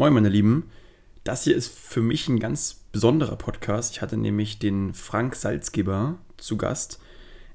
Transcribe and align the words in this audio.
Moin, 0.00 0.14
meine 0.14 0.30
Lieben. 0.30 0.70
Das 1.24 1.44
hier 1.44 1.54
ist 1.54 1.68
für 1.68 2.00
mich 2.00 2.26
ein 2.26 2.40
ganz 2.40 2.86
besonderer 2.90 3.36
Podcast. 3.36 3.92
Ich 3.92 4.00
hatte 4.00 4.16
nämlich 4.16 4.58
den 4.58 4.94
Frank 4.94 5.36
Salzgeber 5.36 6.16
zu 6.38 6.56
Gast. 6.56 7.00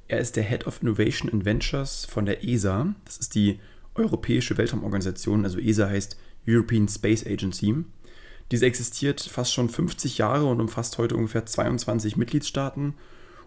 Er 0.08 0.20
ist 0.20 0.36
der 0.36 0.44
Head 0.44 0.68
of 0.68 0.80
Innovation 0.84 1.32
and 1.34 1.44
Ventures 1.44 2.06
von 2.06 2.28
der 2.28 2.44
ESA. 2.44 2.94
Das 3.04 3.18
ist 3.18 3.34
die 3.34 3.60
Europäische 3.96 4.60
Weltraumorganisation, 4.60 5.44
also 5.44 5.58
ESA 5.58 5.90
heißt 5.90 6.20
European 6.48 6.88
Space 6.88 7.26
Agency. 7.26 7.78
Diese 8.52 8.68
existiert 8.68 9.22
fast 9.22 9.52
schon 9.52 9.68
50 9.68 10.20
Jahre 10.20 10.46
und 10.46 10.62
umfasst 10.62 11.00
heute 11.00 11.16
ungefähr 11.16 11.48
22 11.48 12.16
Mitgliedstaaten. 12.16 12.94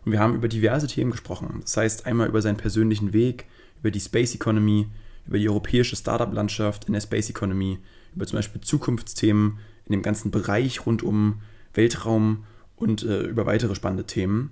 Und 0.04 0.10
wir 0.10 0.18
haben 0.18 0.34
über 0.34 0.48
diverse 0.48 0.88
Themen 0.88 1.12
gesprochen. 1.12 1.58
Das 1.60 1.76
heißt 1.76 2.04
einmal 2.04 2.26
über 2.26 2.42
seinen 2.42 2.56
persönlichen 2.56 3.12
Weg, 3.12 3.46
über 3.78 3.92
die 3.92 4.00
Space 4.00 4.34
Economy, 4.34 4.88
über 5.28 5.38
die 5.38 5.48
europäische 5.48 5.94
Startup-Landschaft 5.94 6.86
in 6.86 6.94
der 6.94 7.00
Space 7.00 7.30
Economy, 7.30 7.78
über 8.18 8.26
zum 8.26 8.36
Beispiel 8.36 8.60
Zukunftsthemen 8.60 9.58
in 9.86 9.92
dem 9.92 10.02
ganzen 10.02 10.32
Bereich 10.32 10.84
rund 10.86 11.04
um 11.04 11.40
Weltraum 11.72 12.45
und 12.74 13.04
äh, 13.04 13.22
über 13.22 13.46
weitere 13.46 13.76
spannende 13.76 14.04
Themen. 14.04 14.50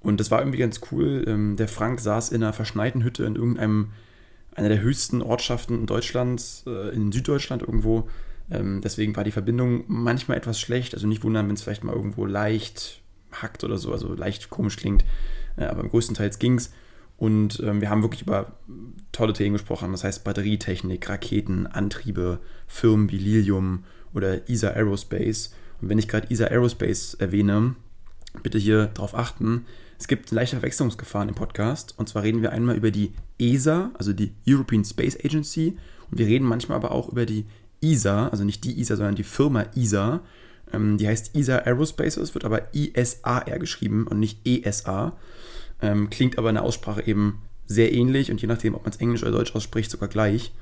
Und 0.00 0.20
das 0.20 0.30
war 0.30 0.40
irgendwie 0.40 0.58
ganz 0.58 0.80
cool. 0.92 1.24
Ähm, 1.26 1.56
der 1.56 1.66
Frank 1.66 1.98
saß 2.00 2.30
in 2.30 2.42
einer 2.42 2.52
verschneiten 2.52 3.02
Hütte 3.02 3.24
in 3.24 3.34
irgendeinem, 3.34 3.92
einer 4.54 4.68
der 4.68 4.82
höchsten 4.82 5.22
Ortschaften 5.22 5.80
in 5.80 5.86
Deutschland, 5.86 6.62
äh, 6.66 6.94
in 6.94 7.10
Süddeutschland 7.10 7.62
irgendwo. 7.62 8.08
Ähm, 8.50 8.82
deswegen 8.82 9.16
war 9.16 9.24
die 9.24 9.32
Verbindung 9.32 9.84
manchmal 9.88 10.36
etwas 10.36 10.60
schlecht. 10.60 10.92
Also 10.92 11.06
nicht 11.06 11.24
wundern, 11.24 11.48
wenn 11.48 11.54
es 11.54 11.62
vielleicht 11.62 11.84
mal 11.84 11.96
irgendwo 11.96 12.26
leicht 12.26 13.00
hackt 13.32 13.64
oder 13.64 13.78
so, 13.78 13.92
also 13.92 14.14
leicht 14.14 14.50
komisch 14.50 14.76
klingt. 14.76 15.04
Äh, 15.56 15.64
aber 15.64 15.88
größtenteils 15.88 16.38
ging 16.38 16.56
es. 16.56 16.70
Und 17.16 17.60
ähm, 17.60 17.80
wir 17.80 17.88
haben 17.88 18.02
wirklich 18.02 18.22
über 18.22 18.52
tolle 19.12 19.32
Themen 19.32 19.54
gesprochen. 19.54 19.92
Das 19.92 20.04
heißt 20.04 20.24
Batterietechnik, 20.24 21.08
Raketen, 21.08 21.66
Antriebe, 21.66 22.40
Firmen 22.66 23.10
wie 23.10 23.18
Lilium 23.18 23.84
oder 24.14 24.48
ESA 24.48 24.68
Aerospace. 24.70 25.54
Und 25.80 25.88
wenn 25.88 25.98
ich 25.98 26.08
gerade 26.08 26.30
ESA 26.30 26.46
Aerospace 26.46 27.14
erwähne, 27.14 27.74
bitte 28.42 28.58
hier 28.58 28.86
darauf 28.86 29.14
achten. 29.14 29.64
Es 29.98 30.08
gibt 30.08 30.30
leichte 30.30 30.56
Verwechslungsgefahren 30.56 31.30
im 31.30 31.34
Podcast. 31.34 31.94
Und 31.96 32.08
zwar 32.08 32.22
reden 32.22 32.42
wir 32.42 32.52
einmal 32.52 32.76
über 32.76 32.90
die 32.90 33.12
ESA, 33.38 33.90
also 33.94 34.12
die 34.12 34.32
European 34.46 34.84
Space 34.84 35.16
Agency. 35.22 35.76
Und 36.10 36.18
wir 36.18 36.26
reden 36.26 36.44
manchmal 36.46 36.76
aber 36.76 36.92
auch 36.92 37.08
über 37.08 37.24
die 37.24 37.46
ESA, 37.82 38.28
also 38.28 38.44
nicht 38.44 38.64
die 38.64 38.78
ESA, 38.80 38.96
sondern 38.96 39.14
die 39.14 39.22
Firma 39.22 39.64
ESA. 39.74 40.20
Ähm, 40.72 40.98
die 40.98 41.08
heißt 41.08 41.34
ESA 41.34 41.58
Aerospace, 41.58 42.18
es 42.18 42.34
wird 42.34 42.44
aber 42.44 42.74
ISAR 42.74 43.44
geschrieben 43.58 44.06
und 44.06 44.18
nicht 44.18 44.46
ESA. 44.46 45.16
Ähm, 45.82 46.10
klingt 46.10 46.38
aber 46.38 46.48
in 46.48 46.54
der 46.54 46.64
Aussprache 46.64 47.06
eben 47.06 47.42
sehr 47.66 47.92
ähnlich 47.92 48.30
und 48.30 48.40
je 48.40 48.48
nachdem, 48.48 48.74
ob 48.74 48.84
man 48.84 48.92
es 48.92 48.98
Englisch 48.98 49.22
oder 49.22 49.32
Deutsch 49.32 49.54
ausspricht, 49.54 49.90
sogar 49.90 50.08
gleich. 50.08 50.52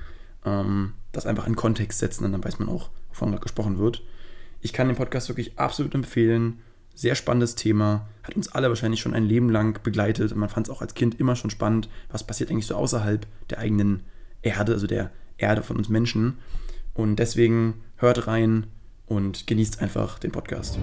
Ähm, 0.45 0.95
das 1.13 1.27
einfach 1.27 1.47
in 1.47 1.57
Kontext 1.57 1.99
setzen 1.99 2.25
und 2.25 2.33
dann 2.33 2.45
weiß 2.45 2.59
man 2.59 2.69
auch, 2.69 2.91
wovon 3.09 3.31
gerade 3.31 3.43
gesprochen 3.43 3.79
wird. 3.79 4.03
Ich 4.61 4.73
kann 4.73 4.89
den 4.89 4.97
Podcast 4.97 5.29
wirklich 5.29 5.59
absolut 5.59 5.95
empfehlen. 5.95 6.59
Sehr 6.95 7.15
spannendes 7.15 7.55
Thema. 7.55 8.09
Hat 8.23 8.37
uns 8.37 8.49
alle 8.49 8.69
wahrscheinlich 8.69 9.01
schon 9.01 9.15
ein 9.15 9.25
Leben 9.25 9.51
lang 9.51 9.83
begleitet 9.83 10.33
und 10.33 10.39
man 10.39 10.49
fand 10.49 10.67
es 10.67 10.73
auch 10.73 10.81
als 10.81 10.95
Kind 10.95 11.21
immer 11.21 11.37
schon 11.37 11.51
spannend, 11.51 11.89
was 12.11 12.25
passiert 12.25 12.51
eigentlich 12.51 12.67
so 12.67 12.77
außerhalb 12.77 13.27
der 13.51 13.59
eigenen 13.59 14.05
Erde, 14.43 14.73
also 14.73 14.87
der 14.87 15.11
Erde 15.37 15.63
von 15.63 15.77
uns 15.77 15.89
Menschen. 15.89 16.39
Und 16.95 17.17
deswegen 17.17 17.83
hört 17.97 18.27
rein 18.27 18.67
und 19.07 19.47
genießt 19.47 19.83
einfach 19.83 20.19
den 20.19 20.33
Podcast. 20.33 20.79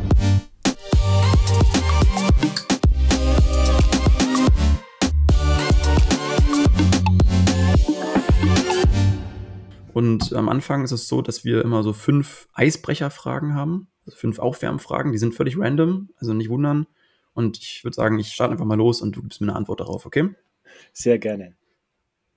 Und 9.94 10.34
am 10.34 10.50
Anfang 10.50 10.84
ist 10.84 10.92
es 10.92 11.08
so, 11.08 11.22
dass 11.22 11.44
wir 11.44 11.64
immer 11.64 11.84
so 11.84 11.94
fünf 11.94 12.48
Eisbrecherfragen 12.54 13.56
haben, 13.56 13.88
also 14.06 14.18
fünf 14.18 14.40
Aufwärmfragen, 14.40 15.12
die 15.12 15.18
sind 15.18 15.36
völlig 15.36 15.58
random, 15.58 16.10
also 16.18 16.34
nicht 16.34 16.50
wundern. 16.50 16.88
Und 17.34 17.58
ich 17.58 17.84
würde 17.84 17.96
sagen, 17.96 18.20
ich 18.20 18.34
starte 18.34 18.54
einfach 18.54 18.66
mal 18.66 18.76
los 18.76 19.02
und 19.02 19.16
du 19.16 19.22
gibst 19.22 19.42
mir 19.42 19.48
eine 19.48 19.56
Antwort 19.56 19.80
darauf, 19.80 20.06
okay? 20.06 20.30
Sehr 20.94 21.20
gerne. 21.20 21.56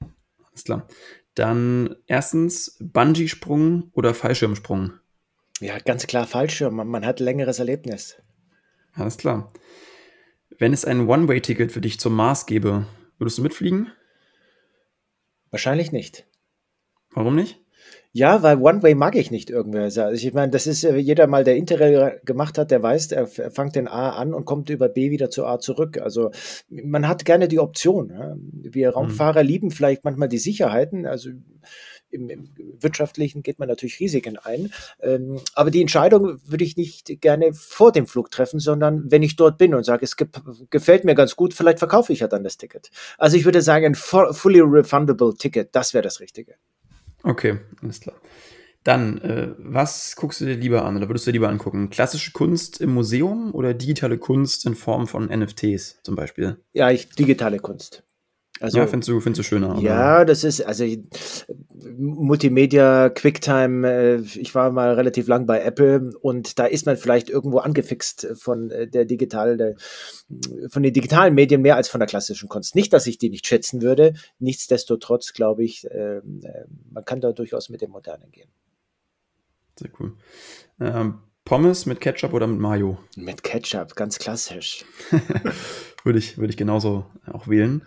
Alles 0.01 0.65
klar. 0.65 0.89
Dann 1.35 1.97
erstens 2.07 2.77
Bungee-Sprung 2.81 3.91
oder 3.93 4.15
Fallschirmsprung? 4.15 4.93
Ja, 5.61 5.79
ganz 5.79 6.07
klar 6.07 6.27
Fallschirm. 6.27 6.77
Man, 6.77 6.89
man 6.89 7.05
hat 7.05 7.21
längeres 7.21 7.59
Erlebnis. 7.59 8.17
Alles 8.93 9.17
klar. 9.17 9.53
Wenn 10.59 10.73
es 10.73 10.85
ein 10.85 11.09
One-Way-Ticket 11.09 11.73
für 11.73 11.81
dich 11.81 11.99
zum 11.99 12.15
Mars 12.15 12.47
gäbe, 12.47 12.87
würdest 13.19 13.39
du 13.39 13.43
mitfliegen? 13.43 13.91
Wahrscheinlich 15.51 15.91
nicht. 15.91 16.27
Warum 17.15 17.37
nicht? 17.37 17.61
Ja, 18.17 18.45
weil 18.45 18.59
One-Way 18.59 18.95
mag 18.95 19.17
ich 19.17 19.33
nicht 19.33 19.51
irgendwie. 19.51 19.79
Also 19.81 20.11
ich 20.11 20.33
meine, 20.33 20.53
das 20.53 20.69
ist 20.69 20.85
äh, 20.85 20.97
jeder 20.97 21.27
mal, 21.27 21.43
der 21.43 21.57
Interrail 21.57 22.21
gemacht 22.25 22.59
hat, 22.59 22.71
der 22.71 22.81
weiß, 22.81 23.11
er 23.11 23.27
fängt 23.27 23.75
den 23.75 23.89
A 23.89 24.11
an 24.11 24.35
und 24.35 24.45
kommt 24.45 24.71
über 24.71 24.89
B 24.89 25.11
wieder 25.11 25.31
zu 25.31 25.45
A 25.45 25.59
zurück. 25.59 25.99
Also 25.99 26.31
man 26.69 27.09
hat 27.09 27.25
gerne 27.25 27.49
die 27.49 27.59
Option. 27.59 28.11
Ja. 28.11 28.37
Wir 28.53 28.91
mhm. 28.91 28.95
Raumfahrer 28.95 29.43
mhm. 29.43 29.49
lieben 29.49 29.71
vielleicht 29.73 30.05
manchmal 30.05 30.29
die 30.29 30.39
Sicherheiten. 30.39 31.07
Also 31.07 31.31
im, 32.11 32.31
im, 32.31 32.49
wirtschaftlichen 32.79 33.43
geht 33.43 33.59
man 33.59 33.69
natürlich 33.69 33.99
Risiken 33.99 34.39
ein. 34.39 34.73
Ähm, 35.01 35.41
aber 35.55 35.73
die 35.73 35.81
Entscheidung 35.81 36.39
würde 36.47 36.63
ich 36.63 36.77
nicht 36.77 37.21
gerne 37.21 37.53
vor 37.53 37.91
dem 37.91 38.07
Flug 38.07 38.31
treffen, 38.31 38.61
sondern 38.61 39.11
wenn 39.11 39.25
ich 39.25 39.35
dort 39.35 39.59
bin 39.59 39.75
und 39.75 39.83
sage, 39.83 40.05
es 40.05 40.17
ge 40.17 40.29
gefällt 40.71 41.05
mir 41.05 41.17
ganz 41.17 41.35
gut, 41.35 41.53
vielleicht 41.53 41.81
verkaufe 41.81 42.13
ich 42.13 42.21
ja 42.21 42.29
dann 42.29 42.45
das 42.45 42.59
Ticket. 42.59 42.93
Also 43.19 43.37
ich 43.37 43.45
würde 43.45 43.61
sagen, 43.61 43.87
ein 43.87 43.95
fully 43.97 44.61
refundable 44.61 45.35
Ticket, 45.35 45.75
das 45.75 45.95
wäre 45.95 46.03
das 46.03 46.21
Richtige. 46.21 46.55
Okay, 47.25 47.59
alles 47.83 48.01
klar. 48.01 48.17
Dann, 48.85 49.19
äh, 49.23 49.55
was 49.59 50.15
guckst 50.15 50.43
du 50.43 50.45
dir 50.45 50.57
lieber 50.57 50.85
an 50.85 50.97
oder 50.97 51.09
würdest 51.09 51.27
du 51.27 51.31
dir 51.31 51.37
lieber 51.39 51.49
angucken? 51.49 51.89
Klassische 51.89 52.33
Kunst 52.33 52.83
im 52.83 52.93
Museum 52.93 53.55
oder 53.55 53.73
digitale 53.73 54.19
Kunst 54.19 54.67
in 54.67 54.75
Form 54.75 55.07
von 55.07 55.31
NFTs 55.31 56.03
zum 56.03 56.17
Beispiel? 56.17 56.63
Ja, 56.75 56.91
ich 56.91 57.09
digitale 57.09 57.59
Kunst. 57.61 58.05
Also, 58.65 58.79
ja, 58.79 58.87
findest 58.87 59.11
du, 59.11 59.21
findest 59.21 59.41
du 59.41 59.43
schöner? 59.43 59.79
Ja, 59.79 60.17
oder? 60.17 60.25
das 60.25 60.43
ist, 60.43 60.63
also 60.63 60.87
Multimedia, 61.99 63.11
Quicktime, 63.11 63.87
äh, 63.87 64.21
ich 64.21 64.55
war 64.55 64.73
mal 64.73 64.95
relativ 64.95 65.29
lang 65.29 65.45
bei 65.45 65.61
Apple 65.61 66.13
und 66.23 66.59
da 66.59 66.65
ist 66.65 66.87
man 66.87 66.97
vielleicht 66.97 67.29
irgendwo 67.29 67.59
angefixt 67.59 68.27
von 68.37 68.71
äh, 68.71 68.89
der 68.89 69.05
digital, 69.05 69.59
der, 69.59 69.75
von 70.71 70.83
den 70.83 70.95
digitalen 70.95 71.35
Medien 71.35 71.61
mehr 71.61 71.77
als 71.77 71.91
von 71.91 72.01
der 72.01 72.07
klassischen 72.07 72.49
Kunst. 72.49 72.75
Nicht, 72.75 72.95
dass 72.95 73.07
ich 73.07 73.19
die 73.19 73.29
nicht 73.29 73.47
schätzen 73.47 73.83
würde, 73.83 74.15
nichtsdestotrotz 74.39 75.35
glaube 75.35 75.63
ich, 75.63 75.87
ähm, 75.91 76.41
äh, 76.43 76.65
man 76.91 77.05
kann 77.05 77.21
da 77.21 77.33
durchaus 77.33 77.69
mit 77.69 77.83
dem 77.83 77.91
Modernen 77.91 78.31
gehen. 78.31 78.49
Sehr 79.79 79.91
cool. 80.01 80.15
Ähm, 80.81 81.19
Pommes 81.45 81.85
mit 81.85 82.01
Ketchup 82.01 82.33
oder 82.33 82.47
mit 82.47 82.61
Mayo? 82.61 82.97
Mit 83.15 83.43
Ketchup, 83.43 83.95
ganz 83.95 84.19
klassisch. 84.19 84.87
würde 86.03 86.19
ich, 86.19 86.39
würde 86.39 86.51
ich 86.51 86.57
genauso 86.57 87.05
auch 87.31 87.47
wählen. 87.47 87.83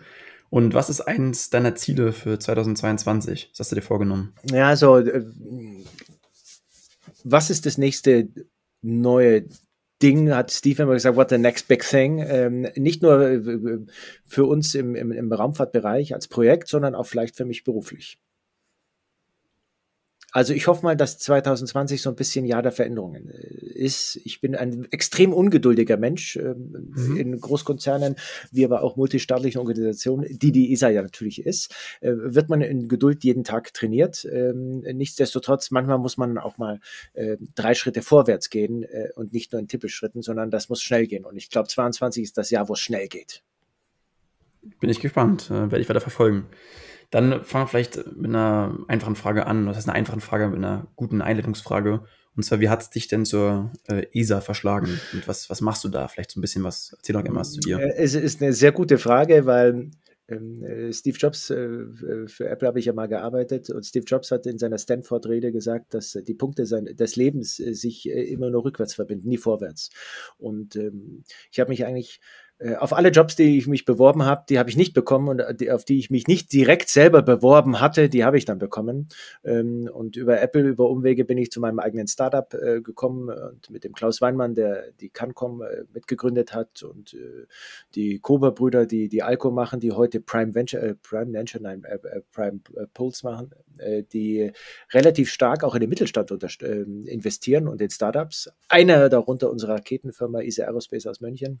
Und 0.50 0.74
was 0.74 0.88
ist 0.88 1.02
eins 1.02 1.50
deiner 1.50 1.74
Ziele 1.74 2.12
für 2.12 2.38
2022? 2.38 3.50
Was 3.52 3.60
hast 3.60 3.72
du 3.72 3.76
dir 3.76 3.82
vorgenommen? 3.82 4.34
Ja, 4.50 4.68
also, 4.68 4.98
äh, 4.98 5.24
was 7.24 7.50
ist 7.50 7.66
das 7.66 7.78
nächste 7.78 8.28
neue 8.82 9.48
Ding, 10.00 10.32
hat 10.32 10.52
Steve 10.52 10.84
immer 10.84 10.94
gesagt, 10.94 11.16
what 11.16 11.30
the 11.30 11.38
next 11.38 11.66
big 11.68 11.82
thing? 11.82 12.24
Ähm, 12.26 12.68
nicht 12.76 13.02
nur 13.02 13.20
äh, 13.20 13.78
für 14.24 14.44
uns 14.44 14.74
im, 14.74 14.94
im, 14.94 15.10
im 15.10 15.32
Raumfahrtbereich 15.32 16.14
als 16.14 16.28
Projekt, 16.28 16.68
sondern 16.68 16.94
auch 16.94 17.06
vielleicht 17.06 17.36
für 17.36 17.44
mich 17.44 17.64
beruflich. 17.64 18.18
Also 20.38 20.54
ich 20.54 20.68
hoffe 20.68 20.84
mal, 20.84 20.96
dass 20.96 21.18
2020 21.18 22.00
so 22.00 22.10
ein 22.10 22.14
bisschen 22.14 22.44
Jahr 22.44 22.62
der 22.62 22.70
Veränderungen 22.70 23.28
äh, 23.28 23.74
ist. 23.74 24.20
Ich 24.22 24.40
bin 24.40 24.54
ein 24.54 24.86
extrem 24.92 25.32
ungeduldiger 25.32 25.96
Mensch 25.96 26.36
ähm, 26.36 26.92
mhm. 26.94 27.16
in 27.16 27.40
Großkonzernen, 27.40 28.14
wie 28.52 28.64
aber 28.64 28.84
auch 28.84 28.94
multistaatlichen 28.94 29.58
Organisationen, 29.58 30.38
die 30.38 30.52
die 30.52 30.72
ESA 30.72 30.90
ja 30.90 31.02
natürlich 31.02 31.44
ist, 31.44 31.74
äh, 32.02 32.12
wird 32.14 32.50
man 32.50 32.60
in 32.60 32.86
Geduld 32.86 33.24
jeden 33.24 33.42
Tag 33.42 33.74
trainiert. 33.74 34.28
Ähm, 34.30 34.82
nichtsdestotrotz, 34.82 35.72
manchmal 35.72 35.98
muss 35.98 36.16
man 36.16 36.38
auch 36.38 36.56
mal 36.56 36.78
äh, 37.14 37.36
drei 37.56 37.74
Schritte 37.74 38.02
vorwärts 38.02 38.48
gehen 38.48 38.86
und 39.16 39.32
nicht 39.32 39.50
nur 39.50 39.60
in 39.60 39.66
Tippelschritten, 39.66 40.22
sondern 40.22 40.52
das 40.52 40.68
muss 40.68 40.80
schnell 40.80 41.08
gehen. 41.08 41.24
Und 41.24 41.36
ich 41.36 41.50
glaube, 41.50 41.66
22 41.66 42.22
ist 42.22 42.38
das 42.38 42.50
Jahr, 42.50 42.68
wo 42.68 42.74
es 42.74 42.78
schnell 42.78 43.08
geht. 43.08 43.42
Bin 44.78 44.88
ich 44.88 45.00
gespannt, 45.00 45.50
werde 45.50 45.80
ich 45.80 45.88
weiter 45.88 46.00
verfolgen. 46.00 46.46
Dann 47.10 47.44
fangen 47.44 47.64
wir 47.64 47.68
vielleicht 47.68 48.16
mit 48.16 48.26
einer 48.26 48.78
einfachen 48.88 49.16
Frage 49.16 49.46
an. 49.46 49.66
Was 49.66 49.76
heißt 49.76 49.88
eine 49.88 49.96
einfache 49.96 50.20
Frage 50.20 50.48
mit 50.48 50.58
einer 50.58 50.88
guten 50.96 51.22
Einleitungsfrage? 51.22 52.02
Und 52.36 52.44
zwar, 52.44 52.60
wie 52.60 52.68
hat 52.68 52.82
es 52.82 52.90
dich 52.90 53.08
denn 53.08 53.24
zur 53.24 53.72
äh, 53.88 54.06
ESA 54.12 54.40
verschlagen? 54.40 55.00
Und 55.12 55.26
was, 55.26 55.50
was 55.50 55.60
machst 55.60 55.82
du 55.82 55.88
da? 55.88 56.06
Vielleicht 56.06 56.30
so 56.30 56.38
ein 56.38 56.42
bisschen 56.42 56.62
was. 56.62 56.94
Erzähl 56.96 57.14
doch 57.14 57.24
gerne 57.24 57.38
was 57.38 57.52
zu 57.52 57.60
dir. 57.60 57.78
Äh, 57.80 57.94
es 57.96 58.14
ist 58.14 58.40
eine 58.40 58.52
sehr 58.52 58.70
gute 58.70 58.98
Frage, 58.98 59.44
weil 59.44 59.90
ähm, 60.28 60.62
äh, 60.62 60.92
Steve 60.92 61.16
Jobs, 61.18 61.50
äh, 61.50 61.86
für 62.26 62.48
Apple 62.48 62.68
habe 62.68 62.78
ich 62.78 62.84
ja 62.84 62.92
mal 62.92 63.08
gearbeitet 63.08 63.70
und 63.70 63.84
Steve 63.84 64.04
Jobs 64.04 64.30
hat 64.30 64.46
in 64.46 64.58
seiner 64.58 64.78
Stanford-Rede 64.78 65.50
gesagt, 65.50 65.94
dass 65.94 66.12
die 66.12 66.34
Punkte 66.34 66.64
des 66.64 67.16
Lebens 67.16 67.56
sich 67.56 68.08
immer 68.08 68.50
nur 68.50 68.64
rückwärts 68.64 68.94
verbinden, 68.94 69.28
nie 69.28 69.38
vorwärts. 69.38 69.90
Und 70.36 70.76
ähm, 70.76 71.24
ich 71.50 71.58
habe 71.58 71.70
mich 71.70 71.86
eigentlich 71.86 72.20
äh, 72.20 72.47
auf 72.78 72.92
alle 72.92 73.10
Jobs, 73.10 73.36
die 73.36 73.56
ich 73.56 73.68
mich 73.68 73.84
beworben 73.84 74.24
habe, 74.24 74.44
die 74.48 74.58
habe 74.58 74.68
ich 74.68 74.76
nicht 74.76 74.92
bekommen 74.92 75.28
und 75.28 75.60
die, 75.60 75.70
auf 75.70 75.84
die 75.84 75.98
ich 75.98 76.10
mich 76.10 76.26
nicht 76.26 76.52
direkt 76.52 76.88
selber 76.88 77.22
beworben 77.22 77.80
hatte, 77.80 78.08
die 78.08 78.24
habe 78.24 78.36
ich 78.36 78.46
dann 78.46 78.58
bekommen. 78.58 79.08
Ähm, 79.44 79.88
und 79.92 80.16
über 80.16 80.40
Apple, 80.40 80.62
über 80.62 80.90
Umwege 80.90 81.24
bin 81.24 81.38
ich 81.38 81.52
zu 81.52 81.60
meinem 81.60 81.78
eigenen 81.78 82.08
Startup 82.08 82.52
äh, 82.54 82.80
gekommen 82.80 83.28
und 83.28 83.70
mit 83.70 83.84
dem 83.84 83.92
Klaus 83.92 84.20
Weinmann, 84.20 84.54
der 84.54 84.90
die 85.00 85.08
Cancom 85.08 85.62
äh, 85.62 85.84
mitgegründet 85.94 86.52
hat 86.52 86.82
und 86.82 87.14
äh, 87.14 87.46
die 87.94 88.18
Kober-Brüder, 88.18 88.86
die 88.86 89.08
die 89.08 89.22
Alco 89.22 89.52
machen, 89.52 89.78
die 89.78 89.92
heute 89.92 90.20
Prime 90.20 90.54
Venture, 90.54 90.82
äh, 90.82 90.94
Prime 90.96 91.32
Venture, 91.32 91.62
nein, 91.62 91.84
äh, 91.84 92.20
Prime 92.32 92.60
Pulse 92.94 93.24
machen, 93.24 93.50
die 94.12 94.50
relativ 94.92 95.30
stark 95.30 95.62
auch 95.62 95.74
in 95.74 95.80
den 95.80 95.88
Mittelstand 95.88 96.30
investieren 96.60 97.68
und 97.68 97.80
in 97.80 97.90
Startups. 97.90 98.50
Einer 98.68 99.08
darunter 99.08 99.50
unsere 99.50 99.74
Raketenfirma 99.74 100.40
ISA 100.40 100.64
Aerospace 100.64 101.06
aus 101.06 101.20
München 101.20 101.60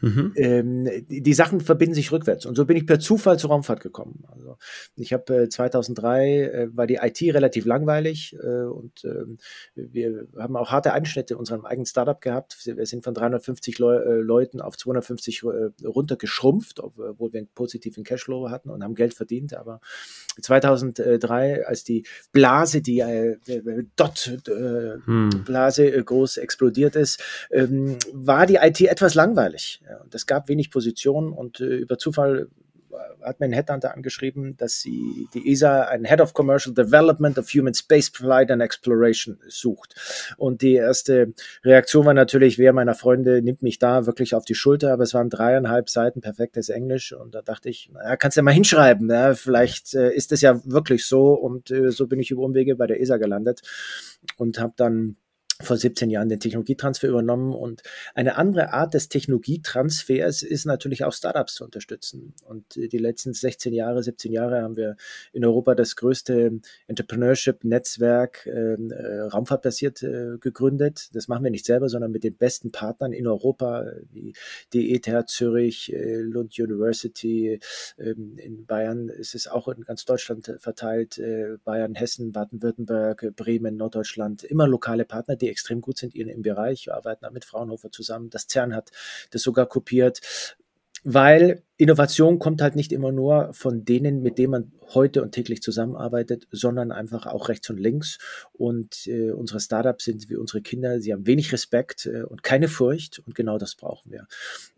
Mhm. 0.00 0.32
Ähm, 0.36 0.84
die, 1.08 1.22
die, 1.22 1.34
Sachen 1.34 1.60
verbinden 1.60 1.94
sich 1.94 2.12
rückwärts. 2.12 2.46
Und 2.46 2.56
so 2.56 2.64
bin 2.64 2.76
ich 2.76 2.86
per 2.86 2.98
Zufall 2.98 3.38
zur 3.38 3.50
Raumfahrt 3.50 3.80
gekommen. 3.80 4.24
Also 4.30 4.56
ich 4.96 5.12
habe 5.12 5.44
äh, 5.44 5.48
2003 5.48 6.28
äh, 6.28 6.68
war 6.76 6.86
die 6.86 6.96
IT 6.96 7.20
relativ 7.34 7.64
langweilig 7.64 8.36
äh, 8.42 8.64
und 8.64 9.04
ähm, 9.04 9.38
wir 9.74 10.26
haben 10.38 10.56
auch 10.56 10.70
harte 10.70 10.92
Einschnitte 10.92 11.34
in 11.34 11.40
unserem 11.40 11.64
eigenen 11.64 11.86
Startup 11.86 12.20
gehabt. 12.20 12.58
Wir 12.64 12.86
sind 12.86 13.04
von 13.04 13.14
350 13.14 13.78
Leu 13.78 13.96
äh, 13.96 14.20
Leuten 14.20 14.60
auf 14.60 14.76
250 14.76 15.42
äh, 15.42 15.86
runtergeschrumpft, 15.86 16.80
obwohl 16.80 17.32
wir 17.32 17.38
einen 17.38 17.48
positiven 17.54 18.04
Cashflow 18.04 18.50
hatten 18.50 18.70
und 18.70 18.82
haben 18.82 18.94
Geld 18.94 19.14
verdient. 19.14 19.54
Aber 19.54 19.80
2003, 20.40 21.66
als 21.66 21.84
die 21.84 22.04
Blase, 22.32 22.82
die 22.82 23.00
äh, 23.00 23.36
Dot-Blase 23.96 25.92
hm. 25.92 26.04
groß 26.04 26.36
explodiert 26.38 26.96
ist, 26.96 27.22
ähm, 27.50 27.98
war 28.12 28.46
die 28.46 28.56
IT 28.56 28.80
etwas 28.80 29.14
langweilig. 29.14 29.80
Und 30.02 30.14
es 30.14 30.26
gab 30.26 30.48
wenig 30.48 30.70
Positionen 30.70 31.32
und 31.32 31.60
äh, 31.60 31.76
über 31.76 31.98
Zufall 31.98 32.48
hat 33.22 33.40
mir 33.40 33.46
ein 33.46 33.52
Headhunter 33.52 33.94
angeschrieben, 33.94 34.56
dass 34.56 34.80
sie 34.80 35.28
die 35.34 35.50
ESA 35.50 35.82
einen 35.82 36.04
Head 36.04 36.20
of 36.20 36.34
Commercial 36.34 36.74
Development 36.74 37.38
of 37.38 37.48
Human 37.48 37.74
Space 37.74 38.08
Flight 38.08 38.50
and 38.50 38.62
Exploration 38.62 39.38
sucht. 39.48 39.94
Und 40.36 40.62
die 40.62 40.74
erste 40.74 41.32
Reaktion 41.64 42.06
war 42.06 42.14
natürlich, 42.14 42.58
wer 42.58 42.72
meiner 42.72 42.94
Freunde 42.94 43.42
nimmt 43.42 43.62
mich 43.62 43.78
da 43.78 44.06
wirklich 44.06 44.34
auf 44.34 44.44
die 44.44 44.54
Schulter, 44.54 44.92
aber 44.92 45.02
es 45.02 45.14
waren 45.14 45.30
dreieinhalb 45.30 45.88
Seiten 45.90 46.20
perfektes 46.20 46.68
Englisch 46.68 47.12
und 47.12 47.34
da 47.34 47.42
dachte 47.42 47.68
ich, 47.68 47.90
naja, 47.92 48.16
kannst 48.16 48.36
du 48.36 48.40
ja 48.40 48.44
mal 48.44 48.52
hinschreiben, 48.52 49.10
ja, 49.10 49.34
vielleicht 49.34 49.94
äh, 49.94 50.14
ist 50.14 50.32
es 50.32 50.40
ja 50.40 50.60
wirklich 50.64 51.06
so 51.06 51.34
und 51.34 51.70
äh, 51.70 51.90
so 51.90 52.06
bin 52.06 52.20
ich 52.20 52.30
über 52.30 52.42
Umwege 52.42 52.76
bei 52.76 52.86
der 52.86 53.00
ESA 53.00 53.16
gelandet 53.16 53.62
und 54.36 54.58
habe 54.58 54.74
dann 54.76 55.16
vor 55.62 55.76
17 55.76 56.10
Jahren 56.10 56.28
den 56.28 56.40
Technologietransfer 56.40 57.08
übernommen. 57.08 57.52
Und 57.52 57.82
eine 58.14 58.36
andere 58.36 58.72
Art 58.72 58.94
des 58.94 59.08
Technologietransfers 59.08 60.42
ist 60.42 60.66
natürlich 60.66 61.04
auch 61.04 61.12
Startups 61.12 61.54
zu 61.54 61.64
unterstützen. 61.64 62.34
Und 62.44 62.76
die 62.76 62.98
letzten 62.98 63.32
16 63.32 63.72
Jahre, 63.72 64.02
17 64.02 64.32
Jahre 64.32 64.62
haben 64.62 64.76
wir 64.76 64.96
in 65.32 65.44
Europa 65.44 65.74
das 65.74 65.96
größte 65.96 66.60
Entrepreneurship-Netzwerk 66.86 68.46
ähm, 68.46 68.90
äh, 68.90 69.20
raumfahrtbasiert 69.20 70.02
äh, 70.02 70.38
gegründet. 70.40 71.10
Das 71.14 71.28
machen 71.28 71.44
wir 71.44 71.50
nicht 71.50 71.66
selber, 71.66 71.88
sondern 71.88 72.12
mit 72.12 72.24
den 72.24 72.36
besten 72.36 72.70
Partnern 72.72 73.12
in 73.12 73.26
Europa, 73.26 73.86
wie 74.10 74.34
die 74.72 74.94
ETH 74.94 75.28
Zürich, 75.28 75.92
äh, 75.92 76.16
Lund 76.16 76.58
University. 76.58 77.60
Ähm, 77.98 78.36
in 78.36 78.66
Bayern 78.66 79.08
ist 79.08 79.34
es 79.34 79.46
auch 79.46 79.68
in 79.68 79.82
ganz 79.82 80.04
Deutschland 80.04 80.54
verteilt. 80.58 81.18
Äh, 81.18 81.56
Bayern, 81.64 81.94
Hessen, 81.94 82.32
Baden-Württemberg, 82.32 83.32
Bremen, 83.36 83.76
Norddeutschland. 83.76 84.44
Immer 84.44 84.66
lokale 84.68 85.04
Partner, 85.04 85.36
die 85.36 85.45
die 85.46 85.50
extrem 85.50 85.80
gut 85.80 85.98
sind 85.98 86.14
in, 86.14 86.28
im 86.28 86.42
Bereich. 86.42 86.86
Wir 86.86 86.94
arbeiten 86.94 87.24
da 87.24 87.30
mit 87.30 87.44
Fraunhofer 87.44 87.90
zusammen. 87.90 88.30
Das 88.30 88.46
CERN 88.48 88.74
hat 88.74 88.90
das 89.30 89.42
sogar 89.42 89.66
kopiert 89.66 90.20
weil 91.08 91.62
Innovation 91.76 92.40
kommt 92.40 92.60
halt 92.60 92.74
nicht 92.74 92.90
immer 92.90 93.12
nur 93.12 93.52
von 93.52 93.84
denen, 93.84 94.22
mit 94.22 94.38
denen 94.38 94.50
man 94.50 94.72
heute 94.92 95.22
und 95.22 95.30
täglich 95.30 95.62
zusammenarbeitet, 95.62 96.48
sondern 96.50 96.90
einfach 96.90 97.26
auch 97.26 97.48
rechts 97.48 97.70
und 97.70 97.78
links. 97.78 98.18
Und 98.52 99.06
äh, 99.06 99.30
unsere 99.30 99.60
Startups 99.60 100.04
sind 100.04 100.28
wie 100.28 100.34
unsere 100.34 100.62
Kinder, 100.62 101.00
sie 101.00 101.12
haben 101.12 101.28
wenig 101.28 101.52
Respekt 101.52 102.06
äh, 102.06 102.22
und 102.24 102.42
keine 102.42 102.66
Furcht 102.66 103.20
und 103.20 103.36
genau 103.36 103.56
das 103.56 103.76
brauchen 103.76 104.10
wir. 104.10 104.26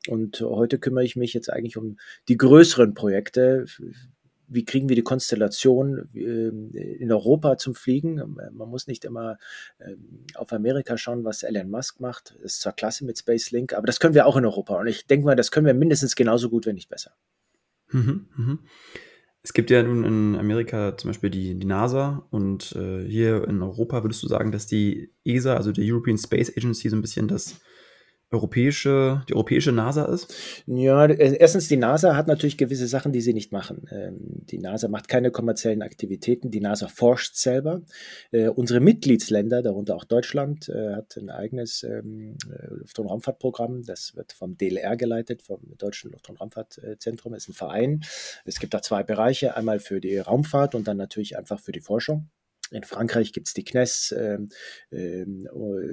Und 0.06 0.42
heute 0.42 0.78
kümmere 0.78 1.04
ich 1.04 1.16
mich 1.16 1.32
jetzt 1.32 1.50
eigentlich 1.50 1.78
um 1.78 1.96
die 2.28 2.36
größeren 2.36 2.92
Projekte, 2.92 3.64
wie 4.48 4.64
kriegen 4.64 4.88
wir 4.88 4.96
die 4.96 5.02
Konstellation 5.02 6.08
ähm, 6.14 6.70
in 6.72 7.12
Europa 7.12 7.58
zum 7.58 7.74
Fliegen? 7.74 8.36
Man 8.52 8.68
muss 8.68 8.86
nicht 8.86 9.04
immer 9.04 9.38
ähm, 9.80 10.24
auf 10.34 10.52
Amerika 10.52 10.96
schauen, 10.96 11.24
was 11.24 11.42
Elon 11.42 11.70
Musk 11.70 12.00
macht. 12.00 12.34
Das 12.42 12.54
ist 12.54 12.60
zwar 12.62 12.72
klasse 12.72 13.04
mit 13.04 13.18
Space 13.18 13.50
Link, 13.50 13.74
aber 13.74 13.86
das 13.86 14.00
können 14.00 14.14
wir 14.14 14.26
auch 14.26 14.36
in 14.36 14.44
Europa. 14.44 14.78
Und 14.80 14.86
ich 14.86 15.06
denke 15.06 15.26
mal, 15.26 15.36
das 15.36 15.50
können 15.50 15.66
wir 15.66 15.74
mindestens 15.74 16.16
genauso 16.16 16.48
gut, 16.50 16.66
wenn 16.66 16.74
nicht 16.74 16.88
besser. 16.88 17.12
Mhm, 17.90 18.26
mhm. 18.36 18.58
Es 19.42 19.52
gibt 19.52 19.70
ja 19.70 19.82
nun 19.82 20.04
in 20.04 20.36
Amerika 20.36 20.96
zum 20.96 21.10
Beispiel 21.10 21.30
die, 21.30 21.54
die 21.54 21.66
NASA 21.66 22.26
und 22.30 22.72
äh, 22.72 23.04
hier 23.04 23.46
in 23.46 23.62
Europa 23.62 24.02
würdest 24.02 24.22
du 24.22 24.28
sagen, 24.28 24.52
dass 24.52 24.66
die 24.66 25.12
ESA, 25.24 25.56
also 25.56 25.72
die 25.72 25.90
European 25.90 26.18
Space 26.18 26.52
Agency, 26.56 26.88
so 26.88 26.96
ein 26.96 27.02
bisschen 27.02 27.28
das 27.28 27.60
europäische, 28.30 29.22
die 29.28 29.34
europäische 29.34 29.72
NASA 29.72 30.04
ist? 30.04 30.34
Ja, 30.66 31.06
äh, 31.06 31.36
erstens, 31.38 31.68
die 31.68 31.76
NASA 31.76 32.14
hat 32.14 32.26
natürlich 32.26 32.58
gewisse 32.58 32.86
Sachen, 32.86 33.12
die 33.12 33.20
sie 33.20 33.32
nicht 33.32 33.52
machen. 33.52 33.86
Ähm, 33.90 34.18
die 34.20 34.58
NASA 34.58 34.88
macht 34.88 35.08
keine 35.08 35.30
kommerziellen 35.30 35.82
Aktivitäten, 35.82 36.50
die 36.50 36.60
NASA 36.60 36.88
forscht 36.88 37.36
selber. 37.36 37.82
Äh, 38.30 38.48
unsere 38.48 38.80
Mitgliedsländer, 38.80 39.62
darunter 39.62 39.96
auch 39.96 40.04
Deutschland, 40.04 40.68
äh, 40.68 40.94
hat 40.94 41.16
ein 41.16 41.30
eigenes 41.30 41.82
ähm, 41.82 42.36
Luft- 42.68 42.98
und 42.98 43.06
Raumfahrtprogramm. 43.06 43.82
Das 43.84 44.14
wird 44.14 44.32
vom 44.32 44.56
DLR 44.56 44.96
geleitet, 44.96 45.42
vom 45.42 45.60
Deutschen 45.78 46.12
Luft- 46.12 46.28
und 46.28 46.40
Raumfahrtzentrum. 46.40 47.32
Das 47.32 47.44
ist 47.44 47.48
ein 47.48 47.54
Verein. 47.54 48.00
Es 48.44 48.60
gibt 48.60 48.74
da 48.74 48.82
zwei 48.82 49.02
Bereiche, 49.02 49.56
einmal 49.56 49.80
für 49.80 50.00
die 50.00 50.18
Raumfahrt 50.18 50.74
und 50.74 50.86
dann 50.86 50.98
natürlich 50.98 51.38
einfach 51.38 51.60
für 51.60 51.72
die 51.72 51.80
Forschung. 51.80 52.28
In 52.70 52.84
Frankreich 52.84 53.32
gibt 53.32 53.48
es 53.48 53.54
die 53.54 53.64
CNES, 53.64 54.14
ähm, 54.18 54.48
ähm, 54.92 55.48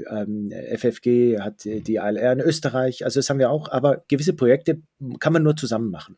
ähm 0.10 0.52
FFG 0.52 1.40
hat 1.40 1.64
die 1.66 2.00
ALR 2.00 2.34
in 2.34 2.40
Österreich, 2.40 3.06
also 3.06 3.20
das 3.20 3.30
haben 3.30 3.40
wir 3.40 3.50
auch, 3.50 3.70
aber 3.70 4.04
gewisse 4.08 4.34
Projekte 4.34 4.82
kann 5.20 5.34
man 5.34 5.44
nur 5.44 5.56
zusammen 5.56 5.90
machen. 5.90 6.18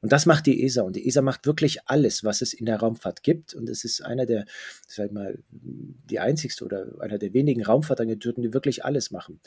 Und 0.00 0.12
das 0.12 0.26
macht 0.26 0.46
die 0.46 0.64
ESA 0.64 0.82
und 0.82 0.96
die 0.96 1.06
ESA 1.06 1.22
macht 1.22 1.46
wirklich 1.46 1.78
alles, 1.86 2.24
was 2.24 2.40
es 2.42 2.52
in 2.52 2.66
der 2.66 2.78
Raumfahrt 2.78 3.22
gibt. 3.22 3.54
Und 3.54 3.68
es 3.68 3.84
ist 3.84 4.02
einer 4.02 4.26
der, 4.26 4.44
sag 4.86 5.12
mal, 5.12 5.38
die 5.50 6.20
einzigste 6.20 6.64
oder 6.64 6.86
einer 7.00 7.18
der 7.18 7.32
wenigen 7.32 7.64
Raumfahrtagenturen, 7.64 8.42
die 8.42 8.54
wirklich 8.54 8.84
alles 8.84 9.10
machen 9.10 9.40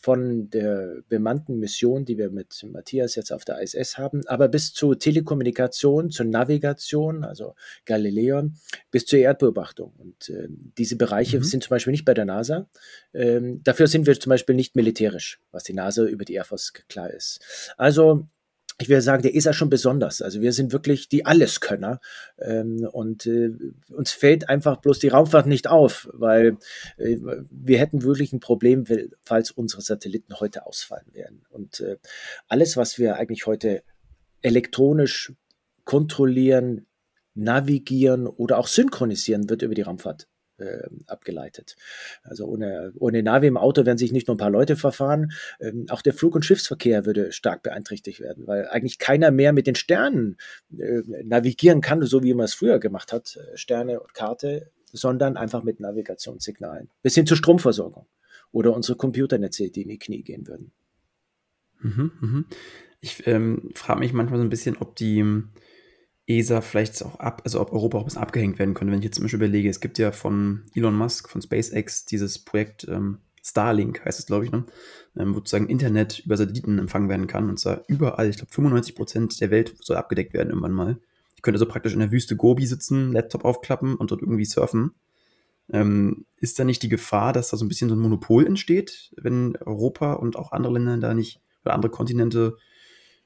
von 0.00 0.48
der 0.48 1.02
bemannten 1.08 1.58
Mission, 1.58 2.04
die 2.04 2.16
wir 2.16 2.30
mit 2.30 2.64
Matthias 2.70 3.14
jetzt 3.14 3.32
auf 3.32 3.44
der 3.44 3.60
ISS 3.60 3.98
haben, 3.98 4.26
aber 4.26 4.48
bis 4.48 4.72
zur 4.72 4.98
Telekommunikation, 4.98 6.10
zur 6.10 6.26
Navigation, 6.26 7.22
also 7.22 7.54
Galileon, 7.84 8.56
bis 8.90 9.04
zur 9.04 9.18
Erdbeobachtung. 9.18 9.92
Und 9.98 10.30
äh, 10.30 10.48
diese 10.78 10.96
Bereiche 10.96 11.38
mhm. 11.38 11.44
sind 11.44 11.64
zum 11.64 11.70
Beispiel 11.70 11.90
nicht 11.90 12.06
bei 12.06 12.14
der 12.14 12.24
NASA. 12.24 12.68
Ähm, 13.12 13.62
dafür 13.62 13.86
sind 13.86 14.06
wir 14.06 14.18
zum 14.18 14.30
Beispiel 14.30 14.54
nicht 14.54 14.74
militärisch, 14.74 15.40
was 15.52 15.64
die 15.64 15.74
NASA 15.74 16.04
über 16.04 16.24
die 16.24 16.34
Air 16.34 16.44
Force 16.44 16.72
klar 16.72 17.10
ist. 17.10 17.40
Also 17.76 18.26
ich 18.80 18.88
würde 18.88 19.02
sagen, 19.02 19.22
der 19.22 19.34
ist 19.34 19.44
ja 19.44 19.52
schon 19.52 19.68
besonders. 19.68 20.22
Also 20.22 20.40
wir 20.40 20.52
sind 20.52 20.72
wirklich 20.72 21.08
die 21.08 21.26
Alleskönner 21.26 22.00
ähm, 22.38 22.88
und 22.90 23.26
äh, 23.26 23.50
uns 23.90 24.12
fällt 24.12 24.48
einfach 24.48 24.78
bloß 24.78 24.98
die 24.98 25.08
Raumfahrt 25.08 25.46
nicht 25.46 25.68
auf, 25.68 26.08
weil 26.14 26.56
äh, 26.96 27.18
wir 27.50 27.78
hätten 27.78 28.02
wirklich 28.02 28.32
ein 28.32 28.40
Problem, 28.40 28.84
falls 29.22 29.50
unsere 29.50 29.82
Satelliten 29.82 30.40
heute 30.40 30.66
ausfallen 30.66 31.12
werden. 31.12 31.42
Und 31.50 31.80
äh, 31.80 31.98
alles, 32.48 32.78
was 32.78 32.98
wir 32.98 33.16
eigentlich 33.16 33.46
heute 33.46 33.82
elektronisch 34.40 35.34
kontrollieren, 35.84 36.86
navigieren 37.34 38.26
oder 38.26 38.58
auch 38.58 38.66
synchronisieren, 38.66 39.50
wird 39.50 39.60
über 39.60 39.74
die 39.74 39.82
Raumfahrt 39.82 40.26
äh, 40.60 40.88
abgeleitet. 41.06 41.76
Also 42.22 42.46
ohne, 42.46 42.92
ohne 42.98 43.22
Navi 43.22 43.46
im 43.46 43.56
Auto 43.56 43.86
werden 43.86 43.98
sich 43.98 44.12
nicht 44.12 44.28
nur 44.28 44.34
ein 44.34 44.38
paar 44.38 44.50
Leute 44.50 44.76
verfahren, 44.76 45.32
ähm, 45.60 45.86
auch 45.90 46.02
der 46.02 46.14
Flug- 46.14 46.34
und 46.34 46.44
Schiffsverkehr 46.44 47.06
würde 47.06 47.32
stark 47.32 47.62
beeinträchtigt 47.62 48.20
werden, 48.20 48.46
weil 48.46 48.68
eigentlich 48.68 48.98
keiner 48.98 49.30
mehr 49.30 49.52
mit 49.52 49.66
den 49.66 49.74
Sternen 49.74 50.36
äh, 50.76 51.02
navigieren 51.24 51.80
kann, 51.80 52.02
so 52.02 52.22
wie 52.22 52.34
man 52.34 52.44
es 52.44 52.54
früher 52.54 52.78
gemacht 52.78 53.12
hat, 53.12 53.36
äh, 53.36 53.56
Sterne 53.56 54.00
und 54.00 54.14
Karte, 54.14 54.70
sondern 54.92 55.36
einfach 55.36 55.62
mit 55.62 55.80
Navigationssignalen. 55.80 56.90
Bis 57.02 57.14
hin 57.14 57.26
zur 57.26 57.36
Stromversorgung 57.36 58.06
oder 58.52 58.74
unsere 58.74 58.96
Computernetze, 58.96 59.70
die 59.70 59.82
in 59.82 59.88
die 59.88 59.98
Knie 59.98 60.22
gehen 60.22 60.46
würden. 60.46 60.72
Mhm, 61.80 62.12
mh. 62.20 62.44
Ich 63.00 63.26
ähm, 63.26 63.70
frage 63.74 64.00
mich 64.00 64.12
manchmal 64.12 64.38
so 64.38 64.44
ein 64.44 64.50
bisschen, 64.50 64.76
ob 64.78 64.94
die 64.96 65.24
ESA 66.26 66.60
vielleicht 66.60 67.02
auch 67.04 67.18
ab, 67.18 67.42
also 67.44 67.60
ob 67.60 67.72
Europa 67.72 67.98
auch 67.98 68.02
ein 68.02 68.04
bisschen 68.06 68.22
abgehängt 68.22 68.58
werden 68.58 68.74
könnte. 68.74 68.92
Wenn 68.92 69.00
ich 69.00 69.04
jetzt 69.04 69.16
zum 69.16 69.24
Beispiel 69.24 69.40
überlege, 69.40 69.68
es 69.68 69.80
gibt 69.80 69.98
ja 69.98 70.12
von 70.12 70.64
Elon 70.74 70.94
Musk, 70.94 71.28
von 71.28 71.42
SpaceX, 71.42 72.04
dieses 72.04 72.38
Projekt 72.38 72.86
ähm, 72.88 73.18
Starlink, 73.42 74.04
heißt 74.04 74.18
es, 74.18 74.26
glaube 74.26 74.44
ich, 74.44 74.52
ne? 74.52 74.64
ähm, 75.16 75.30
wo 75.30 75.38
sozusagen 75.38 75.68
Internet 75.68 76.20
über 76.20 76.36
Satelliten 76.36 76.78
empfangen 76.78 77.08
werden 77.08 77.26
kann. 77.26 77.48
Und 77.48 77.58
zwar 77.58 77.82
überall, 77.88 78.28
ich 78.28 78.36
glaube 78.36 78.52
95 78.52 78.94
Prozent 78.94 79.40
der 79.40 79.50
Welt 79.50 79.74
soll 79.80 79.96
abgedeckt 79.96 80.34
werden 80.34 80.50
irgendwann 80.50 80.72
mal. 80.72 80.98
Ich 81.36 81.42
könnte 81.42 81.58
so 81.58 81.66
praktisch 81.66 81.94
in 81.94 82.00
der 82.00 82.12
Wüste 82.12 82.36
Gobi 82.36 82.66
sitzen, 82.66 83.12
Laptop 83.12 83.44
aufklappen 83.44 83.94
und 83.94 84.10
dort 84.10 84.20
irgendwie 84.20 84.44
surfen. 84.44 84.92
Ähm, 85.72 86.26
ist 86.36 86.58
da 86.58 86.64
nicht 86.64 86.82
die 86.82 86.88
Gefahr, 86.88 87.32
dass 87.32 87.48
da 87.48 87.56
so 87.56 87.64
ein 87.64 87.68
bisschen 87.68 87.88
so 87.88 87.94
ein 87.94 88.00
Monopol 88.00 88.46
entsteht, 88.46 89.12
wenn 89.16 89.56
Europa 89.56 90.14
und 90.14 90.36
auch 90.36 90.52
andere 90.52 90.74
Länder 90.74 90.98
da 90.98 91.14
nicht 91.14 91.40
oder 91.64 91.74
andere 91.74 91.90
Kontinente 91.90 92.56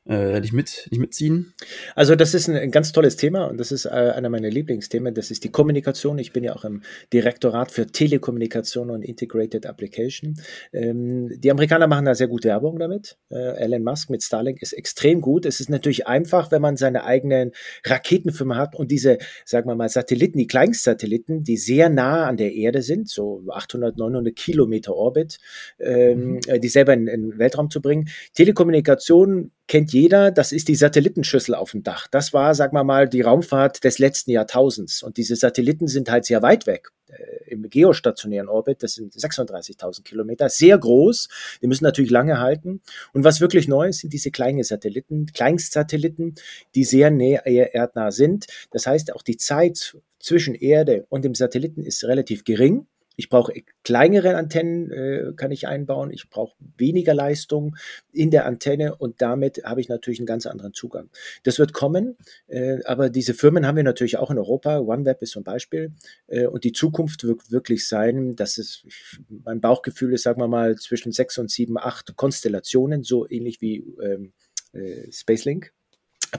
äh, 0.06 0.40
nicht, 0.40 0.52
mit, 0.52 0.86
nicht 0.90 1.00
mitziehen? 1.00 1.54
Also 1.94 2.14
das 2.14 2.34
ist 2.34 2.48
ein, 2.48 2.70
ganz 2.70 2.92
tolles 2.92 3.16
Thema 3.16 3.46
und 3.46 3.58
das 3.58 3.72
ist 3.72 3.86
äh, 3.86 3.88
einer 3.88 4.28
meiner 4.28 4.50
Lieblingsthemen. 4.50 5.14
Das 5.14 5.30
ist 5.30 5.44
die 5.44 5.50
Kommunikation. 5.50 6.18
Ich 6.18 6.32
bin 6.32 6.44
ja 6.44 6.54
auch 6.54 6.64
im 6.64 6.82
Direktorat 7.12 7.70
für 7.70 7.86
Telekommunikation 7.86 8.90
und 8.90 9.02
Integrated 9.02 9.64
Application. 9.64 10.34
Ähm, 10.74 11.30
die 11.40 11.50
Amerikaner 11.50 11.86
machen 11.86 12.04
da 12.04 12.14
sehr 12.14 12.28
gute 12.28 12.48
Werbung 12.48 12.78
damit. 12.78 13.16
Äh, 13.30 13.56
Elon 13.56 13.82
Musk 13.82 14.10
mit 14.10 14.22
Starlink 14.22 14.60
ist 14.60 14.74
extrem 14.74 15.22
gut. 15.22 15.46
Es 15.46 15.60
ist 15.60 15.70
natürlich 15.70 16.06
einfach, 16.06 16.50
wenn 16.50 16.60
man 16.60 16.76
seine 16.76 17.04
eigenen 17.04 17.52
Raketenfirma 17.84 18.56
hat 18.56 18.74
und 18.74 18.90
diese, 18.90 19.16
sagen 19.46 19.68
wir 19.70 19.74
mal, 19.74 19.88
Satelliten, 19.88 20.36
die 20.36 20.46
Kleinstsatelliten, 20.46 21.44
die 21.44 21.56
sehr 21.56 21.88
nah 21.88 22.26
an 22.26 22.36
der 22.36 22.52
Erde 22.52 22.82
sind, 22.82 23.08
so 23.08 23.42
800, 23.50 23.96
900 23.96 24.36
Kilometer 24.36 24.94
Orbit, 24.94 25.38
ähm, 25.78 26.40
mhm. 26.46 26.60
die 26.60 26.68
selber 26.68 26.92
in, 26.92 27.06
in 27.06 27.30
den 27.30 27.38
Weltraum 27.38 27.70
zu 27.70 27.80
bringen. 27.80 28.10
Telekommunikation 28.34 29.50
kennt 29.66 29.92
jeder, 29.92 30.30
das 30.30 30.52
ist 30.52 30.68
die 30.68 30.74
Satellitenschüssel 30.74 31.54
auf 31.54 31.70
dem 31.70 31.82
Dach. 31.82 32.06
Das 32.08 32.32
war, 32.32 32.54
sagen 32.54 32.76
wir 32.76 32.84
mal, 32.84 33.08
die 33.08 33.22
Raumfahrt 33.22 33.82
des 33.84 33.98
letzten 33.98 34.30
Jahrtausends. 34.30 35.02
Und 35.02 35.16
diese 35.16 35.36
Satelliten 35.36 35.88
sind 35.88 36.10
halt 36.10 36.26
sehr 36.26 36.42
weit 36.42 36.66
weg 36.66 36.90
äh, 37.08 37.50
im 37.50 37.68
geostationären 37.70 38.48
Orbit. 38.48 38.82
Das 38.82 38.94
sind 38.94 39.14
36.000 39.14 40.02
Kilometer, 40.02 40.48
sehr 40.48 40.76
groß. 40.76 41.28
Die 41.62 41.66
müssen 41.66 41.84
natürlich 41.84 42.10
lange 42.10 42.40
halten. 42.40 42.82
Und 43.12 43.24
was 43.24 43.40
wirklich 43.40 43.68
neu 43.68 43.88
ist, 43.88 44.00
sind 44.00 44.12
diese 44.12 44.30
kleinen 44.30 44.62
Satelliten, 44.62 45.26
Kleinstsatelliten, 45.26 46.34
die 46.74 46.84
sehr 46.84 47.10
näher 47.10 47.46
erdnah 47.74 48.10
sind. 48.10 48.46
Das 48.70 48.86
heißt, 48.86 49.14
auch 49.14 49.22
die 49.22 49.38
Zeit 49.38 49.96
zwischen 50.18 50.54
Erde 50.54 51.06
und 51.08 51.24
dem 51.24 51.34
Satelliten 51.34 51.82
ist 51.82 52.04
relativ 52.04 52.44
gering. 52.44 52.86
Ich 53.16 53.28
brauche 53.28 53.52
kleinere 53.82 54.36
Antennen, 54.36 54.90
äh, 54.90 55.32
kann 55.36 55.50
ich 55.50 55.66
einbauen. 55.66 56.10
Ich 56.10 56.28
brauche 56.28 56.56
weniger 56.76 57.14
Leistung 57.14 57.76
in 58.12 58.30
der 58.30 58.46
Antenne 58.46 58.96
und 58.96 59.22
damit 59.22 59.64
habe 59.64 59.80
ich 59.80 59.88
natürlich 59.88 60.18
einen 60.20 60.26
ganz 60.26 60.46
anderen 60.46 60.74
Zugang. 60.74 61.10
Das 61.42 61.58
wird 61.58 61.72
kommen, 61.72 62.16
äh, 62.46 62.78
aber 62.84 63.10
diese 63.10 63.34
Firmen 63.34 63.66
haben 63.66 63.76
wir 63.76 63.84
natürlich 63.84 64.16
auch 64.16 64.30
in 64.30 64.38
Europa. 64.38 64.78
OneWeb 64.78 65.22
ist 65.22 65.30
zum 65.30 65.44
Beispiel. 65.44 65.92
Äh, 66.26 66.46
und 66.46 66.64
die 66.64 66.72
Zukunft 66.72 67.24
wird 67.24 67.50
wirklich 67.50 67.86
sein, 67.86 68.36
dass 68.36 68.58
es, 68.58 68.84
mein 69.28 69.60
Bauchgefühl 69.60 70.12
ist, 70.12 70.22
sagen 70.22 70.40
wir 70.40 70.48
mal, 70.48 70.76
zwischen 70.76 71.12
sechs 71.12 71.38
und 71.38 71.50
sieben, 71.50 71.78
acht 71.78 72.16
Konstellationen, 72.16 73.02
so 73.02 73.28
ähnlich 73.28 73.60
wie 73.60 73.84
ähm, 74.02 74.32
äh, 74.72 75.10
Spacelink 75.12 75.72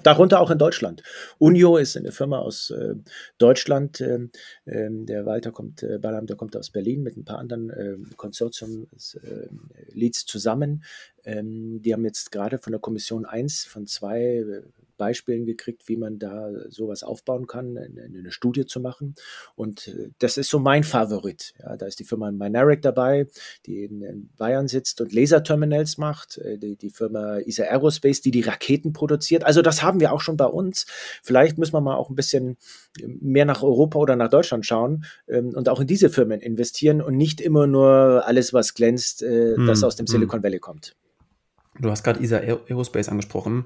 Darunter 0.03 0.41
auch 0.41 0.51
in 0.51 0.57
Deutschland. 0.57 1.03
Unio 1.37 1.77
ist 1.77 1.97
eine 1.97 2.11
Firma 2.11 2.39
aus 2.39 2.71
äh, 2.71 2.95
Deutschland. 3.37 4.01
Äh, 4.01 4.27
der 4.65 5.25
Walter 5.25 5.51
kommt, 5.51 5.83
äh, 5.83 5.99
Ballam, 5.99 6.25
der 6.25 6.35
kommt 6.35 6.55
aus 6.55 6.69
Berlin 6.69 7.03
mit 7.03 7.17
ein 7.17 7.25
paar 7.25 7.39
anderen 7.39 7.69
äh, 7.69 7.97
Konsortium-Leads 8.15 10.25
zusammen. 10.25 10.83
Ähm, 11.23 11.81
die 11.81 11.93
haben 11.93 12.05
jetzt 12.05 12.31
gerade 12.31 12.57
von 12.57 12.71
der 12.71 12.79
Kommission 12.79 13.25
1 13.25 13.65
von 13.65 13.87
zwei 13.87 14.21
äh, 14.21 14.61
Beispielen 14.97 15.45
gekriegt, 15.45 15.87
wie 15.87 15.97
man 15.97 16.19
da 16.19 16.49
sowas 16.69 17.03
aufbauen 17.03 17.47
kann, 17.47 17.77
eine, 17.77 18.03
eine 18.03 18.31
Studie 18.31 18.65
zu 18.65 18.79
machen. 18.79 19.15
Und 19.55 19.87
äh, 19.87 20.09
das 20.19 20.37
ist 20.37 20.49
so 20.49 20.59
mein 20.59 20.83
Favorit. 20.83 21.53
Ja, 21.59 21.77
da 21.77 21.85
ist 21.85 21.99
die 21.99 22.03
Firma 22.03 22.31
Minaric 22.31 22.81
dabei, 22.81 23.27
die 23.65 23.83
in, 23.83 24.29
Bayern 24.37 24.67
sitzt 24.67 25.01
und 25.01 25.13
Laserterminals 25.13 25.97
macht, 25.97 26.37
äh, 26.37 26.57
die, 26.57 26.75
die 26.75 26.89
Firma 26.89 27.37
ISA 27.37 27.63
Aerospace, 27.63 28.21
die 28.21 28.31
die 28.31 28.41
Raketen 28.41 28.93
produziert. 28.93 29.43
Also 29.43 29.61
das 29.61 29.83
haben 29.83 29.99
wir 29.99 30.13
auch 30.13 30.21
schon 30.21 30.37
bei 30.37 30.45
uns. 30.45 30.85
Vielleicht 31.23 31.57
müssen 31.57 31.73
wir 31.73 31.81
mal 31.81 31.95
auch 31.95 32.09
ein 32.09 32.15
bisschen 32.15 32.57
mehr 33.03 33.45
nach 33.45 33.63
Europa 33.63 33.99
oder 33.99 34.15
nach 34.15 34.29
Deutschland 34.29 34.65
schauen 34.65 35.05
ähm, 35.27 35.49
und 35.55 35.69
auch 35.69 35.79
in 35.79 35.87
diese 35.87 36.09
Firmen 36.09 36.41
investieren 36.41 37.01
und 37.01 37.17
nicht 37.17 37.41
immer 37.41 37.67
nur 37.67 38.23
alles, 38.25 38.53
was 38.53 38.73
glänzt, 38.73 39.23
äh, 39.23 39.55
hm, 39.55 39.67
das 39.67 39.83
aus 39.83 39.95
dem 39.95 40.05
hm. 40.05 40.11
Silicon 40.11 40.43
Valley 40.43 40.59
kommt. 40.59 40.95
Du 41.79 41.89
hast 41.89 42.03
gerade 42.03 42.23
ISA 42.23 42.37
Aerospace 42.37 43.09
angesprochen. 43.09 43.65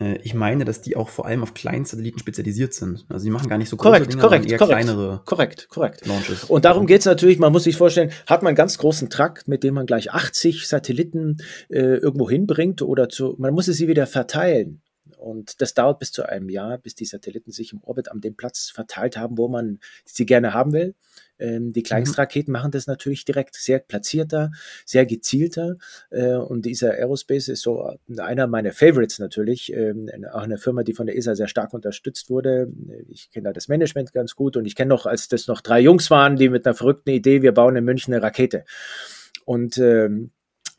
Äh, 0.00 0.18
ich 0.22 0.34
meine, 0.34 0.64
dass 0.64 0.80
die 0.80 0.96
auch 0.96 1.08
vor 1.08 1.26
allem 1.26 1.42
auf 1.42 1.54
Kleinstsatelliten 1.54 2.18
spezialisiert 2.18 2.72
sind. 2.72 3.04
Also 3.08 3.24
die 3.24 3.30
machen 3.30 3.48
gar 3.48 3.58
nicht 3.58 3.68
so 3.68 3.76
große 3.76 3.88
korrekt, 3.88 4.12
Dinge, 4.12 4.22
korrekt, 4.22 4.46
eher 4.46 4.58
korrekt, 4.58 4.76
kleinere 4.76 5.22
korrekt, 5.24 5.68
korrekt. 5.68 6.06
Launches. 6.06 6.44
Und 6.44 6.64
darum 6.64 6.86
geht 6.86 7.00
es 7.00 7.06
natürlich, 7.06 7.38
man 7.38 7.52
muss 7.52 7.64
sich 7.64 7.76
vorstellen, 7.76 8.10
hat 8.26 8.42
man 8.42 8.50
einen 8.50 8.56
ganz 8.56 8.78
großen 8.78 9.10
Trakt, 9.10 9.48
mit 9.48 9.64
dem 9.64 9.74
man 9.74 9.86
gleich 9.86 10.12
80 10.12 10.66
Satelliten 10.68 11.38
äh, 11.68 11.96
irgendwo 11.96 12.28
hinbringt 12.30 12.82
oder 12.82 13.08
zu, 13.08 13.34
man 13.38 13.54
muss 13.54 13.66
sie 13.66 13.88
wieder 13.88 14.06
verteilen. 14.06 14.82
Und 15.16 15.60
das 15.60 15.74
dauert 15.74 15.98
bis 15.98 16.12
zu 16.12 16.22
einem 16.28 16.48
Jahr, 16.48 16.78
bis 16.78 16.94
die 16.94 17.04
Satelliten 17.04 17.50
sich 17.50 17.72
im 17.72 17.82
Orbit 17.82 18.10
an 18.10 18.20
dem 18.20 18.36
Platz 18.36 18.70
verteilt 18.70 19.16
haben, 19.16 19.36
wo 19.36 19.48
man 19.48 19.80
sie 20.04 20.26
gerne 20.26 20.54
haben 20.54 20.72
will. 20.72 20.94
Ähm, 21.38 21.72
die 21.72 21.80
mhm. 21.80 21.84
Kleinstraketen 21.84 22.52
mhm. 22.52 22.58
machen 22.58 22.70
das 22.70 22.86
natürlich 22.86 23.24
direkt 23.24 23.54
sehr 23.54 23.78
platzierter, 23.78 24.50
sehr 24.84 25.06
gezielter. 25.06 25.76
Äh, 26.10 26.34
und 26.34 26.66
dieser 26.66 26.92
Aerospace 26.92 27.48
ist 27.48 27.62
so 27.62 27.96
einer 28.18 28.46
meiner 28.46 28.72
Favorites 28.72 29.18
natürlich. 29.18 29.72
Ähm, 29.72 30.10
auch 30.32 30.42
eine 30.42 30.58
Firma, 30.58 30.82
die 30.82 30.94
von 30.94 31.06
der 31.06 31.16
ESA 31.16 31.34
sehr 31.34 31.48
stark 31.48 31.74
unterstützt 31.74 32.30
wurde. 32.30 32.72
Ich 33.08 33.30
kenne 33.30 33.44
da 33.44 33.52
das 33.52 33.68
Management 33.68 34.12
ganz 34.12 34.34
gut 34.34 34.56
und 34.56 34.64
ich 34.66 34.74
kenne 34.74 34.88
noch, 34.88 35.06
als 35.06 35.28
das 35.28 35.46
noch 35.46 35.60
drei 35.60 35.80
Jungs 35.80 36.10
waren, 36.10 36.36
die 36.36 36.48
mit 36.48 36.66
einer 36.66 36.74
verrückten 36.74 37.10
Idee, 37.10 37.42
wir 37.42 37.52
bauen 37.52 37.76
in 37.76 37.84
München 37.84 38.12
eine 38.14 38.22
Rakete. 38.22 38.64
Und 39.44 39.78
ähm, 39.78 40.30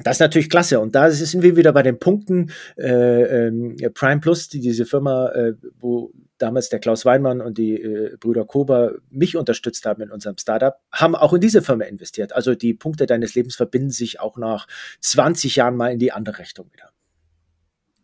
das 0.04 0.18
ist 0.18 0.22
natürlich 0.22 0.50
klasse. 0.50 0.80
Und 0.80 0.96
da 0.96 1.10
sind 1.12 1.44
wir 1.44 1.56
wieder 1.56 1.74
bei 1.74 1.84
den 1.84 2.00
Punkten 2.00 2.52
äh, 2.78 3.48
äh, 3.48 3.90
Prime 3.90 4.22
Plus, 4.22 4.48
die 4.48 4.60
diese 4.60 4.86
Firma, 4.86 5.30
äh, 5.30 5.54
wo 5.80 6.12
damals 6.42 6.70
der 6.70 6.80
Klaus 6.80 7.06
Weinmann 7.06 7.42
und 7.42 7.58
die 7.58 7.76
äh, 7.76 8.18
Brüder 8.18 8.46
Kober 8.46 8.96
mich 9.10 9.38
unterstützt 9.38 9.86
haben 9.86 10.02
in 10.02 10.12
unserem 10.12 10.38
Startup, 10.38 10.76
haben 10.92 11.16
auch 11.16 11.34
in 11.34 11.42
diese 11.42 11.62
Firma 11.62 11.86
investiert. 11.86 12.34
Also 12.34 12.56
die 12.56 12.74
Punkte 12.74 13.06
deines 13.06 13.36
Lebens 13.36 13.56
verbinden 13.56 13.92
sich 13.92 14.20
auch 14.20 14.38
nach 14.38 14.68
20 15.02 15.56
Jahren 15.56 15.76
mal 15.76 15.92
in 15.92 16.00
die 16.00 16.12
andere 16.12 16.40
Richtung 16.40 16.72
wieder. 16.74 16.92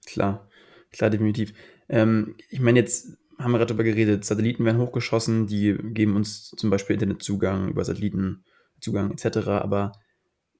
Klar, 0.05 0.47
klar, 0.91 1.09
definitiv. 1.09 1.53
Ähm, 1.89 2.35
ich 2.49 2.59
meine, 2.59 2.79
jetzt 2.79 3.17
haben 3.37 3.51
wir 3.51 3.57
gerade 3.57 3.73
darüber 3.73 3.83
geredet, 3.83 4.23
Satelliten 4.25 4.65
werden 4.65 4.81
hochgeschossen, 4.81 5.47
die 5.47 5.75
geben 5.93 6.15
uns 6.15 6.51
zum 6.51 6.69
Beispiel 6.69 6.93
Internetzugang 6.93 7.69
über 7.69 7.83
Satellitenzugang 7.83 9.11
etc. 9.11 9.47
Aber 9.47 9.93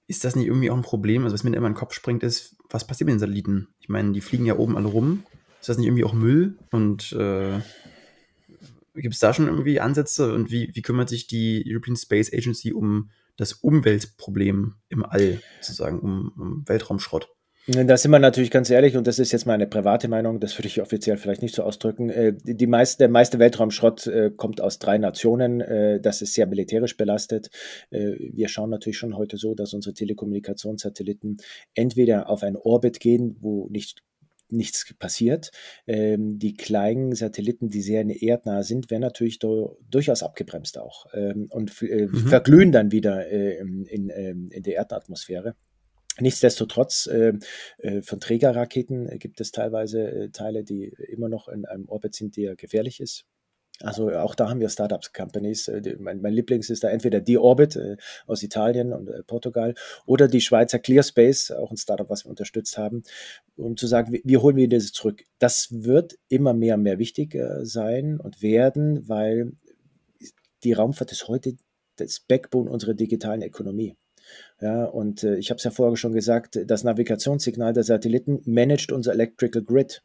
ist 0.07 0.23
das 0.23 0.35
nicht 0.35 0.47
irgendwie 0.47 0.69
auch 0.69 0.75
ein 0.75 0.81
Problem? 0.81 1.23
Also 1.23 1.33
was 1.33 1.43
mir 1.43 1.55
immer 1.55 1.67
in 1.67 1.73
den 1.73 1.79
Kopf 1.79 1.93
springt, 1.93 2.23
ist, 2.23 2.55
was 2.69 2.85
passiert 2.85 3.07
mit 3.07 3.15
den 3.15 3.19
Satelliten? 3.19 3.69
Ich 3.79 3.89
meine, 3.89 4.11
die 4.11 4.21
fliegen 4.21 4.45
ja 4.45 4.57
oben 4.57 4.77
alle 4.77 4.87
rum. 4.87 5.23
Ist 5.65 5.69
das 5.69 5.77
nicht 5.79 5.87
irgendwie 5.87 6.03
auch 6.03 6.13
Müll? 6.13 6.59
Und 6.69 7.11
äh, 7.13 7.59
gibt 8.93 9.15
es 9.15 9.19
da 9.19 9.33
schon 9.33 9.47
irgendwie 9.47 9.79
Ansätze? 9.79 10.31
Und 10.31 10.51
wie, 10.51 10.69
wie 10.75 10.83
kümmert 10.83 11.09
sich 11.09 11.25
die 11.25 11.65
European 11.67 11.95
Space 11.95 12.31
Agency 12.31 12.71
um 12.71 13.09
das 13.35 13.53
Umweltproblem 13.53 14.75
im 14.89 15.03
All, 15.03 15.41
sozusagen, 15.61 16.01
um, 16.01 16.31
um 16.37 16.69
Weltraumschrott? 16.69 17.29
Da 17.65 17.97
sind 17.97 18.11
wir 18.11 18.19
natürlich 18.19 18.51
ganz 18.51 18.69
ehrlich, 18.69 18.95
und 18.95 19.07
das 19.07 19.17
ist 19.17 19.31
jetzt 19.31 19.47
meine 19.47 19.65
private 19.65 20.07
Meinung, 20.07 20.39
das 20.39 20.55
würde 20.55 20.67
ich 20.67 20.83
offiziell 20.83 21.17
vielleicht 21.17 21.41
nicht 21.41 21.55
so 21.55 21.63
ausdrücken. 21.63 22.11
Äh, 22.11 22.33
die 22.43 22.67
meiste, 22.67 22.99
der 22.99 23.09
meiste 23.09 23.39
Weltraumschrott 23.39 24.05
äh, 24.05 24.29
kommt 24.37 24.61
aus 24.61 24.77
drei 24.77 24.99
Nationen. 24.99 25.61
Äh, 25.61 25.99
das 25.99 26.21
ist 26.21 26.35
sehr 26.35 26.45
militärisch 26.45 26.95
belastet. 26.95 27.49
Wir 27.89 28.49
schauen 28.49 28.69
natürlich 28.69 28.99
schon 28.99 29.17
heute 29.17 29.37
so, 29.37 29.55
dass 29.55 29.73
unsere 29.73 29.95
Telekommunikationssatelliten 29.95 31.37
entweder 31.73 32.29
auf 32.29 32.43
einen 32.43 32.55
Orbit 32.55 32.99
gehen, 32.99 33.37
wo 33.39 33.67
nicht 33.71 34.03
nichts 34.49 34.93
passiert. 34.97 35.51
Ähm, 35.87 36.39
die 36.39 36.53
kleinen 36.53 37.15
Satelliten, 37.15 37.69
die 37.69 37.81
sehr 37.81 38.05
erdnah 38.05 38.63
sind, 38.63 38.89
werden 38.89 39.01
natürlich 39.01 39.39
durchaus 39.39 40.23
abgebremst 40.23 40.77
auch 40.77 41.07
ähm, 41.13 41.47
und 41.49 41.81
äh, 41.81 42.07
mhm. 42.07 42.27
verglühen 42.27 42.71
dann 42.71 42.91
wieder 42.91 43.27
äh, 43.27 43.57
in, 43.57 43.85
in, 43.85 44.09
ähm, 44.09 44.49
in 44.51 44.63
der 44.63 44.75
Erdatmosphäre. 44.75 45.55
Nichtsdestotrotz 46.19 47.07
äh, 47.07 47.33
äh, 47.79 48.01
von 48.01 48.19
Trägerraketen 48.19 49.19
gibt 49.19 49.41
es 49.41 49.51
teilweise 49.51 50.07
äh, 50.07 50.29
Teile, 50.29 50.63
die 50.63 50.85
immer 50.85 51.27
noch 51.27 51.49
in 51.49 51.65
einem 51.65 51.89
Orbit 51.89 52.15
sind, 52.15 52.37
der 52.37 52.55
gefährlich 52.55 53.01
ist. 53.01 53.25
Also 53.81 54.09
auch 54.11 54.35
da 54.35 54.49
haben 54.49 54.59
wir 54.59 54.69
Startups, 54.69 55.11
Companies. 55.11 55.67
Äh, 55.67 55.97
mein, 55.99 56.21
mein, 56.21 56.33
Lieblings 56.33 56.69
ist 56.69 56.83
da 56.83 56.89
entweder 56.89 57.19
die 57.19 57.37
Orbit 57.37 57.75
äh, 57.75 57.97
aus 58.25 58.41
Italien 58.43 58.93
und 58.93 59.09
äh, 59.09 59.23
Portugal 59.23 59.75
oder 60.05 60.27
die 60.27 60.41
Schweizer 60.41 60.79
Clearspace, 60.79 61.51
auch 61.51 61.71
ein 61.71 61.77
Startup, 61.77 62.09
was 62.09 62.25
wir 62.25 62.29
unterstützt 62.29 62.77
haben, 62.77 63.03
um 63.57 63.75
zu 63.75 63.87
sagen, 63.87 64.13
wie, 64.13 64.21
wie 64.23 64.37
holen 64.37 64.55
wir 64.55 64.69
das 64.69 64.91
zurück. 64.91 65.23
Das 65.39 65.67
wird 65.71 66.17
immer 66.29 66.53
mehr 66.53 66.75
und 66.75 66.83
mehr 66.83 66.99
wichtig 66.99 67.35
äh, 67.35 67.65
sein 67.65 68.19
und 68.19 68.41
werden, 68.41 69.07
weil 69.09 69.51
die 70.63 70.73
Raumfahrt 70.73 71.11
ist 71.11 71.27
heute 71.27 71.55
das 71.97 72.19
Backbone 72.19 72.69
unserer 72.69 72.93
digitalen 72.93 73.43
Ökonomie. 73.43 73.95
Ja, 74.61 74.85
und 74.85 75.23
äh, 75.23 75.35
ich 75.35 75.49
habe 75.49 75.57
es 75.57 75.63
ja 75.63 75.71
vorher 75.71 75.97
schon 75.97 76.13
gesagt, 76.13 76.59
das 76.65 76.83
Navigationssignal 76.83 77.73
der 77.73 77.83
Satelliten 77.83 78.41
managt 78.45 78.91
unser 78.91 79.13
Electrical 79.13 79.63
Grid 79.63 80.01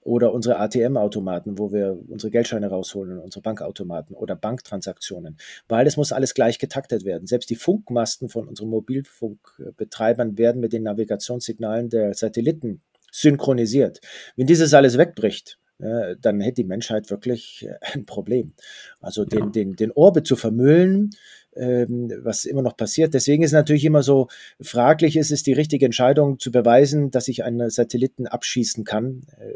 oder 0.00 0.32
unsere 0.32 0.58
ATM-Automaten, 0.58 1.58
wo 1.58 1.72
wir 1.72 1.98
unsere 2.08 2.30
Geldscheine 2.30 2.68
rausholen, 2.68 3.18
unsere 3.18 3.42
Bankautomaten 3.42 4.14
oder 4.14 4.36
Banktransaktionen, 4.36 5.36
weil 5.68 5.86
es 5.86 5.96
muss 5.96 6.12
alles 6.12 6.34
gleich 6.34 6.58
getaktet 6.58 7.04
werden. 7.04 7.26
Selbst 7.26 7.50
die 7.50 7.56
Funkmasten 7.56 8.28
von 8.28 8.48
unseren 8.48 8.68
Mobilfunkbetreibern 8.70 10.38
werden 10.38 10.60
mit 10.60 10.72
den 10.72 10.84
Navigationssignalen 10.84 11.90
der 11.90 12.14
Satelliten 12.14 12.82
synchronisiert. 13.10 14.00
Wenn 14.36 14.46
dieses 14.46 14.74
alles 14.74 14.98
wegbricht, 14.98 15.58
dann 15.78 16.40
hätte 16.40 16.62
die 16.62 16.64
Menschheit 16.64 17.10
wirklich 17.10 17.68
ein 17.80 18.06
Problem. 18.06 18.54
Also 19.00 19.24
den, 19.24 19.52
den, 19.52 19.76
den 19.76 19.92
Orbit 19.92 20.26
zu 20.26 20.36
vermüllen, 20.36 21.10
ähm, 21.56 22.12
was 22.22 22.44
immer 22.44 22.62
noch 22.62 22.76
passiert. 22.76 23.14
Deswegen 23.14 23.42
ist 23.42 23.52
natürlich 23.52 23.84
immer 23.84 24.02
so 24.02 24.28
fraglich, 24.60 25.16
ist 25.16 25.30
es 25.30 25.42
die 25.42 25.52
richtige 25.52 25.86
Entscheidung 25.86 26.38
zu 26.38 26.50
beweisen, 26.50 27.10
dass 27.10 27.28
ich 27.28 27.44
einen 27.44 27.70
Satelliten 27.70 28.26
abschießen 28.26 28.84
kann. 28.84 29.22
Äh, 29.38 29.52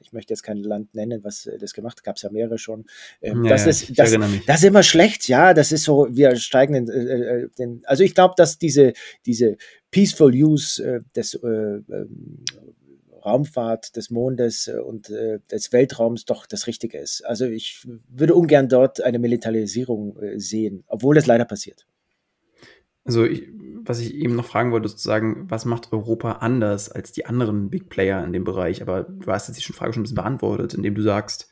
ich 0.00 0.12
möchte 0.12 0.32
jetzt 0.32 0.42
kein 0.42 0.58
Land 0.58 0.94
nennen, 0.94 1.24
was 1.24 1.50
das 1.58 1.74
gemacht 1.74 1.98
hat, 1.98 2.04
gab 2.04 2.16
es 2.16 2.22
ja 2.22 2.30
mehrere 2.30 2.58
schon. 2.58 2.84
Ähm, 3.20 3.44
ja, 3.44 3.50
das, 3.50 3.66
ist, 3.66 3.98
das, 3.98 4.16
das, 4.46 4.58
ist 4.58 4.64
immer 4.64 4.84
schlecht, 4.84 5.26
ja, 5.26 5.52
das 5.52 5.72
ist 5.72 5.82
so, 5.82 6.06
wir 6.10 6.36
steigen 6.36 6.74
in, 6.74 6.88
äh, 6.88 7.42
äh 7.42 7.48
den, 7.58 7.82
also 7.86 8.04
ich 8.04 8.14
glaube, 8.14 8.34
dass 8.36 8.58
diese, 8.58 8.92
diese 9.26 9.56
Peaceful 9.90 10.32
Use 10.32 10.82
äh, 10.82 11.00
des 11.16 11.34
äh, 11.34 11.48
ähm, 11.48 12.44
Raumfahrt 13.26 13.96
des 13.96 14.10
Mondes 14.10 14.68
äh, 14.68 14.78
und 14.78 15.10
äh, 15.10 15.40
des 15.50 15.72
Weltraums 15.72 16.24
doch 16.24 16.46
das 16.46 16.66
Richtige 16.66 16.98
ist. 16.98 17.22
Also 17.26 17.46
ich 17.46 17.86
würde 18.08 18.34
ungern 18.34 18.68
dort 18.68 19.02
eine 19.02 19.18
Militarisierung 19.18 20.18
äh, 20.20 20.38
sehen, 20.38 20.84
obwohl 20.86 21.16
es 21.18 21.26
leider 21.26 21.44
passiert. 21.44 21.86
Also 23.04 23.24
ich, 23.24 23.48
was 23.82 24.00
ich 24.00 24.14
eben 24.14 24.34
noch 24.34 24.46
fragen 24.46 24.72
wollte, 24.72 24.88
sozusagen, 24.88 25.48
was 25.48 25.64
macht 25.64 25.92
Europa 25.92 26.32
anders 26.32 26.90
als 26.90 27.12
die 27.12 27.26
anderen 27.26 27.70
Big 27.70 27.88
Player 27.88 28.24
in 28.24 28.32
dem 28.32 28.44
Bereich? 28.44 28.82
Aber 28.82 29.04
du 29.04 29.30
hast 29.30 29.48
jetzt 29.48 29.66
die 29.66 29.72
Frage 29.72 29.92
schon 29.92 30.00
ein 30.00 30.04
bisschen 30.04 30.16
beantwortet, 30.16 30.74
indem 30.74 30.94
du 30.94 31.02
sagst, 31.02 31.48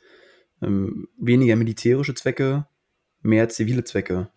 ähm, 0.62 1.08
weniger 1.16 1.54
militärische 1.54 2.14
Zwecke, 2.14 2.66
mehr 3.22 3.48
zivile 3.48 3.84
Zwecke. 3.84 4.28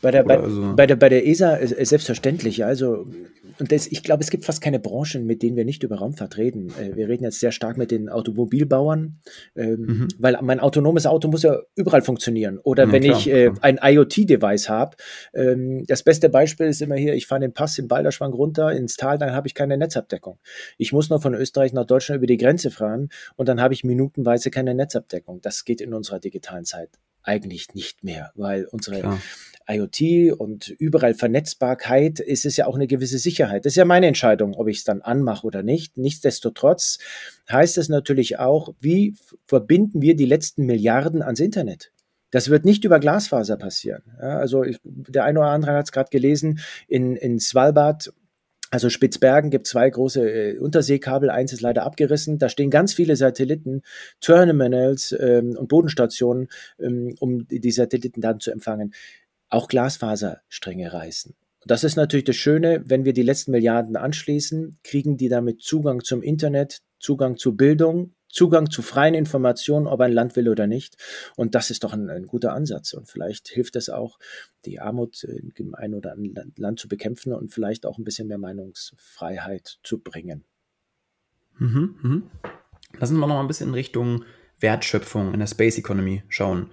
Bei 0.00 0.10
der, 0.10 0.24
bei, 0.24 0.38
also 0.38 0.74
bei, 0.74 0.86
der, 0.86 0.96
bei 0.96 1.08
der 1.08 1.26
ESA 1.26 1.56
ist 1.56 1.90
selbstverständlich. 1.90 2.64
Also 2.64 3.06
und 3.62 3.70
das, 3.70 3.86
ich 3.86 4.02
glaube, 4.02 4.24
es 4.24 4.30
gibt 4.30 4.44
fast 4.44 4.60
keine 4.60 4.80
Branchen, 4.80 5.24
mit 5.24 5.40
denen 5.40 5.56
wir 5.56 5.64
nicht 5.64 5.84
über 5.84 5.94
Raumfahrt 5.98 6.36
reden. 6.36 6.72
Äh, 6.80 6.96
wir 6.96 7.08
reden 7.08 7.22
jetzt 7.22 7.38
sehr 7.38 7.52
stark 7.52 7.76
mit 7.76 7.92
den 7.92 8.08
Automobilbauern, 8.08 9.20
ähm, 9.54 9.80
mhm. 9.80 10.08
weil 10.18 10.36
mein 10.42 10.58
autonomes 10.58 11.06
Auto 11.06 11.28
muss 11.28 11.44
ja 11.44 11.60
überall 11.76 12.02
funktionieren. 12.02 12.58
Oder 12.58 12.86
ja, 12.86 12.92
wenn 12.92 13.04
klar, 13.04 13.18
ich 13.20 13.30
äh, 13.30 13.52
ein 13.60 13.78
IoT-Device 13.80 14.68
habe, 14.68 14.96
ähm, 15.32 15.84
das 15.86 16.02
beste 16.02 16.28
Beispiel 16.28 16.66
ist 16.66 16.82
immer 16.82 16.96
hier, 16.96 17.14
ich 17.14 17.28
fahre 17.28 17.42
den 17.42 17.52
Pass 17.52 17.78
in 17.78 17.86
Balderschwang 17.86 18.32
runter 18.32 18.72
ins 18.72 18.96
Tal, 18.96 19.16
dann 19.16 19.30
habe 19.30 19.46
ich 19.46 19.54
keine 19.54 19.78
Netzabdeckung. 19.78 20.40
Ich 20.76 20.92
muss 20.92 21.08
nur 21.08 21.20
von 21.20 21.32
Österreich 21.32 21.72
nach 21.72 21.86
Deutschland 21.86 22.16
über 22.16 22.26
die 22.26 22.38
Grenze 22.38 22.72
fahren 22.72 23.10
und 23.36 23.48
dann 23.48 23.60
habe 23.60 23.74
ich 23.74 23.84
minutenweise 23.84 24.50
keine 24.50 24.74
Netzabdeckung. 24.74 25.40
Das 25.40 25.64
geht 25.64 25.80
in 25.80 25.94
unserer 25.94 26.18
digitalen 26.18 26.64
Zeit 26.64 26.90
eigentlich 27.22 27.74
nicht 27.74 28.02
mehr, 28.02 28.32
weil 28.34 28.66
unsere 28.66 29.00
Klar. 29.00 29.22
IoT 29.68 30.38
und 30.38 30.68
überall 30.68 31.14
Vernetzbarkeit 31.14 32.20
ist 32.20 32.44
es 32.44 32.56
ja 32.56 32.66
auch 32.66 32.74
eine 32.74 32.86
gewisse 32.86 33.18
Sicherheit. 33.18 33.64
Das 33.64 33.72
ist 33.72 33.76
ja 33.76 33.84
meine 33.84 34.06
Entscheidung, 34.06 34.54
ob 34.54 34.68
ich 34.68 34.78
es 34.78 34.84
dann 34.84 35.02
anmache 35.02 35.46
oder 35.46 35.62
nicht. 35.62 35.96
Nichtsdestotrotz 35.96 36.98
heißt 37.50 37.78
es 37.78 37.88
natürlich 37.88 38.38
auch, 38.38 38.74
wie 38.80 39.14
verbinden 39.46 40.02
wir 40.02 40.16
die 40.16 40.26
letzten 40.26 40.66
Milliarden 40.66 41.22
ans 41.22 41.40
Internet? 41.40 41.92
Das 42.30 42.48
wird 42.48 42.64
nicht 42.64 42.84
über 42.84 42.98
Glasfaser 42.98 43.56
passieren. 43.56 44.02
Ja, 44.18 44.38
also 44.38 44.64
ich, 44.64 44.78
der 44.84 45.24
eine 45.24 45.40
oder 45.40 45.50
andere 45.50 45.74
hat 45.74 45.84
es 45.84 45.92
gerade 45.92 46.10
gelesen, 46.10 46.60
in, 46.88 47.14
in 47.16 47.38
Svalbard 47.38 48.12
also 48.72 48.88
Spitzbergen 48.88 49.50
gibt 49.50 49.66
zwei 49.66 49.90
große 49.90 50.30
äh, 50.30 50.58
Unterseekabel, 50.58 51.28
eins 51.28 51.52
ist 51.52 51.60
leider 51.60 51.82
abgerissen. 51.82 52.38
Da 52.38 52.48
stehen 52.48 52.70
ganz 52.70 52.94
viele 52.94 53.16
Satelliten, 53.16 53.82
Terminals 54.22 55.14
ähm, 55.20 55.54
und 55.58 55.68
Bodenstationen, 55.68 56.48
ähm, 56.80 57.14
um 57.20 57.46
die 57.46 57.70
Satelliten 57.70 58.22
dann 58.22 58.40
zu 58.40 58.50
empfangen. 58.50 58.94
Auch 59.52 59.68
Glasfaserstränge 59.68 60.94
reißen. 60.94 61.34
Das 61.66 61.84
ist 61.84 61.96
natürlich 61.96 62.24
das 62.24 62.36
Schöne, 62.36 62.82
wenn 62.86 63.04
wir 63.04 63.12
die 63.12 63.22
letzten 63.22 63.50
Milliarden 63.50 63.96
anschließen, 63.96 64.78
kriegen 64.82 65.18
die 65.18 65.28
damit 65.28 65.60
Zugang 65.60 66.02
zum 66.02 66.22
Internet, 66.22 66.78
Zugang 66.98 67.36
zu 67.36 67.54
Bildung, 67.54 68.14
Zugang 68.30 68.70
zu 68.70 68.80
freien 68.80 69.12
Informationen, 69.12 69.86
ob 69.86 70.00
ein 70.00 70.10
Land 70.12 70.36
will 70.36 70.48
oder 70.48 70.66
nicht. 70.66 70.96
Und 71.36 71.54
das 71.54 71.70
ist 71.70 71.84
doch 71.84 71.92
ein, 71.92 72.08
ein 72.08 72.24
guter 72.26 72.54
Ansatz. 72.54 72.94
Und 72.94 73.10
vielleicht 73.10 73.48
hilft 73.48 73.76
es 73.76 73.90
auch, 73.90 74.18
die 74.64 74.80
Armut 74.80 75.22
im 75.24 75.74
einen 75.74 75.94
oder 75.94 76.12
anderen 76.12 76.54
Land 76.56 76.80
zu 76.80 76.88
bekämpfen 76.88 77.34
und 77.34 77.52
vielleicht 77.52 77.84
auch 77.84 77.98
ein 77.98 78.04
bisschen 78.04 78.28
mehr 78.28 78.38
Meinungsfreiheit 78.38 79.80
zu 79.82 79.98
bringen. 79.98 80.44
Mhm, 81.58 81.96
mhm. 82.00 82.22
Lassen 82.98 83.16
wir 83.16 83.20
noch 83.20 83.28
mal 83.28 83.40
ein 83.40 83.48
bisschen 83.48 83.68
in 83.68 83.74
Richtung 83.74 84.24
Wertschöpfung 84.60 85.34
in 85.34 85.40
der 85.40 85.46
Space 85.46 85.76
Economy 85.76 86.22
schauen. 86.28 86.70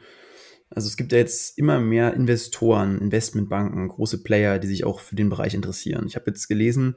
Also 0.70 0.88
es 0.88 0.98
gibt 0.98 1.12
ja 1.12 1.18
jetzt 1.18 1.58
immer 1.58 1.80
mehr 1.80 2.14
Investoren, 2.14 3.00
Investmentbanken, 3.00 3.88
große 3.88 4.24
Player, 4.24 4.60
die 4.60 4.68
sich 4.68 4.84
auch 4.84 5.00
für 5.00 5.16
den 5.16 5.30
Bereich 5.30 5.54
interessieren. 5.54 6.06
Ich 6.08 6.16
habe 6.16 6.26
jetzt 6.28 6.48
gelesen, 6.48 6.96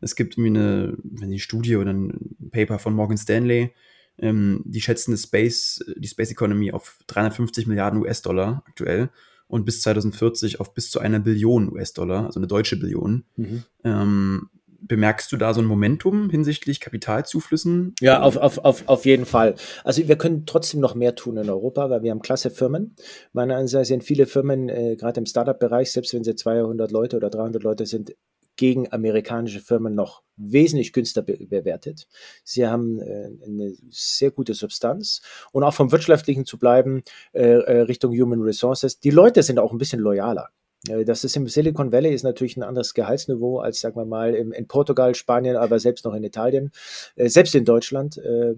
es 0.00 0.16
gibt 0.16 0.36
irgendwie 0.36 0.58
eine, 0.58 0.96
eine 1.22 1.38
Studie 1.38 1.76
oder 1.76 1.92
ein 1.92 2.36
Paper 2.50 2.78
von 2.78 2.94
Morgan 2.94 3.18
Stanley, 3.18 3.72
ähm, 4.18 4.62
die 4.64 4.80
schätzen 4.80 5.12
das 5.12 5.22
Space, 5.22 5.84
die 5.96 6.08
Space 6.08 6.30
Economy 6.30 6.72
auf 6.72 6.98
350 7.06 7.66
Milliarden 7.66 8.00
US-Dollar 8.00 8.62
aktuell 8.66 9.10
und 9.46 9.64
bis 9.64 9.80
2040 9.82 10.60
auf 10.60 10.74
bis 10.74 10.90
zu 10.90 10.98
einer 11.00 11.20
Billion 11.20 11.72
US-Dollar, 11.72 12.26
also 12.26 12.40
eine 12.40 12.46
deutsche 12.46 12.76
Billion. 12.76 13.24
Mhm. 13.36 13.64
Ähm, 13.84 14.50
bemerkst 14.82 15.30
du 15.32 15.36
da 15.36 15.54
so 15.54 15.60
ein 15.60 15.66
Momentum 15.66 16.30
hinsichtlich 16.30 16.80
Kapitalzuflüssen? 16.80 17.94
Ja, 18.00 18.22
auf, 18.22 18.36
auf, 18.36 18.58
auf, 18.58 18.82
auf 18.86 19.04
jeden 19.04 19.26
Fall. 19.26 19.54
Also 19.84 20.06
wir 20.06 20.16
können 20.16 20.46
trotzdem 20.46 20.80
noch 20.80 20.94
mehr 20.94 21.14
tun 21.14 21.36
in 21.36 21.48
Europa, 21.48 21.90
weil 21.90 22.02
wir 22.02 22.10
haben 22.10 22.22
klasse 22.22 22.50
Firmen. 22.50 22.94
Meiner 23.32 23.56
Ansicht 23.56 23.86
sind 23.86 24.04
viele 24.04 24.26
Firmen, 24.26 24.68
äh, 24.68 24.96
gerade 24.96 25.20
im 25.20 25.26
Startup-Bereich, 25.26 25.92
selbst 25.92 26.14
wenn 26.14 26.24
sie 26.24 26.34
200 26.34 26.90
Leute 26.90 27.16
oder 27.16 27.30
300 27.30 27.62
Leute 27.62 27.86
sind, 27.86 28.12
gegen 28.56 28.92
amerikanische 28.92 29.60
Firmen 29.60 29.94
noch 29.94 30.22
wesentlich 30.36 30.92
günstiger 30.92 31.24
be 31.24 31.46
bewertet. 31.46 32.06
Sie 32.44 32.66
haben 32.66 33.00
äh, 33.00 33.30
eine 33.44 33.74
sehr 33.90 34.30
gute 34.30 34.54
Substanz 34.54 35.22
und 35.52 35.62
auch 35.62 35.74
vom 35.74 35.90
Wirtschaftlichen 35.90 36.44
zu 36.44 36.58
bleiben 36.58 37.02
äh, 37.32 37.40
äh 37.42 37.80
Richtung 37.82 38.12
Human 38.12 38.42
Resources. 38.42 39.00
Die 39.00 39.10
Leute 39.10 39.42
sind 39.42 39.58
auch 39.58 39.72
ein 39.72 39.78
bisschen 39.78 40.00
loyaler. 40.00 40.50
Das 40.84 41.22
ist 41.22 41.36
im 41.36 41.46
Silicon 41.46 41.92
Valley 41.92 42.12
ist 42.12 42.24
natürlich 42.24 42.56
ein 42.56 42.64
anderes 42.64 42.92
Gehaltsniveau 42.94 43.60
als, 43.60 43.80
sagen 43.80 43.96
wir 43.96 44.04
mal, 44.04 44.34
im, 44.34 44.52
in 44.52 44.66
Portugal, 44.66 45.14
Spanien, 45.14 45.56
aber 45.56 45.78
selbst 45.78 46.04
noch 46.04 46.14
in 46.14 46.24
Italien, 46.24 46.72
äh, 47.14 47.28
selbst 47.28 47.54
in 47.54 47.64
Deutschland. 47.64 48.18
Äh, 48.18 48.54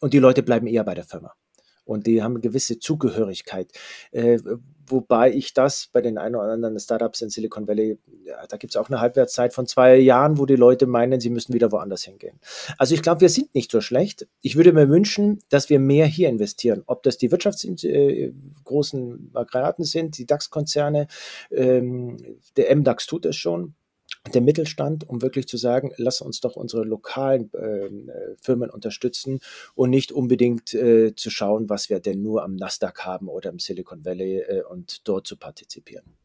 und 0.00 0.14
die 0.14 0.18
Leute 0.18 0.42
bleiben 0.42 0.66
eher 0.66 0.84
bei 0.84 0.94
der 0.94 1.04
Firma 1.04 1.34
und 1.84 2.06
die 2.06 2.22
haben 2.22 2.32
eine 2.32 2.40
gewisse 2.40 2.78
Zugehörigkeit. 2.78 3.72
Wobei 4.88 5.32
ich 5.32 5.54
das 5.54 5.88
bei 5.92 6.00
den 6.00 6.18
ein 6.18 6.34
oder 6.34 6.52
anderen 6.52 6.78
Startups 6.78 7.22
in 7.22 7.30
Silicon 7.30 7.66
Valley, 7.66 7.98
ja, 8.24 8.46
da 8.46 8.56
gibt 8.56 8.72
es 8.72 8.76
auch 8.76 8.88
eine 8.88 9.00
Halbwertszeit 9.00 9.52
von 9.52 9.66
zwei 9.66 9.96
Jahren, 9.96 10.38
wo 10.38 10.46
die 10.46 10.56
Leute 10.56 10.86
meinen, 10.86 11.20
sie 11.20 11.30
müssen 11.30 11.54
wieder 11.54 11.72
woanders 11.72 12.04
hingehen. 12.04 12.38
Also 12.78 12.94
ich 12.94 13.02
glaube, 13.02 13.20
wir 13.20 13.28
sind 13.28 13.54
nicht 13.54 13.70
so 13.70 13.80
schlecht. 13.80 14.26
Ich 14.42 14.56
würde 14.56 14.72
mir 14.72 14.88
wünschen, 14.88 15.40
dass 15.48 15.70
wir 15.70 15.80
mehr 15.80 16.06
hier 16.06 16.28
investieren. 16.28 16.82
Ob 16.86 17.02
das 17.02 17.18
die 17.18 17.30
wirtschaftsgroßen 17.30 19.30
äh, 19.34 19.38
Aggregaten 19.38 19.84
sind, 19.84 20.18
die 20.18 20.26
DAX-Konzerne, 20.26 21.06
ähm, 21.50 22.16
der 22.56 22.74
MDAX 22.74 23.06
tut 23.06 23.26
es 23.26 23.36
schon 23.36 23.74
der 24.34 24.40
Mittelstand, 24.40 25.08
um 25.08 25.22
wirklich 25.22 25.48
zu 25.48 25.56
sagen, 25.56 25.92
lass 25.96 26.20
uns 26.20 26.40
doch 26.40 26.56
unsere 26.56 26.84
lokalen 26.84 27.50
ähm, 27.54 28.08
äh, 28.08 28.36
Firmen 28.40 28.70
unterstützen 28.70 29.40
und 29.74 29.90
nicht 29.90 30.12
unbedingt 30.12 30.74
äh, 30.74 31.14
zu 31.14 31.30
schauen, 31.30 31.68
was 31.68 31.90
wir 31.90 32.00
denn 32.00 32.22
nur 32.22 32.42
am 32.42 32.56
Nasdaq 32.56 33.04
haben 33.04 33.28
oder 33.28 33.50
im 33.50 33.58
Silicon 33.58 34.04
Valley 34.04 34.38
äh, 34.38 34.62
und 34.62 35.06
dort 35.08 35.26
zu 35.26 35.36
partizipieren. 35.36 36.16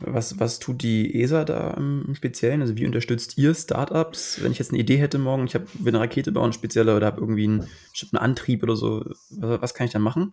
Was, 0.00 0.40
was 0.40 0.58
tut 0.58 0.82
die 0.82 1.20
ESA 1.22 1.44
da 1.44 1.74
im 1.76 2.14
Speziellen? 2.14 2.62
Also 2.62 2.76
wie 2.76 2.86
unterstützt 2.86 3.36
ihr 3.36 3.54
Startups? 3.54 4.42
Wenn 4.42 4.52
ich 4.52 4.58
jetzt 4.58 4.70
eine 4.70 4.80
Idee 4.80 4.96
hätte 4.96 5.18
morgen, 5.18 5.44
ich 5.44 5.54
habe, 5.54 5.66
will 5.74 5.94
eine 5.94 6.00
Rakete 6.00 6.32
bauen, 6.32 6.52
spezielle 6.54 6.96
oder 6.96 7.06
habe 7.06 7.20
irgendwie 7.20 7.44
einen 7.44 7.66
bestimmten 7.90 8.16
Antrieb 8.16 8.62
oder 8.62 8.76
so, 8.76 9.04
was, 9.30 9.60
was, 9.60 9.74
kann 9.74 9.86
ich 9.86 9.92
dann 9.92 10.02
machen? 10.02 10.32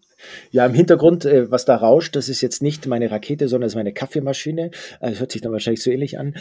Ja, 0.52 0.66
im 0.66 0.74
Hintergrund, 0.74 1.26
äh, 1.26 1.52
was 1.52 1.66
da 1.66 1.76
rauscht, 1.76 2.16
das 2.16 2.30
ist 2.30 2.42
jetzt 2.42 2.62
nicht 2.62 2.88
meine 2.88 3.12
Rakete, 3.12 3.50
sondern 3.50 3.66
das 3.66 3.74
ist 3.74 3.78
meine 3.78 3.94
Kaffeemaschine. 3.94 4.72
Also 5.02 5.20
hört 5.20 5.32
sich 5.34 5.42
dann 5.42 5.52
wahrscheinlich 5.52 5.84
so 5.84 5.92
ähnlich 5.92 6.18
an. 6.18 6.36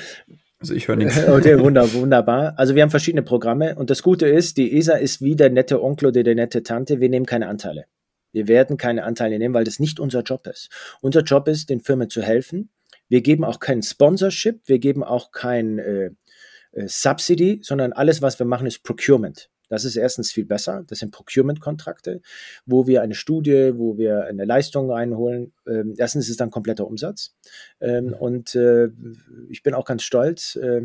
Also 0.60 0.74
ich 0.74 0.86
höre 0.86 0.96
nichts. 0.96 1.16
Okay, 1.28 1.58
wunderbar. 1.58 2.54
Also 2.56 2.74
wir 2.76 2.82
haben 2.82 2.90
verschiedene 2.90 3.22
Programme 3.22 3.74
und 3.74 3.90
das 3.90 4.02
Gute 4.02 4.26
ist, 4.26 4.56
die 4.56 4.76
ESA 4.76 4.94
ist 4.94 5.20
wie 5.20 5.34
der 5.34 5.50
nette 5.50 5.82
Onkel 5.82 6.08
oder 6.08 6.22
der 6.22 6.34
nette 6.36 6.62
Tante. 6.62 7.00
Wir 7.00 7.08
nehmen 7.08 7.26
keine 7.26 7.48
Anteile. 7.48 7.86
Wir 8.32 8.48
werden 8.48 8.76
keine 8.76 9.04
Anteile 9.04 9.38
nehmen, 9.38 9.54
weil 9.54 9.64
das 9.64 9.80
nicht 9.80 9.98
unser 9.98 10.22
Job 10.22 10.46
ist. 10.46 10.70
Unser 11.00 11.22
Job 11.22 11.48
ist, 11.48 11.70
den 11.70 11.80
Firmen 11.80 12.10
zu 12.10 12.22
helfen, 12.22 12.70
wir 13.08 13.20
geben 13.22 13.44
auch 13.44 13.60
kein 13.60 13.82
Sponsorship, 13.82 14.62
wir 14.66 14.78
geben 14.78 15.02
auch 15.04 15.30
kein 15.30 15.78
äh, 15.78 16.10
äh, 16.72 16.88
Subsidy, 16.88 17.60
sondern 17.62 17.92
alles, 17.92 18.22
was 18.22 18.38
wir 18.38 18.46
machen, 18.46 18.66
ist 18.66 18.82
Procurement. 18.82 19.50
Das 19.68 19.84
ist 19.84 19.96
erstens 19.96 20.30
viel 20.30 20.44
besser. 20.44 20.84
Das 20.86 21.00
sind 21.00 21.10
Procurement-Kontrakte, 21.10 22.20
wo 22.66 22.86
wir 22.86 23.02
eine 23.02 23.14
Studie, 23.14 23.72
wo 23.74 23.98
wir 23.98 24.24
eine 24.24 24.44
Leistung 24.44 24.92
einholen. 24.92 25.52
Ähm, 25.66 25.94
erstens 25.98 26.26
ist 26.26 26.32
es 26.32 26.36
dann 26.36 26.50
kompletter 26.50 26.86
Umsatz. 26.86 27.34
Ähm, 27.80 28.12
und 28.12 28.54
äh, 28.54 28.90
ich 29.48 29.62
bin 29.62 29.74
auch 29.74 29.84
ganz 29.84 30.04
stolz, 30.04 30.56
äh, 30.56 30.82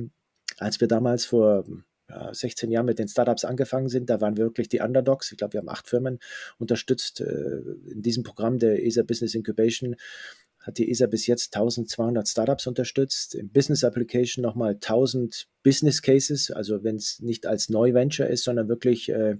als 0.57 0.81
wir 0.81 0.87
damals 0.87 1.25
vor 1.25 1.65
ja, 2.09 2.33
16 2.33 2.71
Jahren 2.71 2.85
mit 2.85 2.99
den 2.99 3.07
Startups 3.07 3.45
angefangen 3.45 3.87
sind, 3.87 4.09
da 4.09 4.19
waren 4.19 4.35
wir 4.35 4.45
wirklich 4.45 4.69
die 4.69 4.79
Underdogs. 4.79 5.31
Ich 5.31 5.37
glaube, 5.37 5.53
wir 5.53 5.59
haben 5.59 5.69
acht 5.69 5.87
Firmen 5.87 6.19
unterstützt 6.57 7.21
äh, 7.21 7.59
in 7.87 8.01
diesem 8.01 8.23
Programm 8.23 8.57
der 8.57 8.83
ESA 8.83 9.03
Business 9.03 9.35
Incubation 9.35 9.95
hat 10.61 10.77
die 10.77 10.89
ESA 10.89 11.07
bis 11.07 11.27
jetzt 11.27 11.55
1200 11.55 12.27
Startups 12.27 12.67
unterstützt. 12.67 13.35
Im 13.35 13.49
Business 13.49 13.83
Application 13.83 14.43
nochmal 14.43 14.73
1000 14.73 15.47
Business 15.63 16.01
Cases, 16.01 16.51
also 16.51 16.83
wenn 16.83 16.95
es 16.95 17.19
nicht 17.19 17.45
als 17.45 17.69
Neu-Venture 17.69 18.27
ist, 18.27 18.43
sondern 18.43 18.67
wirklich, 18.67 19.09
äh, 19.09 19.37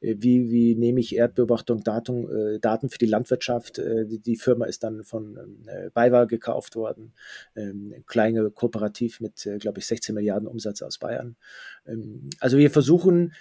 wie, 0.00 0.50
wie 0.50 0.74
nehme 0.76 1.00
ich 1.00 1.16
Erdbeobachtung, 1.16 1.82
Datum, 1.82 2.30
äh, 2.30 2.58
Daten 2.60 2.88
für 2.90 2.98
die 2.98 3.06
Landwirtschaft. 3.06 3.78
Äh, 3.78 4.06
die, 4.06 4.20
die, 4.20 4.36
Firma 4.36 4.66
ist 4.66 4.84
dann 4.84 5.04
von 5.04 5.36
äh, 5.66 5.90
BayWa 5.92 6.24
gekauft 6.26 6.76
worden. 6.76 7.12
Ähm, 7.56 7.94
kleine 8.06 8.50
Kooperativ 8.50 9.20
mit, 9.20 9.46
äh, 9.46 9.58
glaube 9.58 9.80
ich, 9.80 9.86
16 9.86 10.14
Milliarden 10.14 10.48
Umsatz 10.48 10.82
aus 10.82 10.98
Bayern. 10.98 11.36
Ähm, 11.86 12.30
also 12.40 12.56
wir 12.58 12.70
versuchen 12.70 13.32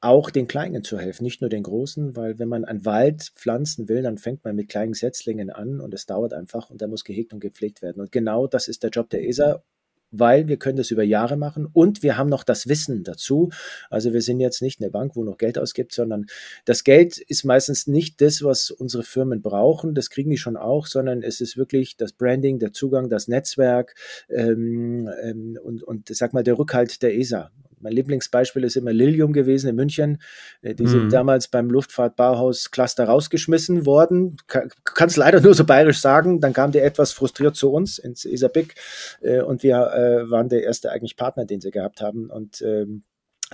auch 0.00 0.30
den 0.30 0.48
Kleinen 0.48 0.82
zu 0.82 0.98
helfen, 0.98 1.24
nicht 1.24 1.40
nur 1.40 1.50
den 1.50 1.62
Großen, 1.62 2.16
weil 2.16 2.38
wenn 2.38 2.48
man 2.48 2.64
einen 2.64 2.84
Wald 2.84 3.32
pflanzen 3.34 3.88
will, 3.88 4.02
dann 4.02 4.18
fängt 4.18 4.44
man 4.44 4.56
mit 4.56 4.68
kleinen 4.68 4.94
Setzlingen 4.94 5.50
an 5.50 5.80
und 5.80 5.92
es 5.92 6.06
dauert 6.06 6.32
einfach 6.32 6.70
und 6.70 6.80
der 6.80 6.88
muss 6.88 7.04
gehegt 7.04 7.32
und 7.32 7.40
gepflegt 7.40 7.82
werden. 7.82 8.00
Und 8.00 8.12
genau 8.12 8.46
das 8.46 8.68
ist 8.68 8.82
der 8.82 8.90
Job 8.90 9.10
der 9.10 9.26
ESA 9.26 9.62
weil 10.10 10.48
wir 10.48 10.56
können 10.56 10.76
das 10.76 10.90
über 10.90 11.02
Jahre 11.02 11.36
machen 11.36 11.66
und 11.72 12.02
wir 12.02 12.16
haben 12.16 12.28
noch 12.28 12.44
das 12.44 12.68
Wissen 12.68 13.04
dazu. 13.04 13.50
Also 13.88 14.12
wir 14.12 14.22
sind 14.22 14.40
jetzt 14.40 14.62
nicht 14.62 14.80
eine 14.80 14.90
Bank, 14.90 15.16
wo 15.16 15.24
noch 15.24 15.38
Geld 15.38 15.58
ausgibt, 15.58 15.92
sondern 15.92 16.26
das 16.64 16.84
Geld 16.84 17.18
ist 17.18 17.44
meistens 17.44 17.86
nicht 17.86 18.20
das, 18.20 18.42
was 18.42 18.70
unsere 18.70 19.02
Firmen 19.02 19.42
brauchen. 19.42 19.94
Das 19.94 20.10
kriegen 20.10 20.30
die 20.30 20.38
schon 20.38 20.56
auch, 20.56 20.86
sondern 20.86 21.22
es 21.22 21.40
ist 21.40 21.56
wirklich 21.56 21.96
das 21.96 22.12
Branding, 22.12 22.58
der 22.58 22.72
Zugang, 22.72 23.08
das 23.08 23.28
Netzwerk 23.28 23.94
ähm, 24.28 25.08
ähm, 25.22 25.58
und, 25.62 25.82
und 25.82 26.08
sag 26.08 26.32
mal 26.32 26.42
der 26.42 26.58
Rückhalt 26.58 27.02
der 27.02 27.16
ESA. 27.16 27.50
Mein 27.80 27.92
Lieblingsbeispiel 27.92 28.64
ist 28.64 28.76
immer 28.76 28.92
Lilium 28.92 29.32
gewesen 29.32 29.68
in 29.68 29.76
München. 29.76 30.22
Äh, 30.62 30.74
die 30.74 30.86
sind 30.86 31.04
mhm. 31.04 31.10
damals 31.10 31.48
beim 31.48 31.70
Luftfahrtbauhaus-Cluster 31.70 33.04
rausgeschmissen 33.04 33.86
worden. 33.86 34.36
Kann 34.46 35.08
es 35.08 35.16
leider 35.16 35.40
nur 35.40 35.54
so 35.54 35.64
bayerisch 35.64 36.00
sagen. 36.00 36.40
Dann 36.40 36.52
kam 36.52 36.72
der 36.72 36.84
etwas 36.84 37.12
frustriert 37.12 37.56
zu 37.56 37.70
uns 37.72 37.98
ins 37.98 38.24
ESABIC 38.24 38.74
äh, 39.22 39.40
und 39.40 39.62
wir 39.62 39.76
äh, 39.76 40.30
waren 40.30 40.48
der 40.48 40.62
erste 40.62 40.90
eigentlich 40.90 41.16
Partner, 41.16 41.44
den 41.44 41.60
sie 41.60 41.70
gehabt 41.70 42.00
haben. 42.00 42.30
Und 42.30 42.62
ähm, 42.62 43.04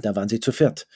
da 0.03 0.15
waren 0.15 0.29
sie 0.29 0.41
zu 0.41 0.53
viert. 0.53 0.87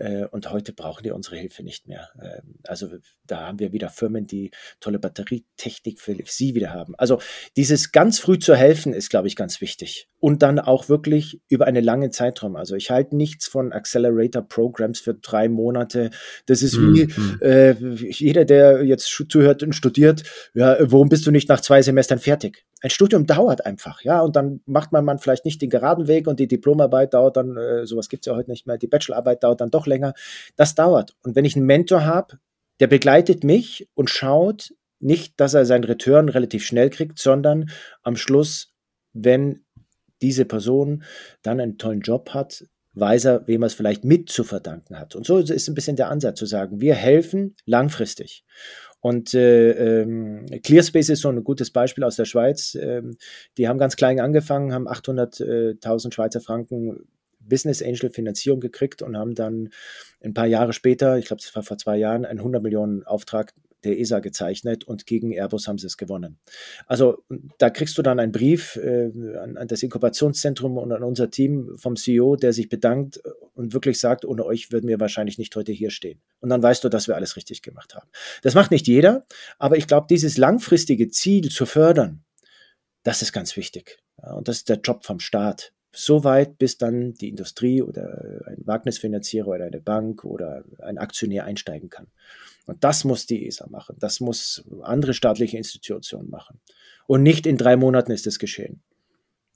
Äh, 0.00 0.24
und 0.30 0.50
heute 0.50 0.72
brauchen 0.72 1.02
die 1.02 1.10
unsere 1.10 1.36
Hilfe 1.36 1.62
nicht 1.62 1.86
mehr. 1.86 2.08
Ähm, 2.20 2.56
also 2.64 2.88
da 3.26 3.46
haben 3.46 3.58
wir 3.58 3.72
wieder 3.72 3.90
Firmen, 3.90 4.26
die 4.26 4.50
tolle 4.80 4.98
Batterietechnik 4.98 6.00
für 6.00 6.16
sie 6.24 6.54
wieder 6.54 6.72
haben. 6.72 6.94
Also 6.96 7.20
dieses 7.56 7.92
ganz 7.92 8.18
früh 8.18 8.38
zu 8.38 8.56
helfen 8.56 8.94
ist, 8.94 9.10
glaube 9.10 9.28
ich, 9.28 9.36
ganz 9.36 9.60
wichtig. 9.60 10.08
Und 10.18 10.42
dann 10.42 10.58
auch 10.58 10.88
wirklich 10.88 11.40
über 11.48 11.66
einen 11.66 11.84
langen 11.84 12.12
Zeitraum. 12.12 12.56
Also 12.56 12.74
ich 12.76 12.90
halte 12.90 13.16
nichts 13.16 13.46
von 13.46 13.72
Accelerator 13.72 14.42
Programs 14.42 15.00
für 15.00 15.14
drei 15.14 15.48
Monate. 15.48 16.10
Das 16.46 16.62
ist 16.62 16.78
wie 16.78 17.04
mhm. 17.04 17.38
äh, 17.42 17.72
jeder, 17.72 18.44
der 18.44 18.84
jetzt 18.84 19.06
zuhört 19.06 19.62
und 19.62 19.74
studiert, 19.74 20.22
ja, 20.54 20.76
warum 20.80 21.08
bist 21.08 21.26
du 21.26 21.30
nicht 21.30 21.48
nach 21.48 21.60
zwei 21.60 21.82
Semestern 21.82 22.18
fertig? 22.18 22.64
Ein 22.82 22.90
Studium 22.90 23.26
dauert 23.26 23.66
einfach, 23.66 24.02
ja, 24.02 24.20
und 24.20 24.36
dann 24.36 24.60
macht 24.66 24.92
man, 24.92 25.04
man 25.04 25.18
vielleicht 25.18 25.44
nicht 25.44 25.60
den 25.60 25.70
geraden 25.70 26.08
Weg 26.08 26.26
und 26.26 26.40
die 26.40 26.48
Diplomarbeit 26.48 27.14
dauert 27.14 27.36
dann, 27.36 27.56
äh, 27.56 27.86
sowas 27.86 28.08
gibt 28.08 28.26
es 28.26 28.30
ja 28.30 28.36
heute 28.36 28.50
nicht 28.50 28.66
mehr, 28.66 28.78
die 28.78 28.86
Bachelorarbeit 28.86 29.42
dauert 29.42 29.60
dann 29.60 29.70
doch 29.70 29.86
länger. 29.86 30.14
Das 30.56 30.74
dauert. 30.74 31.14
Und 31.22 31.36
wenn 31.36 31.44
ich 31.44 31.56
einen 31.56 31.66
Mentor 31.66 32.04
habe, 32.04 32.38
der 32.80 32.86
begleitet 32.86 33.44
mich 33.44 33.88
und 33.94 34.08
schaut 34.08 34.72
nicht, 34.98 35.38
dass 35.38 35.54
er 35.54 35.66
seinen 35.66 35.84
Return 35.84 36.28
relativ 36.28 36.64
schnell 36.64 36.90
kriegt, 36.90 37.18
sondern 37.18 37.70
am 38.02 38.16
Schluss, 38.16 38.74
wenn 39.12 39.64
diese 40.22 40.44
Person 40.44 41.02
dann 41.42 41.60
einen 41.60 41.78
tollen 41.78 42.00
Job 42.00 42.30
hat, 42.30 42.64
weiß 42.94 43.24
er, 43.26 43.46
wem 43.46 43.62
er 43.62 43.66
es 43.66 43.74
vielleicht 43.74 44.04
mit 44.04 44.30
zu 44.30 44.44
verdanken 44.44 44.98
hat. 44.98 45.14
Und 45.14 45.26
so 45.26 45.38
ist 45.38 45.68
ein 45.68 45.74
bisschen 45.74 45.96
der 45.96 46.10
Ansatz 46.10 46.38
zu 46.38 46.46
sagen, 46.46 46.80
wir 46.80 46.94
helfen 46.94 47.56
langfristig. 47.64 48.44
Und 49.00 49.34
äh, 49.34 50.02
ähm, 50.02 50.46
Clearspace 50.62 51.08
ist 51.08 51.22
so 51.22 51.28
ein 51.30 51.42
gutes 51.42 51.70
Beispiel 51.70 52.04
aus 52.04 52.16
der 52.16 52.26
Schweiz. 52.26 52.76
Ähm, 52.80 53.16
die 53.56 53.66
haben 53.66 53.78
ganz 53.78 53.96
klein 53.96 54.20
angefangen, 54.20 54.74
haben 54.74 54.88
800.000 54.88 56.12
Schweizer 56.12 56.40
Franken 56.40 57.06
Business 57.40 57.82
Angel 57.82 58.10
Finanzierung 58.10 58.60
gekriegt 58.60 59.02
und 59.02 59.16
haben 59.16 59.34
dann 59.34 59.70
ein 60.22 60.34
paar 60.34 60.46
Jahre 60.46 60.72
später, 60.72 61.18
ich 61.18 61.26
glaube, 61.26 61.40
es 61.42 61.54
war 61.54 61.62
vor 61.62 61.78
zwei 61.78 61.96
Jahren, 61.96 62.24
einen 62.24 62.38
100 62.38 62.62
Millionen 62.62 63.04
Auftrag 63.04 63.54
der 63.84 63.98
ESA 63.98 64.20
gezeichnet 64.20 64.84
und 64.84 65.06
gegen 65.06 65.32
Airbus 65.32 65.68
haben 65.68 65.78
sie 65.78 65.86
es 65.86 65.96
gewonnen. 65.96 66.38
Also 66.86 67.24
da 67.58 67.70
kriegst 67.70 67.96
du 67.98 68.02
dann 68.02 68.18
einen 68.18 68.32
Brief 68.32 68.76
äh, 68.76 69.10
an, 69.38 69.56
an, 69.56 69.68
das 69.68 69.82
Inkubationszentrum 69.82 70.78
und 70.78 70.92
an 70.92 71.02
unser 71.02 71.30
Team 71.30 71.76
vom 71.76 71.96
CEO, 71.96 72.36
der 72.36 72.52
sich 72.52 72.68
bedankt 72.68 73.20
und 73.54 73.72
wirklich 73.72 73.98
sagt, 73.98 74.24
ohne 74.24 74.44
euch 74.44 74.72
würden 74.72 74.88
wir 74.88 75.00
wahrscheinlich 75.00 75.38
nicht 75.38 75.54
heute 75.56 75.72
hier 75.72 75.90
stehen. 75.90 76.20
Und 76.40 76.50
dann 76.50 76.62
weißt 76.62 76.84
du, 76.84 76.88
dass 76.88 77.08
wir 77.08 77.16
alles 77.16 77.36
richtig 77.36 77.62
gemacht 77.62 77.94
haben. 77.94 78.08
Das 78.42 78.54
macht 78.54 78.70
nicht 78.70 78.86
jeder, 78.86 79.26
aber 79.58 79.76
ich 79.76 79.86
glaube, 79.86 80.06
dieses 80.08 80.36
langfristige 80.36 81.08
Ziel 81.08 81.50
zu 81.50 81.66
fördern, 81.66 82.24
das 83.02 83.22
ist 83.22 83.32
ganz 83.32 83.56
wichtig. 83.56 83.98
Und 84.16 84.48
das 84.48 84.58
ist 84.58 84.68
der 84.68 84.80
Job 84.80 85.04
vom 85.04 85.20
Staat 85.20 85.72
so 85.92 86.24
weit, 86.24 86.58
bis 86.58 86.78
dann 86.78 87.14
die 87.14 87.28
Industrie 87.28 87.82
oder 87.82 88.42
ein 88.46 88.58
Wagnisfinanzierer 88.64 89.48
oder 89.48 89.64
eine 89.64 89.80
Bank 89.80 90.24
oder 90.24 90.64
ein 90.78 90.98
Aktionär 90.98 91.44
einsteigen 91.44 91.90
kann. 91.90 92.06
Und 92.66 92.84
das 92.84 93.04
muss 93.04 93.26
die 93.26 93.46
ESA 93.46 93.66
machen. 93.68 93.96
Das 93.98 94.20
muss 94.20 94.64
andere 94.82 95.14
staatliche 95.14 95.56
Institutionen 95.56 96.30
machen. 96.30 96.60
Und 97.06 97.22
nicht 97.22 97.46
in 97.46 97.56
drei 97.56 97.76
Monaten 97.76 98.12
ist 98.12 98.26
es 98.26 98.38
geschehen. 98.38 98.80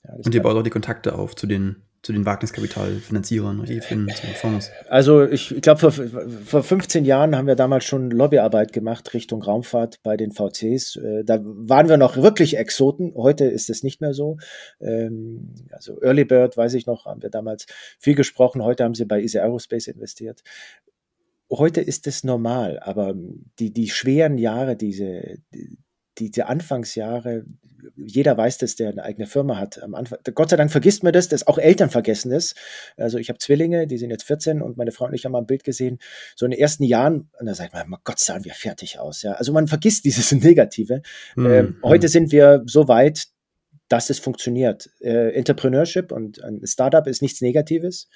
Ja, 0.03 0.15
und 0.15 0.35
ihr 0.35 0.41
baut 0.41 0.57
auch 0.57 0.63
die 0.63 0.69
Kontakte 0.69 1.15
auf 1.15 1.35
zu 1.35 1.47
den 1.47 1.77
zu 2.05 2.13
den 2.13 2.25
Wagniskapitalfinanzierern, 2.27 3.61
Refinnen, 3.61 4.07
zu 4.09 4.27
den 4.27 4.35
Fonds? 4.35 4.71
Also 4.89 5.23
ich, 5.23 5.55
ich 5.55 5.61
glaube, 5.63 5.79
vor, 5.79 5.91
vor 5.91 6.61
15 6.61 7.03
Jahren 7.03 7.35
haben 7.35 7.47
wir 7.47 7.55
damals 7.55 7.83
schon 7.85 8.11
Lobbyarbeit 8.11 8.73
gemacht 8.73 9.11
Richtung 9.15 9.41
Raumfahrt 9.41 10.03
bei 10.03 10.15
den 10.15 10.31
VCs. 10.31 10.97
Äh, 10.97 11.23
da 11.23 11.39
waren 11.43 11.89
wir 11.89 11.97
noch 11.97 12.15
wirklich 12.17 12.57
Exoten. 12.57 13.13
Heute 13.15 13.45
ist 13.45 13.71
es 13.71 13.81
nicht 13.81 14.01
mehr 14.01 14.13
so. 14.13 14.37
Ähm, 14.79 15.55
also 15.71 15.99
Early 15.99 16.25
Bird, 16.25 16.55
weiß 16.55 16.75
ich 16.75 16.85
noch, 16.85 17.05
haben 17.05 17.23
wir 17.23 17.31
damals 17.31 17.65
viel 17.97 18.13
gesprochen. 18.13 18.63
Heute 18.63 18.83
haben 18.83 18.93
sie 18.93 19.05
bei 19.05 19.19
Easy 19.19 19.39
Aerospace 19.39 19.87
investiert. 19.87 20.43
Heute 21.51 21.81
ist 21.81 22.05
es 22.05 22.23
normal, 22.23 22.79
aber 22.81 23.15
die, 23.57 23.73
die 23.73 23.89
schweren 23.89 24.37
Jahre, 24.37 24.75
diese, 24.75 25.39
die, 26.17 26.31
diese 26.31 26.47
Anfangsjahre, 26.47 27.45
jeder 27.95 28.37
weiß 28.37 28.57
das, 28.57 28.75
der 28.75 28.89
eine 28.89 29.03
eigene 29.03 29.27
Firma 29.27 29.57
hat. 29.57 29.81
Am 29.81 29.95
Anfang, 29.95 30.19
Gott 30.33 30.49
sei 30.49 30.57
Dank 30.57 30.71
vergisst 30.71 31.03
man 31.03 31.13
das, 31.13 31.27
dass 31.27 31.47
auch 31.47 31.57
Eltern 31.57 31.89
vergessen 31.89 32.31
das. 32.31 32.55
Also 32.97 33.17
ich 33.17 33.29
habe 33.29 33.39
Zwillinge, 33.39 33.87
die 33.87 33.97
sind 33.97 34.09
jetzt 34.09 34.23
14 34.23 34.61
und 34.61 34.77
meine 34.77 34.91
Frau 34.91 35.05
und 35.05 35.13
ich 35.13 35.25
haben 35.25 35.31
mal 35.31 35.39
ein 35.39 35.45
Bild 35.45 35.63
gesehen, 35.63 35.99
so 36.35 36.45
in 36.45 36.51
den 36.51 36.59
ersten 36.59 36.83
Jahren, 36.83 37.29
und 37.39 37.45
da 37.45 37.53
sagt 37.53 37.73
man, 37.73 37.85
Gott 38.03 38.19
sahen 38.19 38.45
wir 38.45 38.53
fertig 38.53 38.99
aus. 38.99 39.21
Ja. 39.21 39.33
Also 39.33 39.53
man 39.53 39.67
vergisst 39.67 40.05
dieses 40.05 40.31
Negative. 40.43 41.01
Mhm. 41.35 41.45
Ähm, 41.45 41.77
heute 41.83 42.07
sind 42.07 42.31
wir 42.31 42.63
so 42.65 42.87
weit, 42.87 43.27
dass 43.87 44.09
es 44.09 44.19
funktioniert. 44.19 44.89
Äh, 44.99 45.33
Entrepreneurship 45.35 46.11
und 46.11 46.43
ein 46.43 46.65
Startup 46.65 47.05
ist 47.05 47.21
nichts 47.21 47.41
Negatives. 47.41 48.09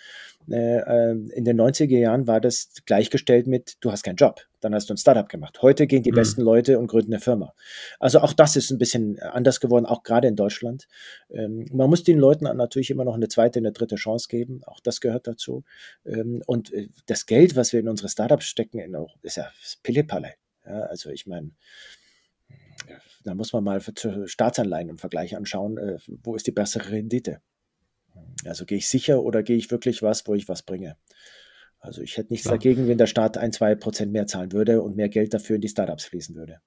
Äh, 0.50 0.80
ähm, 0.80 1.30
in 1.32 1.46
den 1.46 1.60
90er 1.60 1.98
Jahren 1.98 2.28
war 2.28 2.42
das 2.42 2.74
gleichgestellt 2.86 3.46
mit, 3.46 3.78
du 3.82 3.92
hast 3.92 4.04
keinen 4.04 4.16
Job, 4.16 4.42
dann 4.62 4.74
hast 4.74 4.90
du 4.90 4.94
ein 4.94 4.98
Startup 4.98 5.30
gemacht. 5.30 5.62
Heute 5.62 5.86
gehen 5.86 6.02
die 6.02 6.12
mhm. 6.12 6.16
besten 6.16 6.42
Leute 6.42 6.80
und 6.80 6.88
gründen 6.88 7.14
eine 7.14 7.22
Firma. 7.22 7.54
Also 8.00 8.20
auch 8.20 8.34
das 8.34 8.56
ist 8.56 8.72
ein 8.72 8.80
bisschen 8.80 9.20
anders 9.20 9.60
geworden, 9.60 9.86
auch 9.86 10.02
gerade 10.02 10.28
in 10.28 10.36
Deutschland. 10.36 10.88
Ähm, 11.30 11.68
man 11.72 11.90
muss 11.90 12.04
den 12.04 12.18
Leuten 12.18 12.46
natürlich 12.46 12.90
immer 12.90 13.06
noch 13.06 13.16
eine 13.16 13.28
zweite, 13.28 13.60
eine 13.60 13.72
dritte 13.72 13.96
Chance 13.96 14.28
geben. 14.28 14.62
Auch 14.66 14.80
das 14.80 15.02
gehört 15.02 15.28
dazu. 15.28 15.64
Ähm, 16.06 16.42
und 16.48 16.74
äh, 16.74 16.90
das 17.06 17.28
Geld, 17.28 17.56
was 17.56 17.74
wir 17.74 17.80
in 17.80 17.90
unsere 17.90 18.10
Startups 18.10 18.46
stecken, 18.46 18.80
ist 19.22 19.38
ja 19.38 19.52
Pillepalle. 19.84 20.34
Ja, 20.66 20.82
also 20.82 21.10
ich 21.10 21.26
meine, 21.28 21.52
da 23.24 23.36
muss 23.36 23.54
man 23.54 23.64
mal 23.64 23.82
Staatsanleihen 23.82 24.90
im 24.90 24.98
Vergleich 24.98 25.36
anschauen, 25.36 25.78
äh, 25.78 25.98
wo 26.24 26.36
ist 26.36 26.48
die 26.48 26.52
bessere 26.52 26.92
Rendite. 26.92 27.42
Also 28.46 28.66
gehe 28.66 28.78
ich 28.78 28.88
sicher 28.88 29.22
oder 29.22 29.44
gehe 29.44 29.58
ich 29.58 29.72
wirklich 29.72 30.02
was, 30.02 30.28
wo 30.28 30.34
ich 30.34 30.48
was 30.48 30.64
bringe. 30.64 30.98
Also 31.80 32.02
ich 32.02 32.18
hätte 32.18 32.34
nichts 32.34 32.46
Klar. 32.46 32.58
dagegen, 32.58 32.88
wenn 32.88 32.98
der 32.98 33.08
Staat 33.08 33.38
ein, 33.38 33.54
zwei 33.54 33.76
Prozent 33.76 34.12
mehr 34.12 34.28
zahlen 34.28 34.52
würde 34.52 34.82
und 34.82 34.96
mehr 34.96 35.10
Geld 35.10 35.34
dafür 35.34 35.56
in 35.56 35.62
die 35.62 35.70
Startups 35.70 36.06
fließen 36.06 36.36
würde. 36.36 36.60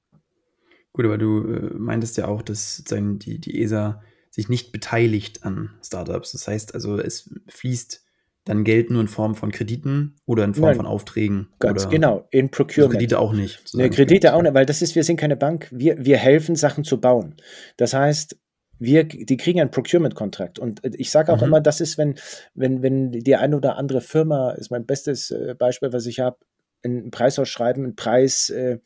Gut, 0.92 1.04
aber 1.04 1.18
du 1.18 1.46
äh, 1.46 1.74
meintest 1.74 2.16
ja 2.16 2.28
auch, 2.28 2.42
dass 2.42 2.84
die, 2.84 3.38
die 3.38 3.62
ESA 3.62 4.02
sich 4.30 4.48
nicht 4.48 4.72
beteiligt 4.72 5.44
an 5.44 5.70
Startups. 5.82 6.32
Das 6.32 6.48
heißt 6.48 6.74
also, 6.74 6.98
es 6.98 7.30
fließt 7.48 8.01
dann 8.44 8.64
Geld 8.64 8.90
nur 8.90 9.00
in 9.00 9.08
Form 9.08 9.34
von 9.34 9.52
Krediten 9.52 10.16
oder 10.26 10.44
in 10.44 10.54
Form 10.54 10.66
Nein, 10.66 10.76
von 10.76 10.86
Aufträgen? 10.86 11.48
Ganz 11.60 11.88
genau, 11.88 12.26
in 12.30 12.50
Procurement. 12.50 12.94
Also 12.94 12.98
Kredite 12.98 13.18
auch 13.18 13.32
nicht. 13.32 13.62
Nee, 13.74 13.88
Kredite 13.88 14.34
auch 14.34 14.42
nicht, 14.42 14.54
weil 14.54 14.66
das 14.66 14.82
ist, 14.82 14.94
wir 14.94 15.04
sind 15.04 15.16
keine 15.16 15.36
Bank. 15.36 15.68
Wir, 15.70 16.04
wir 16.04 16.16
helfen, 16.16 16.56
Sachen 16.56 16.84
zu 16.84 17.00
bauen. 17.00 17.36
Das 17.76 17.94
heißt, 17.94 18.36
wir, 18.78 19.04
die 19.04 19.36
kriegen 19.36 19.60
einen 19.60 19.70
Procurement-Kontrakt. 19.70 20.58
Und 20.58 20.80
ich 20.82 21.10
sage 21.10 21.32
auch 21.32 21.38
mhm. 21.38 21.46
immer, 21.46 21.60
das 21.60 21.80
ist, 21.80 21.98
wenn, 21.98 22.16
wenn, 22.54 22.82
wenn 22.82 23.12
die 23.12 23.36
eine 23.36 23.56
oder 23.56 23.76
andere 23.76 24.00
Firma, 24.00 24.52
ist 24.52 24.70
mein 24.70 24.86
bestes 24.86 25.30
äh, 25.30 25.54
Beispiel, 25.56 25.92
was 25.92 26.06
ich 26.06 26.18
habe, 26.18 26.38
einen 26.82 27.12
Preis 27.12 27.38
ausschreiben, 27.38 27.84
ein 27.84 27.96
Preis, 27.96 28.50
äh, 28.50 28.78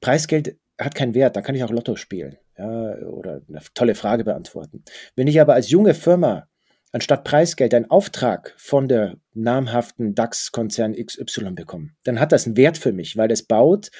Preisgeld 0.00 0.56
hat 0.80 0.94
keinen 0.94 1.14
Wert, 1.14 1.36
da 1.36 1.42
kann 1.42 1.54
ich 1.54 1.62
auch 1.62 1.70
Lotto 1.70 1.96
spielen. 1.96 2.38
Ja, 2.56 2.96
oder 2.98 3.42
eine 3.48 3.60
tolle 3.74 3.94
Frage 3.94 4.24
beantworten. 4.24 4.84
Wenn 5.14 5.26
ich 5.26 5.40
aber 5.40 5.54
als 5.54 5.70
junge 5.70 5.94
Firma 5.94 6.48
anstatt 6.92 7.24
Preisgeld 7.24 7.74
einen 7.74 7.90
Auftrag 7.90 8.54
von 8.56 8.86
der 8.86 9.16
namhaften 9.34 10.14
DAX-Konzern 10.14 10.94
XY 10.94 11.52
bekommen, 11.52 11.96
dann 12.04 12.20
hat 12.20 12.32
das 12.32 12.46
einen 12.46 12.56
Wert 12.56 12.78
für 12.78 12.92
mich, 12.92 13.16
weil 13.16 13.30
es 13.30 13.42
baut 13.42 13.90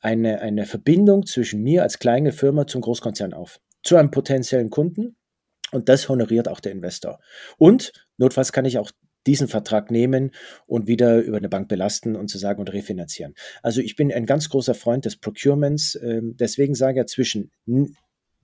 eine, 0.00 0.40
eine 0.40 0.66
Verbindung 0.66 1.26
zwischen 1.26 1.62
mir 1.62 1.82
als 1.82 1.98
kleine 1.98 2.32
Firma 2.32 2.66
zum 2.66 2.80
Großkonzern 2.80 3.32
auf, 3.32 3.60
zu 3.82 3.96
einem 3.96 4.10
potenziellen 4.10 4.70
Kunden. 4.70 5.16
Und 5.72 5.88
das 5.88 6.08
honoriert 6.08 6.48
auch 6.48 6.60
der 6.60 6.72
Investor. 6.72 7.20
Und 7.56 7.92
notfalls 8.16 8.52
kann 8.52 8.64
ich 8.64 8.78
auch 8.78 8.90
diesen 9.26 9.48
Vertrag 9.48 9.90
nehmen 9.90 10.32
und 10.66 10.86
wieder 10.86 11.20
über 11.20 11.36
eine 11.36 11.48
Bank 11.48 11.68
belasten 11.68 12.16
und 12.16 12.28
zu 12.28 12.38
sagen 12.38 12.60
und 12.60 12.72
refinanzieren. 12.72 13.34
Also 13.62 13.80
ich 13.80 13.94
bin 13.94 14.12
ein 14.12 14.26
ganz 14.26 14.48
großer 14.48 14.74
Freund 14.74 15.04
des 15.04 15.16
Procurements. 15.16 15.94
Ähm, 16.02 16.36
deswegen 16.38 16.74
sage 16.74 17.00
ich 17.00 17.06
zwischen 17.06 17.50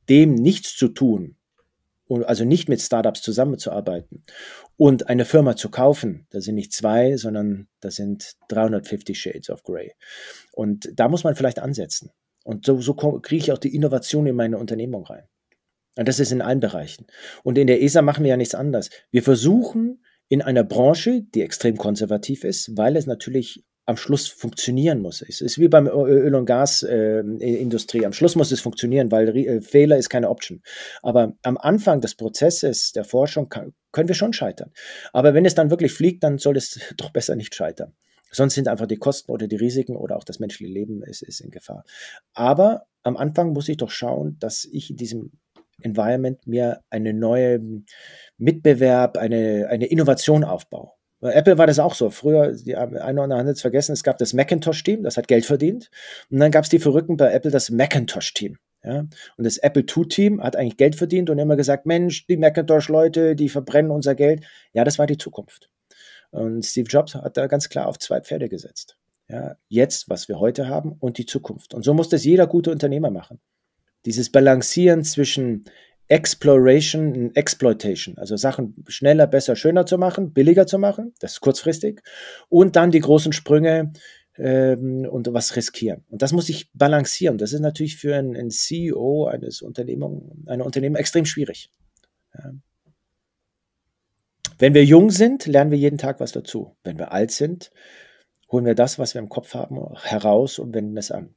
dem 0.08 0.34
nichts 0.34 0.76
zu 0.76 0.88
tun, 0.88 1.35
also 2.08 2.44
nicht 2.44 2.68
mit 2.68 2.80
Startups 2.80 3.22
zusammenzuarbeiten 3.22 4.22
und 4.76 5.08
eine 5.08 5.24
Firma 5.24 5.56
zu 5.56 5.70
kaufen, 5.70 6.26
da 6.30 6.40
sind 6.40 6.54
nicht 6.54 6.72
zwei, 6.72 7.16
sondern 7.16 7.68
da 7.80 7.90
sind 7.90 8.36
350 8.48 9.18
Shades 9.18 9.50
of 9.50 9.62
Grey. 9.62 9.92
Und 10.52 10.88
da 10.94 11.08
muss 11.08 11.24
man 11.24 11.34
vielleicht 11.34 11.58
ansetzen. 11.58 12.10
Und 12.44 12.64
so, 12.64 12.80
so 12.80 12.94
kriege 12.94 13.42
ich 13.42 13.52
auch 13.52 13.58
die 13.58 13.74
Innovation 13.74 14.26
in 14.26 14.36
meine 14.36 14.58
Unternehmung 14.58 15.04
rein. 15.04 15.24
Und 15.98 16.06
das 16.06 16.20
ist 16.20 16.30
in 16.30 16.42
allen 16.42 16.60
Bereichen. 16.60 17.06
Und 17.42 17.58
in 17.58 17.66
der 17.66 17.82
ESA 17.82 18.02
machen 18.02 18.22
wir 18.22 18.30
ja 18.30 18.36
nichts 18.36 18.54
anderes. 18.54 18.90
Wir 19.10 19.22
versuchen 19.22 20.04
in 20.28 20.42
einer 20.42 20.64
Branche, 20.64 21.22
die 21.34 21.42
extrem 21.42 21.76
konservativ 21.76 22.44
ist, 22.44 22.76
weil 22.76 22.96
es 22.96 23.06
natürlich 23.06 23.64
am 23.86 23.96
Schluss 23.96 24.26
funktionieren 24.26 25.00
muss. 25.00 25.22
Es 25.22 25.40
ist 25.40 25.58
wie 25.58 25.68
beim 25.68 25.86
Öl- 25.86 26.34
und 26.34 26.44
Gasindustrie. 26.44 28.02
Äh, 28.02 28.06
am 28.06 28.12
Schluss 28.12 28.34
muss 28.34 28.50
es 28.50 28.60
funktionieren, 28.60 29.12
weil 29.12 29.28
äh, 29.36 29.60
Fehler 29.60 29.96
ist 29.96 30.10
keine 30.10 30.28
Option. 30.28 30.60
Aber 31.02 31.34
am 31.42 31.56
Anfang 31.56 32.00
des 32.00 32.16
Prozesses 32.16 32.92
der 32.92 33.04
Forschung 33.04 33.48
kann, 33.48 33.74
können 33.92 34.08
wir 34.08 34.16
schon 34.16 34.32
scheitern. 34.32 34.72
Aber 35.12 35.34
wenn 35.34 35.44
es 35.44 35.54
dann 35.54 35.70
wirklich 35.70 35.92
fliegt, 35.92 36.24
dann 36.24 36.38
soll 36.38 36.56
es 36.56 36.80
doch 36.96 37.10
besser 37.10 37.36
nicht 37.36 37.54
scheitern. 37.54 37.94
Sonst 38.32 38.54
sind 38.54 38.66
einfach 38.66 38.86
die 38.86 38.96
Kosten 38.96 39.30
oder 39.30 39.46
die 39.46 39.56
Risiken 39.56 39.96
oder 39.96 40.16
auch 40.16 40.24
das 40.24 40.40
menschliche 40.40 40.72
Leben 40.72 41.02
ist, 41.04 41.22
ist 41.22 41.40
in 41.40 41.50
Gefahr. 41.50 41.84
Aber 42.34 42.86
am 43.04 43.16
Anfang 43.16 43.52
muss 43.52 43.68
ich 43.68 43.76
doch 43.76 43.90
schauen, 43.90 44.36
dass 44.40 44.64
ich 44.64 44.90
in 44.90 44.96
diesem 44.96 45.30
Environment 45.80 46.44
mir 46.44 46.82
eine 46.90 47.14
neue 47.14 47.60
Mitbewerb, 48.36 49.16
eine, 49.16 49.68
eine 49.70 49.86
Innovation 49.86 50.42
aufbaue. 50.42 50.90
Bei 51.20 51.32
Apple 51.32 51.56
war 51.58 51.66
das 51.66 51.78
auch 51.78 51.94
so. 51.94 52.10
Früher, 52.10 52.52
die 52.52 52.76
eine 52.76 52.98
oder 52.98 53.22
andere 53.22 53.38
hat 53.38 53.56
es 53.56 53.60
vergessen, 53.60 53.92
es 53.92 54.02
gab 54.02 54.18
das 54.18 54.34
Macintosh-Team, 54.34 55.02
das 55.02 55.16
hat 55.16 55.28
Geld 55.28 55.46
verdient. 55.46 55.90
Und 56.30 56.40
dann 56.40 56.50
gab 56.50 56.64
es 56.64 56.70
die 56.70 56.78
Verrückten 56.78 57.16
bei 57.16 57.32
Apple, 57.32 57.50
das 57.50 57.70
Macintosh-Team. 57.70 58.58
Ja? 58.84 59.00
Und 59.00 59.44
das 59.44 59.56
Apple 59.58 59.82
II-Team 59.82 60.42
hat 60.42 60.56
eigentlich 60.56 60.76
Geld 60.76 60.96
verdient 60.96 61.30
und 61.30 61.38
immer 61.38 61.56
gesagt, 61.56 61.86
Mensch, 61.86 62.26
die 62.26 62.36
Macintosh-Leute, 62.36 63.34
die 63.34 63.48
verbrennen 63.48 63.90
unser 63.90 64.14
Geld. 64.14 64.44
Ja, 64.72 64.84
das 64.84 64.98
war 64.98 65.06
die 65.06 65.18
Zukunft. 65.18 65.70
Und 66.30 66.64
Steve 66.64 66.88
Jobs 66.88 67.14
hat 67.14 67.36
da 67.36 67.46
ganz 67.46 67.68
klar 67.68 67.86
auf 67.88 67.98
zwei 67.98 68.20
Pferde 68.20 68.48
gesetzt. 68.48 68.96
Ja, 69.28 69.56
jetzt, 69.68 70.08
was 70.08 70.28
wir 70.28 70.38
heute 70.38 70.68
haben 70.68 70.96
und 71.00 71.18
die 71.18 71.26
Zukunft. 71.26 71.74
Und 71.74 71.82
so 71.82 71.94
muss 71.94 72.08
das 72.08 72.24
jeder 72.24 72.46
gute 72.46 72.70
Unternehmer 72.70 73.10
machen. 73.10 73.40
Dieses 74.04 74.30
Balancieren 74.30 75.02
zwischen 75.02 75.64
Exploration 76.08 77.12
und 77.14 77.36
Exploitation, 77.36 78.16
also 78.18 78.36
Sachen 78.36 78.84
schneller, 78.86 79.26
besser, 79.26 79.56
schöner 79.56 79.86
zu 79.86 79.98
machen, 79.98 80.32
billiger 80.32 80.66
zu 80.66 80.78
machen, 80.78 81.14
das 81.18 81.32
ist 81.32 81.40
kurzfristig, 81.40 82.00
und 82.48 82.76
dann 82.76 82.92
die 82.92 83.00
großen 83.00 83.32
Sprünge 83.32 83.92
ähm, 84.38 85.06
und 85.10 85.32
was 85.32 85.56
riskieren. 85.56 86.04
Und 86.08 86.22
das 86.22 86.32
muss 86.32 86.48
ich 86.48 86.70
balancieren. 86.72 87.38
Das 87.38 87.52
ist 87.52 87.60
natürlich 87.60 87.96
für 87.96 88.14
einen, 88.14 88.36
einen 88.36 88.50
CEO 88.50 89.26
eines 89.26 89.62
Unternehmung, 89.62 90.44
einer 90.46 90.64
Unternehmen 90.64 90.96
extrem 90.96 91.24
schwierig. 91.24 91.72
Ja. 92.34 92.52
Wenn 94.58 94.74
wir 94.74 94.84
jung 94.84 95.10
sind, 95.10 95.46
lernen 95.46 95.70
wir 95.70 95.78
jeden 95.78 95.98
Tag 95.98 96.20
was 96.20 96.32
dazu. 96.32 96.76
Wenn 96.82 96.98
wir 96.98 97.12
alt 97.12 97.30
sind, 97.30 97.72
holen 98.50 98.64
wir 98.64 98.74
das, 98.74 98.98
was 98.98 99.14
wir 99.14 99.20
im 99.20 99.28
Kopf 99.28 99.54
haben, 99.54 99.78
heraus 100.02 100.58
und 100.58 100.74
wenden 100.74 100.96
es 100.96 101.10
an. 101.10 101.34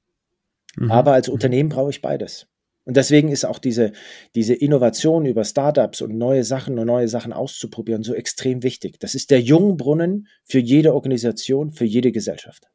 Mhm. 0.75 0.91
Aber 0.91 1.13
als 1.13 1.27
Unternehmen 1.27 1.69
brauche 1.69 1.89
ich 1.89 2.01
beides. 2.01 2.47
Und 2.89 2.97
deswegen 2.97 3.29
ist 3.29 3.45
auch 3.45 3.59
diese, 3.59 3.91
diese 4.33 4.55
Innovation 4.55 5.27
über 5.27 5.43
Startups 5.43 6.01
und 6.01 6.17
neue 6.17 6.43
Sachen 6.43 6.79
und 6.79 6.87
neue 6.87 7.07
Sachen 7.07 7.33
auszuprobieren 7.33 8.01
so 8.01 8.15
extrem 8.15 8.63
wichtig. 8.63 8.99
Das 8.99 9.13
ist 9.13 9.29
der 9.29 9.41
Jungbrunnen 9.41 10.27
für 10.43 10.57
jede 10.57 10.95
Organisation, 10.95 11.71
für 11.71 11.85
jede 11.85 12.11
Gesellschaft. 12.11 12.67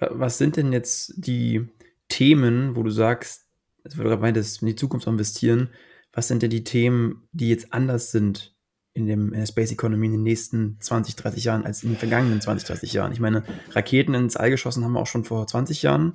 Was 0.00 0.38
sind 0.38 0.56
denn 0.56 0.72
jetzt 0.72 1.12
die 1.18 1.68
Themen, 2.08 2.74
wo 2.74 2.82
du 2.82 2.88
sagst, 2.88 3.44
also 3.84 3.98
wo 3.98 4.04
du 4.04 4.08
gerade 4.08 4.22
meintest, 4.22 4.62
in 4.62 4.68
die 4.68 4.76
Zukunft 4.76 5.06
investieren, 5.06 5.68
was 6.14 6.26
sind 6.26 6.42
denn 6.42 6.48
die 6.48 6.64
Themen, 6.64 7.28
die 7.32 7.50
jetzt 7.50 7.74
anders 7.74 8.12
sind 8.12 8.56
in, 8.94 9.04
dem, 9.04 9.34
in 9.34 9.40
der 9.40 9.46
Space 9.46 9.72
Economy 9.72 10.06
in 10.06 10.12
den 10.12 10.22
nächsten 10.22 10.80
20, 10.80 11.16
30 11.16 11.44
Jahren 11.44 11.66
als 11.66 11.82
in 11.82 11.90
den 11.90 11.98
vergangenen 11.98 12.40
20, 12.40 12.66
30 12.66 12.94
Jahren? 12.94 13.12
Ich 13.12 13.20
meine, 13.20 13.44
Raketen 13.72 14.14
ins 14.14 14.38
All 14.38 14.48
geschossen 14.48 14.84
haben 14.84 14.92
wir 14.92 15.00
auch 15.00 15.06
schon 15.06 15.24
vor 15.24 15.46
20 15.46 15.82
Jahren. 15.82 16.14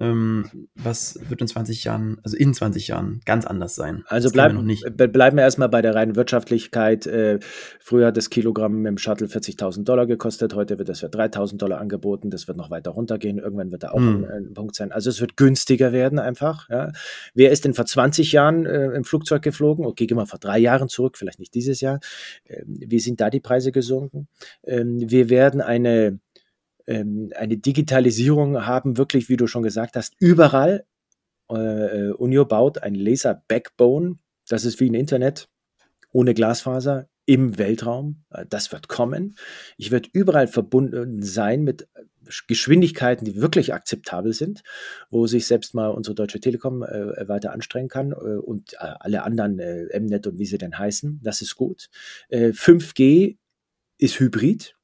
Ähm, 0.00 0.68
was 0.76 1.18
wird 1.28 1.40
in 1.40 1.48
20 1.48 1.84
Jahren, 1.84 2.18
also 2.22 2.36
in 2.36 2.54
20 2.54 2.88
Jahren, 2.88 3.20
ganz 3.24 3.46
anders 3.46 3.74
sein? 3.74 4.04
Also 4.06 4.30
bleib, 4.30 4.52
wir 4.52 5.08
bleiben 5.08 5.36
wir 5.36 5.42
erstmal 5.42 5.68
bei 5.68 5.82
der 5.82 5.94
reinen 5.94 6.14
Wirtschaftlichkeit. 6.14 7.06
Äh, 7.06 7.40
früher 7.80 8.08
hat 8.08 8.16
das 8.16 8.30
Kilogramm 8.30 8.84
dem 8.84 8.98
Shuttle 8.98 9.26
40.000 9.26 9.84
Dollar 9.84 10.06
gekostet, 10.06 10.54
heute 10.54 10.78
wird 10.78 10.88
das 10.88 11.00
für 11.00 11.08
3.000 11.08 11.56
Dollar 11.56 11.80
angeboten. 11.80 12.30
Das 12.30 12.46
wird 12.46 12.56
noch 12.56 12.70
weiter 12.70 12.92
runtergehen. 12.92 13.38
Irgendwann 13.38 13.72
wird 13.72 13.82
da 13.82 13.90
auch 13.90 13.98
hm. 13.98 14.24
ein, 14.24 14.30
ein, 14.30 14.54
Punkt 14.54 14.76
sein. 14.76 14.92
Also 14.92 15.10
es 15.10 15.20
wird 15.20 15.36
günstiger 15.36 15.92
werden 15.92 16.18
einfach. 16.18 16.68
Ja. 16.68 16.92
Wer 17.34 17.50
ist 17.50 17.64
denn 17.64 17.74
vor 17.74 17.86
20 17.86 18.32
Jahren 18.32 18.66
äh, 18.66 18.86
im 18.92 19.04
Flugzeug 19.04 19.42
geflogen? 19.42 19.84
Okay, 19.84 20.06
gehen 20.06 20.16
wir 20.16 20.26
vor 20.26 20.38
drei 20.38 20.58
Jahren 20.58 20.88
zurück, 20.88 21.18
vielleicht 21.18 21.40
nicht 21.40 21.54
dieses 21.54 21.80
Jahr. 21.80 21.98
Äh, 22.44 22.62
wie 22.66 23.00
sind 23.00 23.20
da 23.20 23.30
die 23.30 23.40
Preise 23.40 23.72
gesunken? 23.72 24.28
Ähm, 24.64 24.98
wir 25.10 25.28
werden 25.28 25.60
eine 25.60 26.20
ähm, 26.88 27.30
eine 27.36 27.56
Digitalisierung 27.56 28.66
haben, 28.66 28.96
wirklich, 28.96 29.28
wie 29.28 29.36
du 29.36 29.46
schon 29.46 29.62
gesagt 29.62 29.94
hast, 29.96 30.14
überall. 30.18 30.84
Äh, 31.48 32.10
Unio 32.12 32.44
baut 32.44 32.82
ein 32.82 32.94
Laser-Backbone, 32.94 34.18
das 34.48 34.64
ist 34.64 34.80
wie 34.80 34.90
ein 34.90 34.94
Internet 34.94 35.48
ohne 36.10 36.34
Glasfaser 36.34 37.08
im 37.26 37.58
Weltraum. 37.58 38.24
Äh, 38.30 38.46
das 38.48 38.72
wird 38.72 38.88
kommen. 38.88 39.36
Ich 39.76 39.90
werde 39.90 40.08
überall 40.12 40.48
verbunden 40.48 41.22
sein 41.22 41.62
mit 41.62 41.88
Geschwindigkeiten, 42.46 43.24
die 43.24 43.40
wirklich 43.40 43.72
akzeptabel 43.72 44.32
sind, 44.32 44.62
wo 45.10 45.26
sich 45.26 45.46
selbst 45.46 45.74
mal 45.74 45.88
unsere 45.88 46.14
Deutsche 46.14 46.40
Telekom 46.40 46.82
äh, 46.82 47.28
weiter 47.28 47.52
anstrengen 47.52 47.88
kann 47.88 48.12
äh, 48.12 48.14
und 48.14 48.74
äh, 48.74 48.76
alle 49.00 49.22
anderen 49.22 49.58
äh, 49.58 49.98
Mnet 49.98 50.26
und 50.26 50.38
wie 50.38 50.46
sie 50.46 50.58
denn 50.58 50.78
heißen. 50.78 51.20
Das 51.22 51.42
ist 51.42 51.56
gut. 51.56 51.88
5G 52.30 53.36
ist 53.98 54.20
hybrid. 54.20 54.77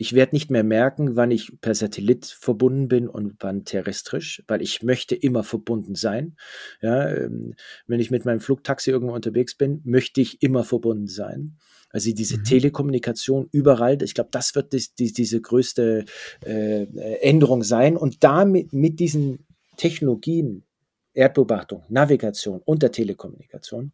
Ich 0.00 0.12
werde 0.12 0.36
nicht 0.36 0.48
mehr 0.48 0.62
merken, 0.62 1.16
wann 1.16 1.32
ich 1.32 1.60
per 1.60 1.74
Satellit 1.74 2.24
verbunden 2.26 2.86
bin 2.86 3.08
und 3.08 3.34
wann 3.40 3.64
terrestrisch, 3.64 4.44
weil 4.46 4.62
ich 4.62 4.82
möchte 4.84 5.16
immer 5.16 5.42
verbunden 5.42 5.96
sein. 5.96 6.36
Ja, 6.80 7.08
ähm, 7.08 7.54
wenn 7.88 7.98
ich 7.98 8.12
mit 8.12 8.24
meinem 8.24 8.38
Flugtaxi 8.38 8.92
irgendwo 8.92 9.14
unterwegs 9.14 9.56
bin, 9.56 9.80
möchte 9.84 10.20
ich 10.20 10.40
immer 10.40 10.62
verbunden 10.62 11.08
sein. 11.08 11.58
Also 11.90 12.12
diese 12.12 12.38
mhm. 12.38 12.44
Telekommunikation 12.44 13.48
überall, 13.50 14.00
ich 14.02 14.14
glaube, 14.14 14.30
das 14.30 14.54
wird 14.54 14.72
die, 14.72 14.84
die, 14.98 15.12
diese 15.12 15.40
größte 15.40 16.04
äh, 16.44 16.84
Änderung 17.20 17.64
sein. 17.64 17.96
Und 17.96 18.22
damit 18.22 18.72
mit 18.72 19.00
diesen 19.00 19.46
Technologien, 19.76 20.64
Erdbeobachtung, 21.12 21.82
Navigation 21.88 22.60
und 22.64 22.84
der 22.84 22.92
Telekommunikation, 22.92 23.90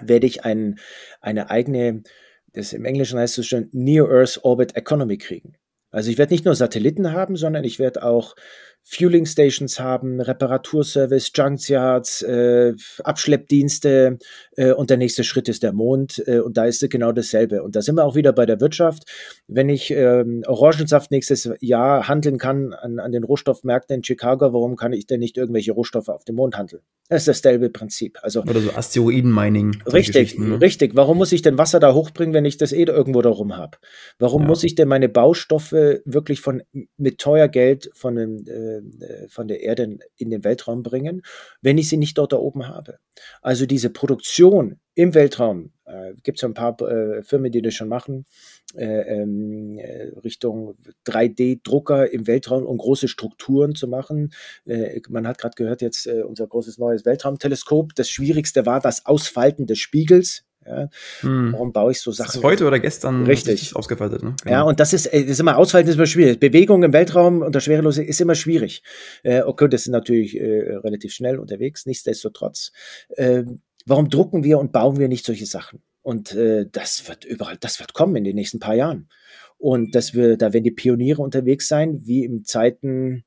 werde 0.00 0.26
ich 0.26 0.44
ein, 0.44 0.78
eine 1.20 1.50
eigene 1.50 2.02
das 2.56 2.72
im 2.72 2.84
Englischen 2.86 3.18
heißt 3.18 3.38
es 3.38 3.46
schon 3.46 3.68
Near 3.72 4.08
Earth 4.08 4.40
Orbit 4.42 4.76
Economy 4.76 5.18
kriegen. 5.18 5.56
Also 5.90 6.10
ich 6.10 6.18
werde 6.18 6.32
nicht 6.32 6.44
nur 6.44 6.54
Satelliten 6.54 7.12
haben, 7.12 7.36
sondern 7.36 7.64
ich 7.64 7.78
werde 7.78 8.02
auch 8.02 8.34
Fueling 8.88 9.26
Stations 9.26 9.80
haben, 9.80 10.20
Reparaturservice, 10.20 11.32
Junkyards, 11.34 12.22
äh, 12.22 12.72
Abschleppdienste 13.02 14.18
äh, 14.56 14.70
und 14.72 14.90
der 14.90 14.96
nächste 14.96 15.24
Schritt 15.24 15.48
ist 15.48 15.64
der 15.64 15.72
Mond 15.72 16.22
äh, 16.26 16.38
und 16.38 16.56
da 16.56 16.66
ist 16.66 16.84
es 16.84 16.88
genau 16.88 17.10
dasselbe. 17.10 17.64
Und 17.64 17.74
da 17.74 17.82
sind 17.82 17.96
wir 17.96 18.04
auch 18.04 18.14
wieder 18.14 18.32
bei 18.32 18.46
der 18.46 18.60
Wirtschaft. 18.60 19.02
Wenn 19.48 19.68
ich 19.68 19.90
ähm, 19.90 20.44
Orangensaft 20.46 21.10
nächstes 21.10 21.50
Jahr 21.60 22.06
handeln 22.06 22.38
kann 22.38 22.74
an, 22.74 23.00
an 23.00 23.10
den 23.10 23.24
Rohstoffmärkten 23.24 23.96
in 23.96 24.04
Chicago, 24.04 24.52
warum 24.52 24.76
kann 24.76 24.92
ich 24.92 25.08
denn 25.08 25.18
nicht 25.18 25.36
irgendwelche 25.36 25.72
Rohstoffe 25.72 26.08
auf 26.08 26.24
dem 26.24 26.36
Mond 26.36 26.56
handeln? 26.56 26.82
Das 27.08 27.22
ist 27.22 27.28
dasselbe 27.28 27.70
Prinzip. 27.70 28.18
Also, 28.22 28.42
Oder 28.42 28.60
so 28.60 28.70
Asteroiden-Mining. 28.72 29.82
Richtig, 29.92 30.38
ne? 30.38 30.60
richtig. 30.60 30.96
Warum 30.96 31.18
muss 31.18 31.32
ich 31.32 31.42
denn 31.42 31.58
Wasser 31.58 31.78
da 31.78 31.92
hochbringen, 31.92 32.34
wenn 32.34 32.44
ich 32.44 32.56
das 32.56 32.72
eh 32.72 32.84
irgendwo 32.84 33.22
da 33.22 33.30
rum 33.30 33.56
habe? 33.56 33.78
Warum 34.18 34.42
ja. 34.42 34.48
muss 34.48 34.64
ich 34.64 34.74
denn 34.74 34.88
meine 34.88 35.08
Baustoffe 35.08 36.00
wirklich 36.04 36.40
von 36.40 36.62
mit 36.96 37.18
teuer 37.18 37.48
Geld 37.48 37.90
von 37.94 38.16
dem 38.16 38.44
äh, 38.78 39.28
von 39.28 39.48
der 39.48 39.62
Erde 39.62 39.98
in 40.16 40.30
den 40.30 40.44
Weltraum 40.44 40.82
bringen, 40.82 41.22
wenn 41.62 41.78
ich 41.78 41.88
sie 41.88 41.96
nicht 41.96 42.18
dort 42.18 42.32
da 42.32 42.36
oben 42.36 42.68
habe. 42.68 42.98
Also 43.42 43.66
diese 43.66 43.90
Produktion 43.90 44.80
im 44.94 45.14
Weltraum, 45.14 45.72
äh, 45.84 46.14
gibt 46.22 46.38
es 46.38 46.44
ein 46.44 46.54
paar 46.54 46.80
äh, 46.80 47.22
Firmen, 47.22 47.52
die 47.52 47.62
das 47.62 47.74
schon 47.74 47.88
machen, 47.88 48.24
äh, 48.74 48.84
ähm, 48.84 49.78
äh, 49.78 50.08
Richtung 50.24 50.74
3D-Drucker 51.06 52.10
im 52.10 52.26
Weltraum, 52.26 52.64
um 52.64 52.78
große 52.78 53.08
Strukturen 53.08 53.74
zu 53.74 53.88
machen. 53.88 54.32
Man 55.08 55.28
hat 55.28 55.38
gerade 55.38 55.54
gehört, 55.54 55.82
jetzt 55.82 56.06
unser 56.06 56.46
großes 56.46 56.78
neues 56.78 57.04
Weltraumteleskop. 57.04 57.94
Das 57.94 58.08
Schwierigste 58.08 58.66
war 58.66 58.80
das 58.80 59.06
Ausfalten 59.06 59.66
des 59.66 59.78
Spiegels 59.78 60.45
Ja? 60.66 60.88
Hm. 61.20 61.52
Warum 61.52 61.72
baue 61.72 61.92
ich 61.92 62.00
so 62.00 62.10
Sachen? 62.10 62.38
Ist 62.38 62.44
heute 62.44 62.66
oder 62.66 62.78
gestern 62.78 63.24
richtig 63.24 63.74
ausgefaltet. 63.76 64.22
Ne? 64.22 64.34
Genau. 64.42 64.54
Ja, 64.54 64.62
und 64.62 64.80
das 64.80 64.92
ist, 64.92 65.06
das 65.06 65.22
ist 65.22 65.40
immer 65.40 65.56
Ausfalten 65.56 65.88
ist 65.88 65.96
immer 65.96 66.06
schwierig. 66.06 66.40
Bewegung 66.40 66.82
im 66.82 66.92
Weltraum 66.92 67.42
unter 67.42 67.60
Schwerelose 67.60 68.02
ist 68.02 68.20
immer 68.20 68.34
schwierig. 68.34 68.82
Äh, 69.22 69.42
okay, 69.42 69.68
das 69.68 69.82
ist 69.82 69.88
natürlich 69.88 70.38
äh, 70.38 70.76
relativ 70.76 71.12
schnell 71.12 71.38
unterwegs. 71.38 71.86
Nichtsdestotrotz, 71.86 72.72
äh, 73.10 73.44
warum 73.86 74.08
drucken 74.08 74.44
wir 74.44 74.58
und 74.58 74.72
bauen 74.72 74.98
wir 74.98 75.08
nicht 75.08 75.24
solche 75.24 75.46
Sachen? 75.46 75.82
Und 76.02 76.34
äh, 76.34 76.66
das 76.70 77.08
wird 77.08 77.24
überall, 77.24 77.56
das 77.58 77.80
wird 77.80 77.92
kommen 77.92 78.16
in 78.16 78.24
den 78.24 78.36
nächsten 78.36 78.60
paar 78.60 78.74
Jahren. 78.74 79.08
Und 79.58 79.94
dass 79.94 80.14
wir, 80.14 80.36
da 80.36 80.52
werden 80.52 80.64
die 80.64 80.70
Pioniere 80.70 81.22
unterwegs 81.22 81.66
sein, 81.66 82.00
wie 82.04 82.24
im 82.24 82.44
Zeiten 82.44 83.24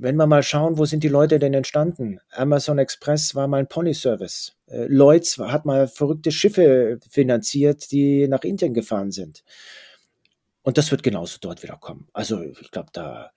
wenn 0.00 0.16
wir 0.16 0.26
mal 0.26 0.42
schauen, 0.42 0.78
wo 0.78 0.84
sind 0.84 1.04
die 1.04 1.08
Leute 1.08 1.38
denn 1.38 1.54
entstanden? 1.54 2.20
Amazon 2.30 2.78
Express 2.78 3.34
war 3.34 3.48
mal 3.48 3.58
ein 3.58 3.68
Pony-Service. 3.68 4.56
Äh, 4.66 4.86
Lloyds 4.86 5.38
hat 5.38 5.66
mal 5.66 5.88
verrückte 5.88 6.32
Schiffe 6.32 6.98
finanziert, 7.08 7.90
die 7.92 8.26
nach 8.26 8.42
Indien 8.42 8.74
gefahren 8.74 9.10
sind. 9.10 9.44
Und 10.62 10.78
das 10.78 10.90
wird 10.90 11.02
genauso 11.02 11.38
dort 11.40 11.62
wieder 11.62 11.76
kommen. 11.76 12.08
Also 12.12 12.42
ich 12.42 12.70
glaube, 12.70 12.90
da 12.92 13.30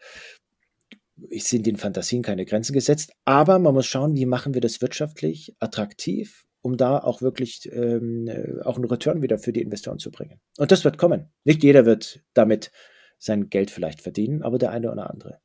sind 1.32 1.66
den 1.66 1.78
Fantasien 1.78 2.22
keine 2.22 2.46
Grenzen 2.46 2.74
gesetzt. 2.74 3.14
Aber 3.26 3.60
man 3.60 3.74
muss 3.74 3.86
schauen, 3.86 4.16
wie 4.16 4.26
machen 4.26 4.54
wir 4.54 4.62
das 4.62 4.82
wirtschaftlich 4.82 5.56
attraktiv, 5.60 6.46
um 6.62 6.78
da 6.78 6.98
auch 6.98 7.22
wirklich 7.22 7.70
ähm, 7.72 8.28
äh, 8.28 8.62
auch 8.64 8.78
einen 8.78 8.86
Return 8.86 9.22
wieder 9.22 9.38
für 9.38 9.54
die 9.54 9.62
Investoren 9.62 10.00
zu 10.00 10.12
bringen. 10.12 10.40
Und 10.58 10.72
das 10.72 10.84
wird 10.84 10.98
kommen. 10.98 11.32
Nicht 11.44 11.64
jeder 11.64 11.86
wird 11.86 12.22
damit 12.34 12.72
sein 13.18 13.50
Geld 13.50 13.72
vielleicht 13.72 14.02
verdienen, 14.02 14.44
aber 14.44 14.58
der 14.58 14.72
eine 14.72 14.92
oder 14.92 15.10
andere. 15.10 15.40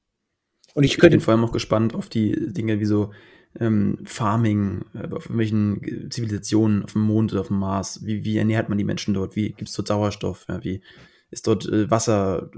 Und 0.74 0.84
ich, 0.84 0.92
ich 0.92 0.98
bin 0.98 1.20
vor 1.20 1.34
allem 1.34 1.44
auch 1.44 1.52
gespannt 1.52 1.94
auf 1.94 2.08
die 2.08 2.52
Dinge 2.52 2.80
wie 2.80 2.84
so 2.84 3.12
ähm, 3.58 3.98
Farming, 4.04 4.84
äh, 4.94 5.06
auf 5.12 5.26
irgendwelchen 5.26 6.10
Zivilisationen 6.10 6.84
auf 6.84 6.92
dem 6.92 7.02
Mond 7.02 7.32
oder 7.32 7.40
auf 7.40 7.48
dem 7.48 7.58
Mars. 7.58 8.04
Wie, 8.04 8.24
wie 8.24 8.38
ernährt 8.38 8.68
man 8.68 8.78
die 8.78 8.84
Menschen 8.84 9.14
dort? 9.14 9.36
Wie 9.36 9.50
gibt 9.50 9.68
es 9.68 9.74
dort 9.74 9.88
Sauerstoff? 9.88 10.46
Ja, 10.48 10.62
wie 10.62 10.82
ist 11.30 11.46
dort 11.46 11.66
äh, 11.66 11.90
Wasser, 11.90 12.50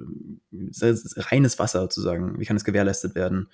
äh, 0.53 0.95
reines 1.17 1.59
Wasser 1.59 1.83
sozusagen? 1.83 2.39
Wie 2.39 2.45
kann 2.45 2.57
es 2.57 2.65
gewährleistet 2.65 3.15
werden? 3.15 3.49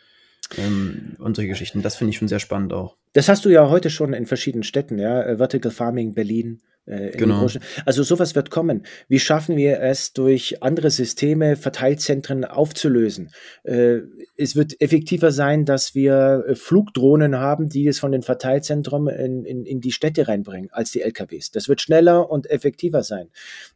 Ähm, 0.59 1.16
und 1.19 1.37
solche 1.37 1.49
Geschichten. 1.49 1.83
Das 1.83 1.97
finde 1.97 2.11
ich 2.11 2.19
schon 2.19 2.29
sehr 2.29 2.38
spannend 2.38 2.73
auch. 2.73 2.97
Das 3.14 3.29
hast 3.29 3.45
du 3.45 3.49
ja 3.49 3.69
heute 3.69 3.90
schon 3.90 4.12
in 4.12 4.27
verschiedenen 4.27 4.62
Städten, 4.62 4.99
ja. 4.99 5.23
Äh, 5.23 5.38
Vertical 5.38 5.73
Farming 5.73 6.14
Berlin, 6.14 6.61
äh, 6.62 6.76
genau. 6.87 7.49
Also 7.85 8.03
sowas 8.05 8.35
wird 8.35 8.51
kommen. 8.51 8.87
Wie 9.09 9.18
schaffen 9.18 9.57
wir 9.57 9.81
es, 9.81 10.12
durch 10.12 10.62
andere 10.62 10.90
Systeme 10.90 11.57
Verteilzentren 11.57 12.44
aufzulösen? 12.44 13.31
Äh, 13.64 13.99
es 14.37 14.55
wird 14.55 14.81
effektiver 14.81 15.33
sein, 15.33 15.64
dass 15.64 15.94
wir 15.94 16.44
äh, 16.46 16.55
Flugdrohnen 16.55 17.37
haben, 17.37 17.68
die 17.68 17.88
es 17.88 17.99
von 17.99 18.12
den 18.12 18.22
Verteilzentren 18.22 19.09
in, 19.09 19.44
in, 19.44 19.66
in 19.66 19.81
die 19.81 19.92
Städte 19.92 20.29
reinbringen, 20.29 20.70
als 20.70 20.92
die 20.92 21.03
LKWs. 21.03 21.51
Das 21.51 21.68
wird 21.68 21.81
schneller 21.81 22.31
und 22.31 22.49
effektiver 22.49 23.03
sein. 23.03 23.31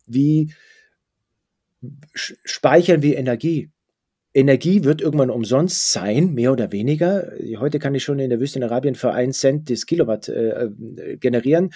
Wie 0.07 0.53
speichern 2.14 3.03
wir 3.03 3.18
Energie? 3.18 3.70
Energie 4.33 4.85
wird 4.85 5.01
irgendwann 5.01 5.31
umsonst 5.31 5.90
sein, 5.90 6.35
mehr 6.35 6.53
oder 6.53 6.70
weniger. 6.70 7.33
Heute 7.59 7.81
kann 7.81 7.96
ich 7.96 8.05
schon 8.05 8.20
in 8.20 8.31
der 8.31 8.38
Wüste 8.38 8.61
in 8.61 8.64
Arabien 8.64 8.94
für 8.94 9.12
einen 9.12 9.33
Cent 9.33 9.68
das 9.70 9.87
Kilowatt 9.87 10.29
äh, 10.29 10.68
generieren 11.18 11.70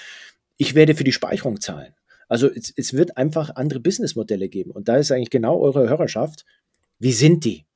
ich 0.56 0.74
werde 0.74 0.94
für 0.94 1.04
die 1.04 1.12
Speicherung 1.12 1.60
zahlen. 1.60 1.94
Also 2.28 2.48
es, 2.50 2.72
es 2.76 2.94
wird 2.94 3.16
einfach 3.16 3.56
andere 3.56 3.80
Businessmodelle 3.80 4.48
geben. 4.48 4.70
Und 4.70 4.88
da 4.88 4.96
ist 4.96 5.12
eigentlich 5.12 5.30
genau 5.30 5.60
eure 5.60 5.88
Hörerschaft. 5.88 6.44
Wie 6.98 7.12
sind 7.12 7.44
die? 7.44 7.66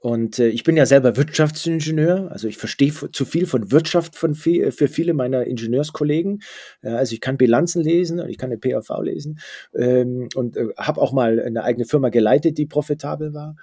Und 0.00 0.38
äh, 0.38 0.48
ich 0.48 0.62
bin 0.62 0.76
ja 0.76 0.86
selber 0.86 1.16
Wirtschaftsingenieur, 1.16 2.30
also 2.30 2.46
ich 2.46 2.56
verstehe 2.56 2.92
zu 2.92 3.24
viel 3.24 3.46
von 3.46 3.72
Wirtschaft 3.72 4.14
von 4.14 4.34
viel, 4.34 4.70
für 4.70 4.86
viele 4.86 5.12
meiner 5.12 5.44
Ingenieurskollegen. 5.44 6.40
Ja, 6.82 6.96
also 6.96 7.14
ich 7.14 7.20
kann 7.20 7.36
Bilanzen 7.36 7.82
lesen 7.82 8.20
und 8.20 8.28
ich 8.28 8.38
kann 8.38 8.50
eine 8.50 8.58
PAV 8.58 9.02
lesen 9.02 9.40
ähm, 9.74 10.28
und 10.36 10.56
äh, 10.56 10.68
habe 10.76 11.00
auch 11.00 11.12
mal 11.12 11.40
eine 11.40 11.64
eigene 11.64 11.84
Firma 11.84 12.10
geleitet, 12.10 12.58
die 12.58 12.66
profitabel 12.66 13.34
war. 13.34 13.56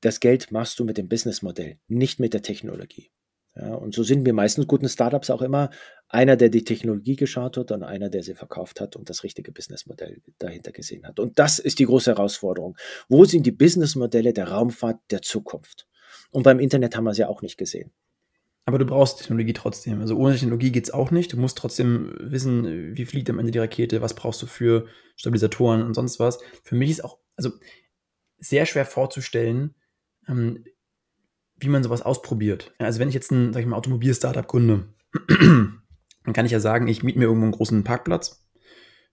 Das 0.00 0.20
Geld 0.20 0.50
machst 0.50 0.78
du 0.80 0.84
mit 0.84 0.96
dem 0.96 1.08
Businessmodell, 1.08 1.76
nicht 1.88 2.18
mit 2.18 2.32
der 2.32 2.42
Technologie. 2.42 3.10
Ja, 3.54 3.74
und 3.74 3.94
so 3.94 4.02
sind 4.02 4.24
wir 4.24 4.32
meistens 4.32 4.66
guten 4.66 4.88
Startups 4.88 5.28
auch 5.28 5.42
immer 5.42 5.70
einer, 6.08 6.36
der 6.36 6.48
die 6.48 6.64
Technologie 6.64 7.16
geschaut 7.16 7.56
hat 7.56 7.70
und 7.70 7.82
einer, 7.82 8.08
der 8.08 8.22
sie 8.22 8.34
verkauft 8.34 8.80
hat 8.80 8.96
und 8.96 9.10
das 9.10 9.24
richtige 9.24 9.52
Businessmodell 9.52 10.22
dahinter 10.38 10.72
gesehen 10.72 11.06
hat. 11.06 11.20
Und 11.20 11.38
das 11.38 11.58
ist 11.58 11.78
die 11.78 11.84
große 11.84 12.12
Herausforderung. 12.12 12.76
Wo 13.08 13.24
sind 13.24 13.44
die 13.44 13.52
Businessmodelle 13.52 14.32
der 14.32 14.48
Raumfahrt 14.48 15.00
der 15.10 15.22
Zukunft? 15.22 15.86
Und 16.30 16.44
beim 16.44 16.60
Internet 16.60 16.96
haben 16.96 17.04
wir 17.04 17.10
es 17.10 17.18
ja 17.18 17.28
auch 17.28 17.42
nicht 17.42 17.58
gesehen. 17.58 17.92
Aber 18.64 18.78
du 18.78 18.86
brauchst 18.86 19.18
Technologie 19.18 19.52
trotzdem. 19.52 20.00
Also 20.00 20.16
ohne 20.16 20.34
Technologie 20.34 20.70
geht 20.70 20.84
es 20.84 20.92
auch 20.92 21.10
nicht. 21.10 21.32
Du 21.32 21.36
musst 21.36 21.58
trotzdem 21.58 22.14
wissen, 22.20 22.96
wie 22.96 23.04
fliegt 23.04 23.28
am 23.28 23.38
Ende 23.38 23.50
die 23.50 23.58
Rakete, 23.58 24.00
was 24.00 24.14
brauchst 24.14 24.40
du 24.40 24.46
für 24.46 24.86
Stabilisatoren 25.16 25.82
und 25.82 25.94
sonst 25.94 26.20
was. 26.20 26.38
Für 26.62 26.76
mich 26.76 26.90
ist 26.90 27.04
auch 27.04 27.18
also 27.36 27.50
sehr 28.38 28.66
schwer 28.66 28.84
vorzustellen, 28.86 29.74
ähm, 30.28 30.64
wie 31.62 31.68
man 31.68 31.82
sowas 31.82 32.02
ausprobiert. 32.02 32.72
Also 32.78 33.00
wenn 33.00 33.08
ich 33.08 33.14
jetzt 33.14 33.30
ein, 33.30 33.52
sag 33.52 33.60
ich 33.60 33.66
mal, 33.66 33.76
Automobil-Startup 33.76 34.46
gründe, 34.46 34.84
dann 35.28 36.32
kann 36.32 36.46
ich 36.46 36.52
ja 36.52 36.60
sagen, 36.60 36.88
ich 36.88 37.02
miete 37.02 37.18
mir 37.18 37.26
irgendwo 37.26 37.44
einen 37.44 37.52
großen 37.52 37.84
Parkplatz 37.84 38.44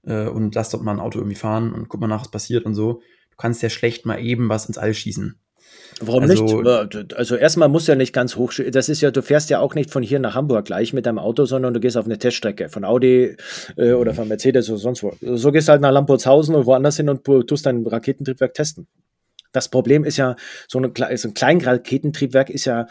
äh, 0.03 0.27
und 0.27 0.55
lass 0.55 0.69
dort 0.69 0.83
mal 0.83 0.93
ein 0.93 0.99
Auto 0.99 1.19
irgendwie 1.19 1.35
fahren 1.35 1.73
und 1.73 1.89
guck 1.89 1.99
mal 2.01 2.07
nach, 2.07 2.21
was 2.21 2.31
passiert 2.31 2.65
und 2.65 2.75
so. 2.75 3.01
Du 3.31 3.37
kannst 3.37 3.61
ja 3.61 3.69
schlecht 3.69 4.05
mal 4.05 4.19
eben 4.19 4.49
was 4.49 4.65
ins 4.65 4.77
All 4.77 4.93
schießen. 4.93 5.39
Warum 6.01 6.23
also, 6.23 6.61
nicht? 6.61 7.13
Also 7.15 7.35
erstmal 7.35 7.67
muss 7.67 7.87
ja 7.87 7.95
nicht 7.95 8.13
ganz 8.13 8.35
hoch. 8.35 8.53
Das 8.71 8.89
ist 8.89 9.01
ja, 9.01 9.11
du 9.11 9.21
fährst 9.21 9.49
ja 9.49 9.59
auch 9.59 9.75
nicht 9.75 9.91
von 9.91 10.03
hier 10.03 10.19
nach 10.19 10.35
Hamburg 10.35 10.65
gleich 10.65 10.93
mit 10.93 11.05
deinem 11.05 11.19
Auto, 11.19 11.45
sondern 11.45 11.73
du 11.73 11.79
gehst 11.79 11.97
auf 11.97 12.05
eine 12.05 12.17
Teststrecke 12.17 12.69
von 12.69 12.85
Audi 12.85 13.35
äh, 13.75 13.93
oder 13.93 14.13
von 14.13 14.27
Mercedes 14.27 14.69
oder 14.69 14.79
sonst 14.79 15.03
wo. 15.03 15.13
So 15.21 15.51
gehst 15.51 15.67
halt 15.67 15.81
nach 15.81 15.91
Lampertshausen 15.91 16.55
oder 16.55 16.65
woanders 16.65 16.97
hin 16.97 17.09
und 17.09 17.23
tust 17.25 17.65
dein 17.65 17.85
Raketentriebwerk 17.85 18.53
testen. 18.53 18.87
Das 19.51 19.69
Problem 19.69 20.03
ist 20.03 20.17
ja, 20.17 20.35
so, 20.67 20.79
eine, 20.79 20.91
so 21.17 21.27
ein 21.27 21.33
Kleinraketentriebwerk 21.33 22.49
ist 22.49 22.65
ja 22.65 22.87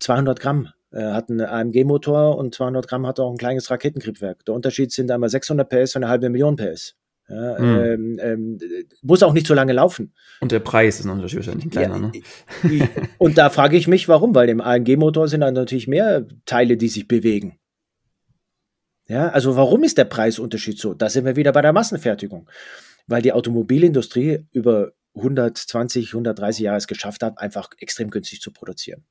200 0.00 0.40
Gramm. 0.40 0.68
Er 0.92 1.14
hat 1.14 1.30
einen 1.30 1.40
AMG-Motor 1.40 2.36
und 2.36 2.54
200 2.54 2.88
Gramm 2.88 3.06
hat 3.06 3.20
auch 3.20 3.30
ein 3.30 3.36
kleines 3.36 3.70
Raketentriebwerk. 3.70 4.44
Der 4.44 4.54
Unterschied 4.54 4.90
sind 4.90 5.10
einmal 5.10 5.28
600 5.28 5.68
PS 5.68 5.96
und 5.96 6.02
eine 6.02 6.10
halbe 6.10 6.30
Million 6.30 6.56
PS. 6.56 6.96
Ja, 7.28 7.60
mhm. 7.60 7.78
ähm, 7.78 8.18
ähm, 8.20 8.58
muss 9.02 9.22
auch 9.22 9.32
nicht 9.32 9.46
so 9.46 9.54
lange 9.54 9.72
laufen. 9.72 10.12
Und 10.40 10.50
der 10.50 10.58
Preis 10.58 10.98
ist 10.98 11.06
natürlich 11.06 11.36
wahrscheinlich 11.36 11.66
ein 11.66 11.70
kleiner. 11.70 12.10
Ja, 12.64 12.68
ne? 12.68 12.88
und 13.18 13.38
da 13.38 13.50
frage 13.50 13.76
ich 13.76 13.86
mich, 13.86 14.08
warum? 14.08 14.34
Weil 14.34 14.48
im 14.48 14.60
AMG-Motor 14.60 15.28
sind 15.28 15.42
dann 15.42 15.54
natürlich 15.54 15.86
mehr 15.86 16.26
Teile, 16.44 16.76
die 16.76 16.88
sich 16.88 17.06
bewegen. 17.06 17.60
Ja, 19.06 19.28
also 19.28 19.54
warum 19.54 19.84
ist 19.84 19.96
der 19.98 20.04
Preisunterschied 20.04 20.78
so? 20.78 20.94
Da 20.94 21.08
sind 21.08 21.24
wir 21.24 21.36
wieder 21.36 21.52
bei 21.52 21.62
der 21.62 21.72
Massenfertigung. 21.72 22.48
Weil 23.06 23.22
die 23.22 23.32
Automobilindustrie 23.32 24.46
über 24.52 24.92
120, 25.14 26.08
130 26.08 26.62
Jahre 26.62 26.78
es 26.78 26.86
geschafft 26.86 27.22
hat, 27.22 27.38
einfach 27.38 27.70
extrem 27.78 28.10
günstig 28.10 28.40
zu 28.40 28.52
produzieren. 28.52 29.04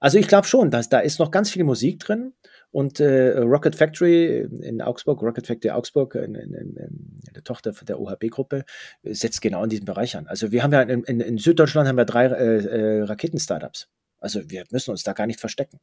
Also 0.00 0.18
ich 0.18 0.28
glaube 0.28 0.46
schon, 0.46 0.70
dass 0.70 0.88
da 0.88 0.98
ist 0.98 1.18
noch 1.18 1.30
ganz 1.30 1.50
viel 1.50 1.64
Musik 1.64 2.00
drin 2.00 2.34
und 2.70 3.00
äh, 3.00 3.38
Rocket 3.38 3.74
Factory 3.74 4.40
in 4.62 4.82
Augsburg, 4.82 5.22
Rocket 5.22 5.46
Factory 5.46 5.70
Augsburg, 5.70 6.14
in, 6.14 6.34
in, 6.34 6.52
in, 6.54 7.20
eine 7.28 7.44
Tochter 7.44 7.72
der 7.72 8.00
OHB-Gruppe, 8.00 8.64
setzt 9.02 9.40
genau 9.40 9.64
in 9.64 9.70
diesem 9.70 9.86
Bereich 9.86 10.16
an. 10.16 10.26
Also 10.26 10.52
wir 10.52 10.62
haben 10.62 10.72
ja 10.72 10.82
in, 10.82 11.02
in 11.02 11.38
Süddeutschland 11.38 11.88
haben 11.88 11.96
wir 11.96 12.04
drei 12.04 12.26
äh, 12.26 12.56
äh, 12.58 13.02
Raketen-Startups. 13.02 13.88
Also 14.20 14.50
wir 14.50 14.64
müssen 14.70 14.90
uns 14.90 15.04
da 15.04 15.12
gar 15.12 15.26
nicht 15.26 15.40
verstecken. 15.40 15.78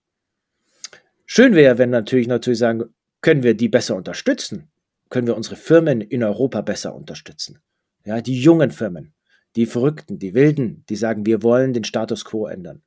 Schön 1.25 1.55
wäre, 1.55 1.77
wenn 1.77 1.89
natürlich 1.89 2.27
natürlich 2.27 2.59
sagen, 2.59 2.83
können 3.21 3.43
wir 3.43 3.55
die 3.55 3.69
besser 3.69 3.95
unterstützen? 3.95 4.69
Können 5.09 5.27
wir 5.27 5.35
unsere 5.35 5.55
Firmen 5.55 6.01
in 6.01 6.23
Europa 6.23 6.61
besser 6.61 6.93
unterstützen? 6.93 7.59
Ja, 8.05 8.21
die 8.21 8.39
jungen 8.39 8.71
Firmen, 8.71 9.13
die 9.55 9.65
Verrückten, 9.65 10.19
die 10.19 10.33
Wilden, 10.33 10.85
die 10.89 10.95
sagen, 10.95 11.25
wir 11.25 11.43
wollen 11.43 11.73
den 11.73 11.83
Status 11.83 12.23
quo 12.23 12.47
ändern. 12.47 12.83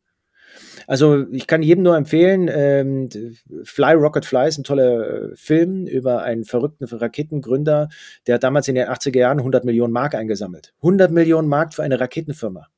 Also 0.87 1.27
ich 1.31 1.47
kann 1.47 1.63
jedem 1.63 1.85
nur 1.85 1.97
empfehlen, 1.97 2.49
ähm, 2.51 3.09
Fly 3.65 3.95
Rocket 3.95 4.25
Fly 4.25 4.49
ist 4.49 4.59
ein 4.59 4.65
toller 4.65 5.33
äh, 5.33 5.37
Film 5.37 5.87
über 5.87 6.23
einen 6.23 6.45
verrückten 6.45 6.85
Raketengründer, 6.85 7.89
der 8.27 8.37
hat 8.37 8.43
damals 8.43 8.69
in 8.69 8.75
den 8.75 8.89
80er 8.89 9.19
Jahren 9.19 9.39
100 9.39 9.65
Millionen 9.65 9.93
Mark 9.93 10.15
eingesammelt. 10.15 10.73
100 10.79 11.11
Millionen 11.11 11.49
Mark 11.49 11.75
für 11.75 11.83
eine 11.83 12.01
Raketenfirma. 12.01 12.69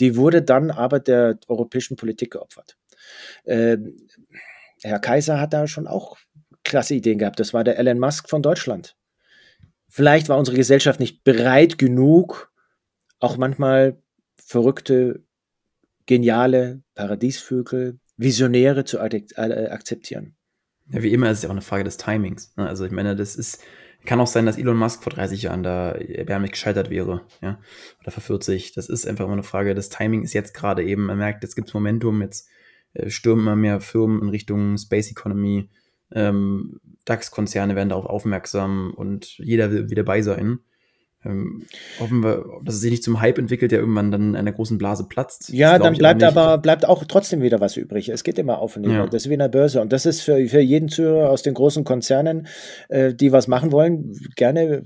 Die 0.00 0.16
wurde 0.16 0.42
dann 0.42 0.70
aber 0.70 1.00
der 1.00 1.38
europäischen 1.48 1.96
Politik 1.96 2.32
geopfert. 2.32 2.76
Ähm, 3.46 3.96
Herr 4.82 5.00
Kaiser 5.00 5.40
hat 5.40 5.52
da 5.52 5.66
schon 5.66 5.86
auch 5.86 6.16
klasse 6.62 6.94
Ideen 6.94 7.18
gehabt. 7.18 7.40
Das 7.40 7.54
war 7.54 7.64
der 7.64 7.78
Elon 7.78 7.98
Musk 7.98 8.28
von 8.28 8.42
Deutschland. 8.42 8.97
Vielleicht 9.88 10.28
war 10.28 10.38
unsere 10.38 10.56
Gesellschaft 10.56 11.00
nicht 11.00 11.24
bereit 11.24 11.78
genug, 11.78 12.52
auch 13.20 13.36
manchmal 13.36 14.00
verrückte, 14.36 15.24
geniale 16.06 16.82
Paradiesvögel, 16.94 17.98
Visionäre 18.16 18.84
zu 18.84 19.00
akzeptieren. 19.00 20.36
Ja, 20.90 21.02
wie 21.02 21.12
immer 21.12 21.30
ist 21.30 21.38
es 21.38 21.42
ja 21.44 21.48
auch 21.48 21.54
eine 21.54 21.60
Frage 21.60 21.84
des 21.84 21.98
Timings. 21.98 22.54
Ne? 22.56 22.66
Also 22.66 22.84
ich 22.84 22.92
meine, 22.92 23.14
das 23.14 23.36
ist, 23.36 23.62
kann 24.04 24.20
auch 24.20 24.26
sein, 24.26 24.46
dass 24.46 24.56
Elon 24.56 24.76
Musk 24.76 25.02
vor 25.02 25.12
30 25.12 25.42
Jahren 25.42 25.62
da 25.62 25.92
erbärmlich 25.92 26.52
gescheitert 26.52 26.88
wäre, 26.88 27.26
ja, 27.42 27.60
oder 28.00 28.10
vor 28.10 28.22
40. 28.22 28.72
Das 28.72 28.88
ist 28.88 29.06
einfach 29.06 29.24
immer 29.24 29.34
eine 29.34 29.42
Frage 29.42 29.74
des 29.74 29.90
Timings. 29.90 30.30
Ist 30.30 30.34
jetzt 30.34 30.54
gerade 30.54 30.82
eben, 30.82 31.06
man 31.06 31.18
merkt, 31.18 31.42
jetzt 31.42 31.56
gibt 31.56 31.68
es 31.68 31.74
Momentum, 31.74 32.22
jetzt 32.22 32.48
äh, 32.94 33.10
stürmen 33.10 33.42
immer 33.42 33.56
mehr 33.56 33.80
Firmen 33.80 34.22
in 34.22 34.28
Richtung 34.30 34.78
Space 34.78 35.10
Economy. 35.10 35.68
Ähm, 36.12 36.80
DAX-Konzerne 37.04 37.76
werden 37.76 37.88
darauf 37.88 38.06
aufmerksam 38.06 38.92
und 38.94 39.38
jeder 39.38 39.70
will 39.70 39.90
wieder 39.90 40.04
dabei 40.04 40.22
sein. 40.22 40.60
Ähm, 41.24 41.66
hoffen 41.98 42.22
wir, 42.22 42.44
dass 42.62 42.76
es 42.76 42.80
sich 42.80 42.92
nicht 42.92 43.02
zum 43.02 43.20
Hype 43.20 43.38
entwickelt, 43.38 43.72
der 43.72 43.80
irgendwann 43.80 44.12
dann 44.12 44.30
in 44.30 44.36
einer 44.36 44.52
großen 44.52 44.78
Blase 44.78 45.08
platzt. 45.08 45.48
Ja, 45.48 45.76
dann 45.76 45.94
bleibt 45.94 46.22
aber 46.22 46.58
bleibt 46.58 46.86
auch 46.86 47.04
trotzdem 47.06 47.42
wieder 47.42 47.60
was 47.60 47.76
übrig. 47.76 48.08
Es 48.08 48.22
geht 48.22 48.38
immer 48.38 48.60
auf 48.60 48.76
und. 48.76 48.84
Ja. 48.84 49.04
Das 49.06 49.24
ist 49.24 49.28
wie 49.28 49.34
in 49.34 49.40
der 49.40 49.48
Börse. 49.48 49.80
Und 49.80 49.92
das 49.92 50.06
ist 50.06 50.20
für, 50.20 50.46
für 50.46 50.60
jeden 50.60 50.88
Zuhörer 50.88 51.30
aus 51.30 51.42
den 51.42 51.54
großen 51.54 51.82
Konzernen, 51.82 52.46
äh, 52.88 53.14
die 53.14 53.32
was 53.32 53.48
machen 53.48 53.72
wollen, 53.72 54.12
gerne 54.36 54.76
äh, 54.76 54.82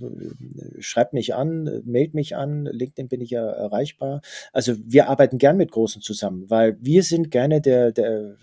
schreibt 0.80 1.12
mich 1.12 1.34
an, 1.34 1.82
mailt 1.84 2.14
mich 2.14 2.34
an. 2.34 2.64
LinkedIn 2.64 3.08
bin 3.08 3.20
ich 3.20 3.30
ja 3.30 3.44
erreichbar. 3.44 4.22
Also 4.54 4.74
wir 4.86 5.10
arbeiten 5.10 5.36
gern 5.36 5.58
mit 5.58 5.70
Großen 5.70 6.00
zusammen, 6.00 6.48
weil 6.48 6.78
wir 6.80 7.02
sind 7.02 7.30
gerne 7.30 7.60
der, 7.60 7.92
der 7.92 8.36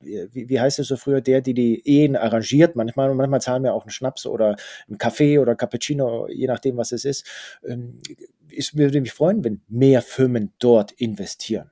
wie, 0.00 0.48
wie 0.48 0.60
heißt 0.60 0.78
es 0.78 0.88
so 0.88 0.96
früher, 0.96 1.20
der, 1.20 1.40
die 1.40 1.54
die 1.54 1.86
Ehen 1.86 2.16
arrangiert. 2.16 2.76
Manchmal, 2.76 3.14
manchmal 3.14 3.40
zahlen 3.40 3.62
wir 3.62 3.74
auch 3.74 3.82
einen 3.82 3.90
Schnaps 3.90 4.26
oder 4.26 4.56
einen 4.86 4.98
Kaffee 4.98 5.38
oder 5.38 5.54
Cappuccino, 5.54 6.28
je 6.28 6.46
nachdem, 6.46 6.76
was 6.76 6.92
es 6.92 7.04
ist. 7.04 7.26
Ähm, 7.66 8.00
ich 8.48 8.76
würde 8.76 9.00
mich 9.00 9.12
freuen, 9.12 9.44
wenn 9.44 9.60
mehr 9.68 10.02
Firmen 10.02 10.52
dort 10.58 10.92
investieren 10.92 11.70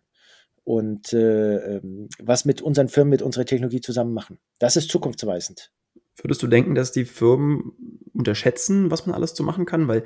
und 0.64 1.12
äh, 1.12 1.76
ähm, 1.76 2.08
was 2.18 2.44
mit 2.44 2.60
unseren 2.60 2.88
Firmen, 2.88 3.10
mit 3.10 3.22
unserer 3.22 3.44
Technologie 3.44 3.80
zusammen 3.80 4.12
machen. 4.12 4.38
Das 4.58 4.76
ist 4.76 4.90
zukunftsweisend. 4.90 5.70
Würdest 6.16 6.42
du 6.42 6.46
denken, 6.46 6.74
dass 6.74 6.92
die 6.92 7.04
Firmen 7.04 7.72
unterschätzen, 8.12 8.90
was 8.90 9.06
man 9.06 9.14
alles 9.14 9.34
zu 9.34 9.44
machen 9.44 9.66
kann? 9.66 9.86
Weil 9.86 10.02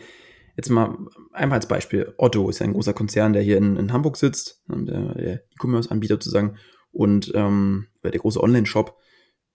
jetzt 0.57 0.68
mal 0.68 0.99
einmal 1.33 1.59
als 1.59 1.68
Beispiel, 1.68 2.12
Otto 2.18 2.51
ist 2.51 2.59
ja 2.59 2.66
ein 2.66 2.73
großer 2.73 2.93
Konzern, 2.93 3.33
der 3.33 3.43
hier 3.43 3.57
in, 3.57 3.77
in 3.77 3.93
Hamburg 3.93 4.16
sitzt, 4.16 4.62
der, 4.68 5.14
der 5.14 5.35
E-Commerce-Anbieter 5.55 6.14
sozusagen 6.14 6.57
und 6.93 7.33
ähm, 7.35 7.87
der 8.03 8.20
große 8.20 8.42
Online-Shop. 8.42 8.96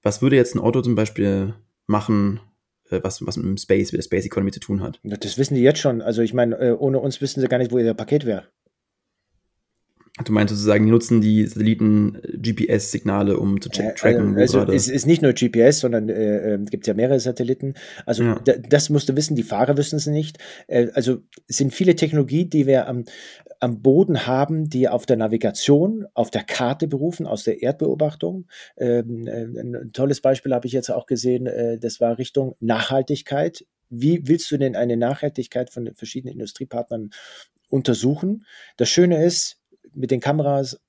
Was 0.03 0.21
würde 0.21 0.35
jetzt 0.35 0.55
ein 0.55 0.59
Auto 0.59 0.81
zum 0.81 0.95
Beispiel 0.95 1.55
machen, 1.87 2.39
äh, 2.89 2.99
was, 3.01 3.25
was 3.25 3.37
mit 3.37 3.45
dem 3.45 3.57
Space, 3.57 3.91
mit 3.91 3.99
der 3.99 4.03
Space 4.03 4.25
Economy 4.25 4.51
zu 4.51 4.59
tun 4.59 4.81
hat? 4.81 4.99
Das 5.03 5.37
wissen 5.37 5.55
die 5.55 5.61
jetzt 5.61 5.79
schon. 5.79 6.01
Also 6.01 6.21
ich 6.21 6.33
meine, 6.33 6.55
äh, 6.57 6.71
ohne 6.71 6.99
uns 6.99 7.21
wissen 7.21 7.41
sie 7.41 7.47
gar 7.47 7.57
nicht, 7.57 7.71
wo 7.71 7.79
ihr 7.79 7.93
Paket 7.93 8.25
wäre. 8.25 8.47
Du 10.23 10.31
meinst 10.31 10.53
sozusagen, 10.53 10.85
die 10.85 10.91
nutzen 10.91 11.19
die 11.19 11.45
Satelliten-GPS-Signale, 11.45 13.33
äh, 13.33 13.35
um 13.35 13.59
zu 13.59 13.69
äh, 13.69 13.93
tracken, 13.93 14.37
also, 14.37 14.61
also 14.61 14.71
es 14.71 14.87
ist 14.87 15.05
nicht 15.05 15.21
nur 15.21 15.33
GPS, 15.33 15.81
sondern 15.81 16.07
äh, 16.07 16.53
äh 16.53 16.57
gibt 16.69 16.87
ja 16.87 16.93
mehrere 16.93 17.19
Satelliten. 17.19 17.73
Also 18.05 18.23
ja. 18.23 18.39
das 18.39 18.89
musst 18.89 19.09
du 19.09 19.15
wissen, 19.17 19.35
die 19.35 19.43
Fahrer 19.43 19.75
wissen 19.75 19.97
es 19.97 20.07
nicht. 20.07 20.37
Äh, 20.67 20.87
also 20.93 21.17
es 21.49 21.57
sind 21.57 21.73
viele 21.73 21.97
Technologien, 21.97 22.49
die 22.49 22.65
wir 22.65 22.87
am, 22.87 23.03
am 23.59 23.81
Boden 23.81 24.25
haben, 24.25 24.69
die 24.69 24.87
auf 24.87 25.05
der 25.05 25.17
Navigation, 25.17 26.05
auf 26.13 26.31
der 26.31 26.43
Karte 26.43 26.87
berufen, 26.87 27.25
aus 27.25 27.43
der 27.43 27.61
Erdbeobachtung. 27.61 28.47
Ähm, 28.77 29.27
äh, 29.27 29.43
ein 29.43 29.91
tolles 29.91 30.21
Beispiel 30.21 30.53
habe 30.53 30.65
ich 30.65 30.73
jetzt 30.73 30.91
auch 30.91 31.07
gesehen, 31.07 31.45
äh, 31.45 31.77
das 31.77 31.99
war 31.99 32.17
Richtung 32.17 32.55
Nachhaltigkeit. 32.61 33.65
Wie 33.89 34.25
willst 34.29 34.49
du 34.49 34.57
denn 34.57 34.77
eine 34.77 34.95
Nachhaltigkeit 34.95 35.71
von 35.71 35.83
den 35.83 35.95
verschiedenen 35.95 36.35
Industriepartnern 36.35 37.09
untersuchen? 37.67 38.45
Das 38.77 38.89
Schöne 38.89 39.21
ist, 39.25 39.59
mit 39.95 40.11
den 40.11 40.19
Kameras 40.19 40.79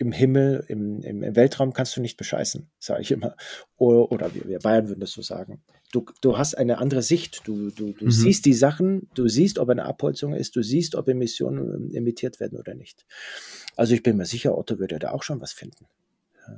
im 0.00 0.12
Himmel, 0.12 0.64
im, 0.68 1.02
im, 1.02 1.36
Weltraum 1.36 1.74
kannst 1.74 1.94
du 1.94 2.00
nicht 2.00 2.16
bescheißen, 2.16 2.70
sage 2.78 3.02
ich 3.02 3.10
immer. 3.10 3.36
Oder, 3.76 4.10
oder 4.10 4.34
wir, 4.34 4.48
wir, 4.48 4.58
Bayern 4.58 4.88
würden 4.88 5.00
das 5.00 5.12
so 5.12 5.20
sagen. 5.20 5.62
Du, 5.92 6.06
du 6.22 6.38
hast 6.38 6.54
eine 6.54 6.78
andere 6.78 7.02
Sicht. 7.02 7.42
Du, 7.44 7.68
du, 7.70 7.92
du 7.92 8.06
mhm. 8.06 8.10
siehst 8.10 8.46
die 8.46 8.54
Sachen, 8.54 9.10
du 9.14 9.28
siehst, 9.28 9.58
ob 9.58 9.68
eine 9.68 9.84
Abholzung 9.84 10.32
ist, 10.32 10.56
du 10.56 10.62
siehst, 10.62 10.94
ob 10.94 11.06
Emissionen 11.06 11.74
ähm, 11.74 11.90
emittiert 11.92 12.40
werden 12.40 12.58
oder 12.58 12.74
nicht. 12.74 13.04
Also 13.76 13.92
ich 13.92 14.02
bin 14.02 14.16
mir 14.16 14.24
sicher, 14.24 14.56
Otto 14.56 14.78
würde 14.78 14.98
da 14.98 15.10
auch 15.10 15.22
schon 15.22 15.42
was 15.42 15.52
finden. 15.52 15.84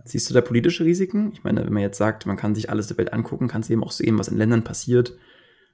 Siehst 0.04 0.30
du 0.30 0.34
da 0.34 0.40
politische 0.40 0.84
Risiken? 0.84 1.32
Ich 1.32 1.42
meine, 1.42 1.64
wenn 1.64 1.72
man 1.72 1.82
jetzt 1.82 1.98
sagt, 1.98 2.26
man 2.26 2.36
kann 2.36 2.54
sich 2.54 2.70
alles 2.70 2.86
der 2.86 2.98
Welt 2.98 3.12
angucken, 3.12 3.48
kannst 3.48 3.68
du 3.68 3.72
eben 3.72 3.82
auch 3.82 3.92
sehen, 3.92 4.18
was 4.18 4.28
in 4.28 4.38
Ländern 4.38 4.62
passiert, 4.62 5.16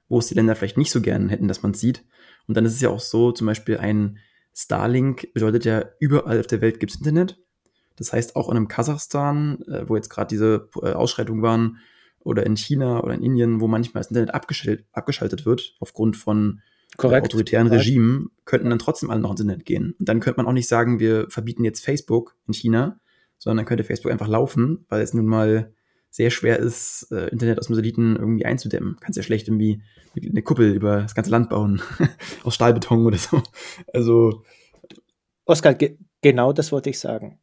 wo 0.07 0.17
es 0.17 0.27
die 0.27 0.33
Länder 0.33 0.55
vielleicht 0.55 0.77
nicht 0.77 0.91
so 0.91 1.01
gern 1.01 1.29
hätten, 1.29 1.47
dass 1.47 1.61
man 1.61 1.73
es 1.73 1.79
sieht. 1.79 2.03
Und 2.47 2.57
dann 2.57 2.65
ist 2.65 2.73
es 2.73 2.81
ja 2.81 2.89
auch 2.89 2.99
so, 2.99 3.31
zum 3.31 3.45
Beispiel 3.45 3.77
ein 3.77 4.17
Starlink 4.59 5.33
bedeutet 5.33 5.63
ja, 5.63 5.85
überall 5.99 6.39
auf 6.39 6.47
der 6.47 6.59
Welt 6.59 6.81
gibt 6.81 6.91
es 6.91 6.97
Internet. 6.97 7.39
Das 7.95 8.11
heißt, 8.11 8.35
auch 8.35 8.49
in 8.49 8.57
einem 8.57 8.67
Kasachstan, 8.67 9.61
äh, 9.63 9.87
wo 9.87 9.95
jetzt 9.95 10.09
gerade 10.09 10.27
diese 10.27 10.69
äh, 10.81 10.91
Ausschreitungen 10.91 11.41
waren, 11.41 11.79
oder 12.21 12.45
in 12.45 12.57
China 12.57 13.01
oder 13.01 13.13
in 13.13 13.23
Indien, 13.23 13.61
wo 13.61 13.67
manchmal 13.69 14.01
das 14.01 14.11
Internet 14.11 14.33
abgeschaltet, 14.33 14.85
abgeschaltet 14.91 15.45
wird, 15.45 15.75
aufgrund 15.79 16.17
von 16.17 16.61
äh, 17.01 17.07
autoritären 17.07 17.67
Regimen, 17.67 18.31
könnten 18.43 18.69
dann 18.69 18.79
trotzdem 18.79 19.09
alle 19.09 19.21
noch 19.21 19.31
ins 19.31 19.39
Internet 19.39 19.65
gehen. 19.65 19.95
Und 19.97 20.09
dann 20.09 20.19
könnte 20.19 20.41
man 20.41 20.45
auch 20.45 20.53
nicht 20.53 20.67
sagen, 20.67 20.99
wir 20.99 21.29
verbieten 21.29 21.63
jetzt 21.63 21.83
Facebook 21.83 22.35
in 22.45 22.53
China, 22.53 22.99
sondern 23.37 23.57
dann 23.57 23.65
könnte 23.65 23.85
Facebook 23.85 24.11
einfach 24.11 24.27
laufen, 24.27 24.85
weil 24.89 25.01
es 25.01 25.13
nun 25.13 25.25
mal 25.25 25.73
sehr 26.09 26.29
schwer 26.29 26.59
ist, 26.59 27.07
äh, 27.11 27.27
Internet 27.27 27.59
aus 27.59 27.67
dem 27.67 27.75
Satelliten 27.75 28.15
irgendwie 28.15 28.45
einzudämmen. 28.45 28.97
Kannst 28.99 29.17
ja 29.17 29.23
schlecht 29.23 29.47
irgendwie 29.47 29.81
eine 30.15 30.41
Kuppel 30.41 30.73
über 30.73 31.01
das 31.01 31.15
ganze 31.15 31.31
Land 31.31 31.49
bauen, 31.49 31.81
aus 32.43 32.55
Stahlbeton 32.55 33.05
oder 33.05 33.17
so. 33.17 33.41
Also. 33.93 34.43
Oskar, 35.45 35.73
ge 35.73 35.97
genau 36.21 36.53
das 36.53 36.71
wollte 36.71 36.89
ich 36.89 36.99
sagen 36.99 37.39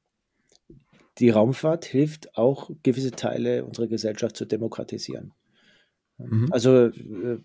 die 1.19 1.31
Raumfahrt 1.31 1.85
hilft 1.85 2.37
auch, 2.37 2.71
gewisse 2.83 3.12
Teile 3.12 3.64
unserer 3.64 3.87
Gesellschaft 3.87 4.37
zu 4.37 4.45
demokratisieren. 4.45 5.33
Mhm. 6.19 6.49
Also 6.51 6.87
äh, 6.87 6.91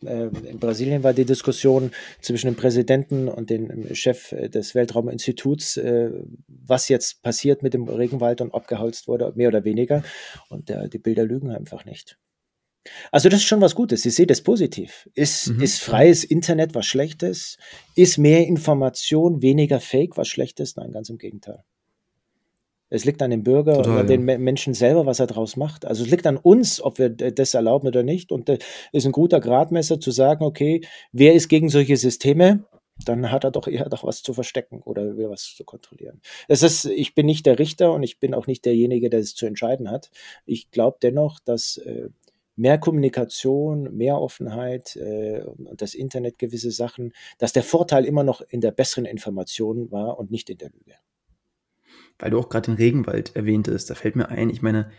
äh, 0.05 0.29
in 0.49 0.59
Brasilien 0.59 1.03
war 1.03 1.13
die 1.13 1.25
Diskussion 1.25 1.91
zwischen 2.21 2.47
dem 2.47 2.55
Präsidenten 2.55 3.27
und 3.27 3.49
dem 3.49 3.93
Chef 3.93 4.29
des 4.29 4.75
Weltrauminstituts, 4.75 5.77
äh, 5.77 6.11
was 6.47 6.87
jetzt 6.87 7.21
passiert 7.21 7.63
mit 7.63 7.73
dem 7.73 7.87
Regenwald 7.87 8.41
und 8.41 8.53
abgeholzt 8.53 9.07
wurde, 9.07 9.31
mehr 9.35 9.49
oder 9.49 9.63
weniger. 9.65 10.03
Und 10.49 10.69
äh, 10.69 10.89
die 10.89 10.99
Bilder 10.99 11.25
lügen 11.25 11.51
einfach 11.51 11.85
nicht. 11.85 12.17
Also 13.11 13.29
das 13.29 13.41
ist 13.41 13.45
schon 13.45 13.61
was 13.61 13.75
Gutes. 13.75 14.05
Ich 14.05 14.15
sehe 14.15 14.25
das 14.25 14.41
positiv. 14.41 15.07
Ist, 15.13 15.49
mhm. 15.49 15.61
ist 15.61 15.81
freies 15.81 16.23
Internet 16.23 16.73
was 16.73 16.85
Schlechtes? 16.85 17.57
Ist 17.95 18.17
mehr 18.17 18.47
Information 18.47 19.41
weniger 19.41 19.79
Fake 19.79 20.17
was 20.17 20.27
Schlechtes? 20.27 20.75
Nein, 20.77 20.91
ganz 20.91 21.09
im 21.09 21.17
Gegenteil. 21.17 21.63
Es 22.91 23.05
liegt 23.05 23.21
an 23.21 23.31
dem 23.31 23.43
Bürger 23.43 23.75
Total, 23.75 23.93
oder 23.93 24.03
den 24.03 24.25
Menschen 24.25 24.73
selber, 24.73 25.05
was 25.05 25.21
er 25.21 25.27
daraus 25.27 25.55
macht. 25.55 25.85
Also 25.85 26.03
es 26.03 26.11
liegt 26.11 26.27
an 26.27 26.35
uns, 26.35 26.81
ob 26.81 26.99
wir 26.99 27.09
das 27.09 27.53
erlauben 27.53 27.87
oder 27.87 28.03
nicht. 28.03 28.33
Und 28.33 28.49
das 28.49 28.59
ist 28.91 29.05
ein 29.05 29.13
guter 29.13 29.39
Gradmesser 29.39 29.99
zu 29.99 30.11
sagen, 30.11 30.43
okay, 30.43 30.81
wer 31.13 31.33
ist 31.33 31.47
gegen 31.47 31.69
solche 31.69 31.95
Systeme? 31.95 32.65
Dann 33.05 33.31
hat 33.31 33.45
er 33.45 33.51
doch 33.51 33.67
eher 33.67 33.87
doch 33.87 34.03
was 34.03 34.21
zu 34.21 34.33
verstecken 34.33 34.81
oder 34.83 35.15
will 35.15 35.29
was 35.29 35.55
zu 35.55 35.63
kontrollieren. 35.63 36.21
Es 36.49 36.63
ist, 36.63 36.85
ich 36.85 37.15
bin 37.15 37.25
nicht 37.25 37.45
der 37.45 37.57
Richter 37.57 37.93
und 37.93 38.03
ich 38.03 38.19
bin 38.19 38.33
auch 38.33 38.45
nicht 38.45 38.65
derjenige, 38.65 39.09
der 39.09 39.21
es 39.21 39.35
zu 39.35 39.45
entscheiden 39.45 39.89
hat. 39.89 40.11
Ich 40.45 40.69
glaube 40.69 40.97
dennoch, 41.01 41.39
dass 41.39 41.77
äh, 41.77 42.09
mehr 42.57 42.77
Kommunikation, 42.77 43.95
mehr 43.95 44.19
Offenheit 44.19 44.97
äh, 44.97 45.43
und 45.43 45.81
das 45.81 45.95
Internet 45.95 46.37
gewisse 46.37 46.71
Sachen, 46.71 47.13
dass 47.39 47.53
der 47.53 47.63
Vorteil 47.63 48.03
immer 48.03 48.25
noch 48.25 48.41
in 48.41 48.59
der 48.59 48.71
besseren 48.71 49.05
Information 49.05 49.91
war 49.91 50.19
und 50.19 50.29
nicht 50.29 50.49
in 50.49 50.57
der 50.57 50.69
Lüge 50.71 50.95
weil 52.21 52.31
du 52.31 52.39
auch 52.39 52.49
gerade 52.49 52.67
den 52.67 52.77
Regenwald 52.77 53.35
erwähntest, 53.35 53.89
da 53.89 53.95
fällt 53.95 54.15
mir 54.15 54.29
ein, 54.29 54.49
ich 54.49 54.61
meine, 54.61 54.91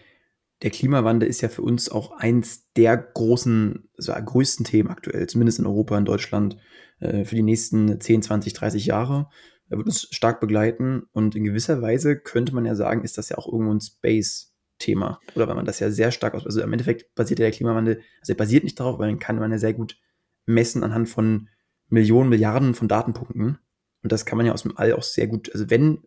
der 0.63 0.71
Klimawandel 0.71 1.29
ist 1.29 1.41
ja 1.41 1.49
für 1.49 1.63
uns 1.63 1.89
auch 1.89 2.13
eins 2.13 2.71
der 2.77 2.97
großen, 2.97 3.89
also 3.97 4.13
größten 4.13 4.65
Themen 4.65 4.91
aktuell, 4.91 5.27
zumindest 5.27 5.59
in 5.59 5.67
Europa, 5.67 5.97
in 5.97 6.05
Deutschland, 6.05 6.57
äh, 7.01 7.25
für 7.25 7.35
die 7.35 7.43
nächsten 7.43 8.01
10, 8.01 8.23
20, 8.23 8.53
30 8.53 8.87
Jahre. 8.87 9.29
Er 9.69 9.79
wird 9.79 9.87
uns 9.87 10.09
stark 10.11 10.41
begleiten 10.41 11.05
und 11.13 11.35
in 11.35 11.45
gewisser 11.45 11.81
Weise 11.81 12.17
könnte 12.17 12.55
man 12.55 12.65
ja 12.65 12.75
sagen, 12.75 13.03
ist 13.03 13.19
das 13.19 13.29
ja 13.29 13.39
auch 13.39 13.51
irgendwo 13.51 13.73
ein 13.73 13.81
Space-Thema. 13.81 15.21
Oder 15.35 15.49
weil 15.49 15.57
man 15.57 15.65
das 15.65 15.81
ja 15.81 15.91
sehr 15.91 16.13
stark 16.13 16.35
aus, 16.35 16.45
also 16.45 16.61
im 16.61 16.73
Endeffekt 16.73 17.15
basiert 17.15 17.41
ja 17.41 17.45
der 17.45 17.53
Klimawandel, 17.53 18.01
also 18.21 18.33
er 18.33 18.37
basiert 18.37 18.65
nicht 18.65 18.79
darauf, 18.79 18.99
weil 18.99 19.09
den 19.09 19.19
kann 19.19 19.39
man 19.39 19.51
ja 19.51 19.59
sehr 19.59 19.75
gut 19.75 19.99
messen 20.45 20.85
anhand 20.85 21.09
von 21.09 21.49
Millionen, 21.89 22.29
Milliarden 22.29 22.75
von 22.75 22.89
Datenpunkten. 22.89 23.59
Und 24.03 24.13
das 24.13 24.27
kann 24.27 24.37
man 24.37 24.47
ja 24.47 24.53
aus 24.53 24.63
dem 24.63 24.77
All 24.77 24.93
auch 24.93 25.03
sehr 25.03 25.27
gut, 25.27 25.51
also 25.53 25.71
wenn 25.71 26.03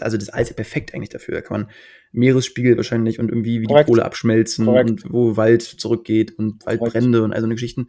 also 0.00 0.16
das 0.16 0.28
alles 0.28 0.52
perfekt 0.52 0.94
eigentlich 0.94 1.10
dafür. 1.10 1.34
Da 1.34 1.40
kann 1.40 1.62
man 1.62 1.70
Meeresspiegel 2.12 2.76
wahrscheinlich 2.76 3.18
und 3.18 3.28
irgendwie 3.28 3.60
wie 3.60 3.66
Korrekt. 3.66 3.88
die 3.88 3.92
Kohle 3.92 4.04
abschmelzen 4.04 4.66
Korrekt. 4.66 4.90
und 4.90 5.12
wo 5.12 5.36
Wald 5.36 5.62
zurückgeht 5.62 6.38
und 6.38 6.64
Waldbrände 6.66 7.18
Korrekt. 7.18 7.24
und 7.24 7.32
all 7.32 7.40
so 7.40 7.46
eine 7.46 7.54
Geschichten. 7.54 7.88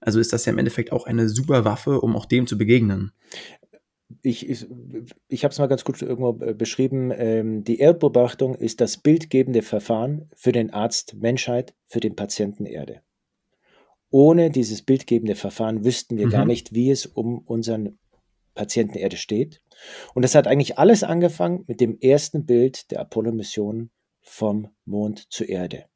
Also 0.00 0.18
ist 0.18 0.32
das 0.32 0.46
ja 0.46 0.52
im 0.52 0.58
Endeffekt 0.58 0.92
auch 0.92 1.06
eine 1.06 1.28
super 1.28 1.64
Waffe, 1.64 2.00
um 2.00 2.16
auch 2.16 2.26
dem 2.26 2.46
zu 2.46 2.56
begegnen. 2.56 3.12
Ich, 4.22 4.48
ich, 4.48 4.66
ich 5.28 5.44
habe 5.44 5.52
es 5.52 5.58
mal 5.58 5.68
ganz 5.68 5.84
gut 5.84 6.02
irgendwo 6.02 6.32
beschrieben. 6.32 7.12
Ähm, 7.14 7.64
die 7.64 7.78
Erdbeobachtung 7.78 8.54
ist 8.54 8.80
das 8.80 8.96
bildgebende 8.96 9.62
Verfahren 9.62 10.28
für 10.34 10.52
den 10.52 10.70
Arzt 10.70 11.14
Menschheit, 11.14 11.74
für 11.86 12.00
den 12.00 12.16
Patienten 12.16 12.66
Erde. 12.66 13.02
Ohne 14.10 14.50
dieses 14.50 14.82
bildgebende 14.82 15.36
Verfahren 15.36 15.84
wüssten 15.84 16.18
wir 16.18 16.26
mhm. 16.26 16.30
gar 16.30 16.44
nicht, 16.44 16.74
wie 16.74 16.90
es 16.90 17.06
um 17.06 17.38
unseren 17.38 17.98
Patienten 18.54 18.98
Erde 18.98 19.16
steht. 19.16 19.62
Und 20.14 20.22
das 20.22 20.34
hat 20.34 20.46
eigentlich 20.46 20.78
alles 20.78 21.02
angefangen 21.02 21.64
mit 21.66 21.80
dem 21.80 21.98
ersten 22.00 22.46
Bild 22.46 22.90
der 22.90 23.00
Apollo-Mission 23.00 23.90
vom 24.22 24.68
Mond 24.84 25.32
zur 25.32 25.48
Erde. 25.48 25.86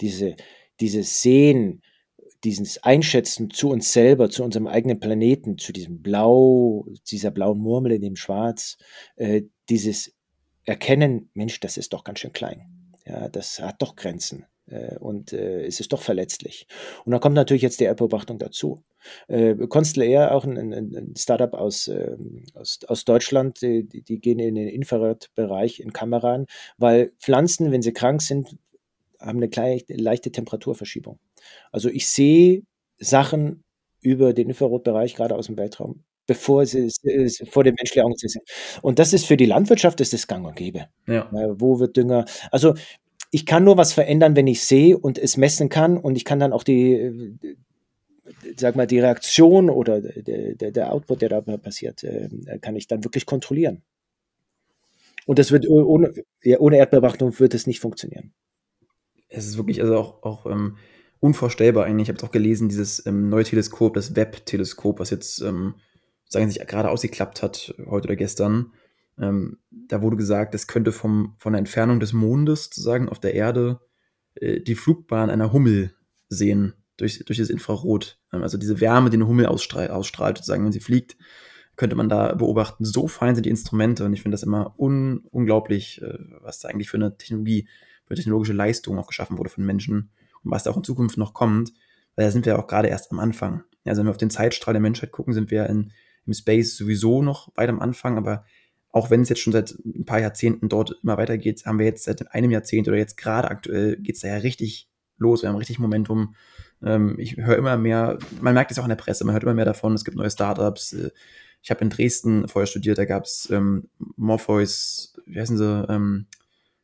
Diese, 0.00 0.36
dieses 0.80 1.22
Sehen, 1.22 1.82
dieses 2.44 2.82
Einschätzen 2.82 3.50
zu 3.50 3.70
uns 3.70 3.92
selber, 3.92 4.28
zu 4.28 4.44
unserem 4.44 4.66
eigenen 4.66 5.00
Planeten, 5.00 5.58
zu 5.58 5.72
diesem 5.72 6.02
Blau, 6.02 6.86
dieser 7.10 7.30
blauen 7.30 7.58
Murmel 7.58 7.92
in 7.92 8.02
dem 8.02 8.16
Schwarz, 8.16 8.76
äh, 9.16 9.42
dieses 9.68 10.14
Erkennen, 10.64 11.30
Mensch, 11.34 11.60
das 11.60 11.76
ist 11.76 11.92
doch 11.92 12.04
ganz 12.04 12.20
schön 12.20 12.32
klein. 12.32 12.92
Ja, 13.06 13.28
das 13.28 13.60
hat 13.60 13.82
doch 13.82 13.96
Grenzen. 13.96 14.46
Äh, 14.66 14.96
und 14.98 15.32
äh, 15.32 15.64
es 15.66 15.80
ist 15.80 15.92
doch 15.92 16.02
verletzlich. 16.02 16.66
Und 17.04 17.12
dann 17.12 17.20
kommt 17.20 17.34
natürlich 17.34 17.62
jetzt 17.62 17.80
die 17.80 17.84
Erdbeobachtung 17.84 18.38
dazu. 18.38 18.82
Äh, 19.28 19.54
Constellair, 19.68 20.34
auch 20.34 20.44
ein, 20.44 20.56
ein, 20.56 20.72
ein 20.72 21.14
Startup 21.16 21.52
aus, 21.54 21.88
äh, 21.88 22.16
aus, 22.54 22.80
aus 22.86 23.04
Deutschland, 23.04 23.60
die, 23.62 23.84
die 23.86 24.20
gehen 24.20 24.38
in 24.38 24.54
den 24.54 24.68
Infrarotbereich 24.68 25.80
in 25.80 25.92
Kameran, 25.92 26.46
weil 26.78 27.12
Pflanzen, 27.18 27.72
wenn 27.72 27.82
sie 27.82 27.92
krank 27.92 28.22
sind, 28.22 28.56
haben 29.20 29.38
eine 29.38 29.48
kleine, 29.48 29.82
leichte 29.88 30.32
Temperaturverschiebung. 30.32 31.18
Also 31.72 31.88
ich 31.88 32.08
sehe 32.08 32.62
Sachen 32.98 33.64
über 34.00 34.32
den 34.32 34.48
Infrarotbereich, 34.50 35.14
gerade 35.14 35.34
aus 35.34 35.46
dem 35.46 35.56
Weltraum, 35.56 36.04
bevor 36.26 36.66
sie, 36.66 36.90
sie 36.90 37.46
vor 37.46 37.64
dem 37.64 37.74
menschlichen 37.74 38.04
Augen 38.04 38.16
sind. 38.16 38.36
Und 38.82 38.98
das 38.98 39.12
ist 39.12 39.26
für 39.26 39.36
die 39.36 39.46
Landwirtschaft 39.46 40.00
ist 40.00 40.12
das 40.12 40.26
gang 40.26 40.46
und 40.46 40.56
gäbe. 40.56 40.88
Ja. 41.06 41.30
Äh, 41.32 41.58
wo 41.58 41.80
wird 41.80 41.96
Dünger? 41.96 42.24
Also 42.50 42.74
ich 43.34 43.46
kann 43.46 43.64
nur 43.64 43.76
was 43.76 43.92
verändern, 43.92 44.36
wenn 44.36 44.46
ich 44.46 44.62
sehe 44.62 44.96
und 44.96 45.18
es 45.18 45.36
messen 45.36 45.68
kann 45.68 45.98
und 45.98 46.14
ich 46.14 46.24
kann 46.24 46.38
dann 46.38 46.52
auch 46.52 46.62
die, 46.62 47.36
sag 48.56 48.76
mal, 48.76 48.86
die 48.86 49.00
Reaktion 49.00 49.70
oder 49.70 50.00
der, 50.00 50.70
der, 50.70 50.92
Output, 50.92 51.20
der 51.20 51.28
da 51.30 51.40
passiert, 51.40 52.04
äh, 52.04 52.28
kann 52.60 52.76
ich 52.76 52.86
dann 52.86 53.02
wirklich 53.02 53.26
kontrollieren. 53.26 53.82
Und 55.26 55.40
das 55.40 55.50
wird 55.50 55.68
ohne, 55.68 56.14
ja, 56.44 56.60
ohne 56.60 56.76
Erdbeobachtung 56.76 57.36
wird 57.40 57.54
es 57.54 57.66
nicht 57.66 57.80
funktionieren. 57.80 58.32
Es 59.28 59.48
ist 59.48 59.56
wirklich 59.56 59.82
also 59.82 59.96
auch, 59.96 60.22
auch 60.22 60.46
ähm, 60.46 60.76
unvorstellbar 61.18 61.86
eigentlich. 61.86 62.04
Ich 62.04 62.10
habe 62.10 62.18
es 62.18 62.24
auch 62.24 62.30
gelesen, 62.30 62.68
dieses 62.68 63.04
ähm, 63.04 63.30
neue 63.30 63.42
Teleskop, 63.42 63.94
das 63.94 64.14
Webb-Teleskop, 64.14 65.00
was 65.00 65.10
jetzt 65.10 65.40
ähm, 65.40 65.74
sagen 66.28 66.48
sich 66.48 66.64
gerade 66.64 66.88
ausgeklappt 66.88 67.42
hat 67.42 67.74
heute 67.78 68.06
oder 68.06 68.16
gestern. 68.16 68.72
Ähm, 69.18 69.58
da 69.70 70.02
wurde 70.02 70.16
gesagt, 70.16 70.54
es 70.54 70.66
könnte 70.66 70.92
vom, 70.92 71.34
von 71.38 71.52
der 71.52 71.58
Entfernung 71.58 72.00
des 72.00 72.12
Mondes 72.12 72.64
sozusagen 72.64 73.08
auf 73.08 73.20
der 73.20 73.34
Erde 73.34 73.80
äh, 74.34 74.60
die 74.60 74.74
Flugbahn 74.74 75.30
einer 75.30 75.52
Hummel 75.52 75.94
sehen 76.28 76.74
durch, 76.96 77.24
durch 77.24 77.38
das 77.38 77.50
Infrarot. 77.50 78.18
Ähm, 78.32 78.42
also 78.42 78.58
diese 78.58 78.80
Wärme, 78.80 79.10
die 79.10 79.16
eine 79.16 79.28
Hummel 79.28 79.46
ausstrahlt, 79.46 79.90
ausstrahlt, 79.90 80.38
sozusagen, 80.38 80.64
wenn 80.64 80.72
sie 80.72 80.80
fliegt, 80.80 81.16
könnte 81.76 81.96
man 81.96 82.08
da 82.08 82.34
beobachten. 82.34 82.84
So 82.84 83.08
fein 83.08 83.34
sind 83.34 83.46
die 83.46 83.50
Instrumente 83.50 84.04
und 84.04 84.12
ich 84.12 84.22
finde 84.22 84.34
das 84.34 84.42
immer 84.42 84.78
un 84.78 85.24
unglaublich, 85.30 86.02
äh, 86.02 86.18
was 86.40 86.60
da 86.60 86.68
eigentlich 86.68 86.90
für 86.90 86.96
eine 86.96 87.16
Technologie, 87.16 87.68
für 88.04 88.10
eine 88.10 88.16
technologische 88.16 88.52
Leistung 88.52 88.98
auch 88.98 89.06
geschaffen 89.06 89.38
wurde 89.38 89.50
von 89.50 89.64
Menschen 89.64 90.10
und 90.42 90.50
was 90.50 90.64
da 90.64 90.70
auch 90.70 90.76
in 90.76 90.84
Zukunft 90.84 91.18
noch 91.18 91.34
kommt, 91.34 91.72
weil 92.16 92.26
da 92.26 92.30
sind 92.30 92.46
wir 92.46 92.58
auch 92.58 92.66
gerade 92.66 92.88
erst 92.88 93.10
am 93.10 93.18
Anfang. 93.18 93.64
Also 93.84 94.00
wenn 94.00 94.06
wir 94.06 94.12
auf 94.12 94.16
den 94.16 94.30
Zeitstrahl 94.30 94.74
der 94.74 94.80
Menschheit 94.80 95.10
gucken, 95.10 95.34
sind 95.34 95.50
wir 95.50 95.66
in, 95.66 95.92
im 96.26 96.32
Space 96.32 96.76
sowieso 96.76 97.22
noch 97.22 97.54
weit 97.56 97.68
am 97.68 97.80
Anfang, 97.80 98.16
aber 98.16 98.44
auch 98.94 99.10
wenn 99.10 99.22
es 99.22 99.28
jetzt 99.28 99.40
schon 99.40 99.52
seit 99.52 99.74
ein 99.84 100.04
paar 100.04 100.20
Jahrzehnten 100.20 100.68
dort 100.68 101.00
immer 101.02 101.18
weitergeht, 101.18 101.66
haben 101.66 101.80
wir 101.80 101.86
jetzt 101.86 102.04
seit 102.04 102.32
einem 102.32 102.52
Jahrzehnt 102.52 102.86
oder 102.86 102.96
jetzt 102.96 103.16
gerade 103.16 103.50
aktuell 103.50 103.96
geht 103.96 104.14
es 104.14 104.20
da 104.20 104.28
ja 104.28 104.36
richtig 104.36 104.88
los, 105.18 105.42
wir 105.42 105.48
haben 105.48 105.56
richtig 105.56 105.80
Momentum. 105.80 106.36
Ähm, 106.80 107.16
ich 107.18 107.36
höre 107.36 107.58
immer 107.58 107.76
mehr, 107.76 108.20
man 108.40 108.54
merkt 108.54 108.70
es 108.70 108.78
auch 108.78 108.84
in 108.84 108.90
der 108.90 108.96
Presse, 108.96 109.24
man 109.24 109.32
hört 109.32 109.42
immer 109.42 109.54
mehr 109.54 109.64
davon, 109.64 109.94
es 109.94 110.04
gibt 110.04 110.16
neue 110.16 110.30
Startups. 110.30 110.92
Äh, 110.92 111.10
ich 111.60 111.72
habe 111.72 111.80
in 111.80 111.90
Dresden 111.90 112.46
vorher 112.46 112.68
studiert, 112.68 112.98
da 112.98 113.04
gab 113.04 113.24
es 113.24 113.48
ähm, 113.50 113.88
Morpheus, 113.98 115.16
wie 115.26 115.40
heißen 115.40 115.58
sie, 115.58 115.86
ähm, 115.88 116.26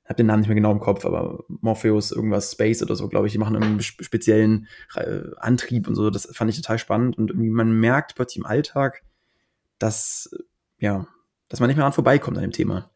habe 0.05 0.17
den 0.17 0.27
Namen 0.27 0.41
nicht 0.41 0.49
mehr 0.49 0.57
genau 0.57 0.73
im 0.73 0.81
Kopf, 0.81 1.05
aber 1.05 1.45
Morpheus, 1.47 2.11
irgendwas 2.11 2.51
Space 2.51 2.83
oder 2.83 2.97
so, 2.97 3.07
glaube 3.07 3.29
ich, 3.29 3.33
die 3.33 3.39
machen 3.39 3.55
einen 3.55 3.81
speziellen 3.81 4.67
äh, 4.97 5.21
Antrieb 5.37 5.87
und 5.87 5.95
so, 5.95 6.11
das 6.11 6.29
fand 6.33 6.51
ich 6.51 6.57
total 6.57 6.81
spannend. 6.81 7.19
Und 7.19 7.31
irgendwie 7.31 7.51
man 7.51 7.71
merkt 7.79 8.17
plötzlich 8.17 8.39
im 8.39 8.47
Alltag, 8.47 9.05
dass, 9.79 10.29
ja, 10.79 11.07
dass 11.51 11.61
man 11.61 11.69
nicht 11.69 11.77
mehr 11.77 11.85
an 11.85 11.93
vorbeikommt 11.93 12.39
an 12.39 12.43
dem 12.43 12.53
Thema. 12.53 12.91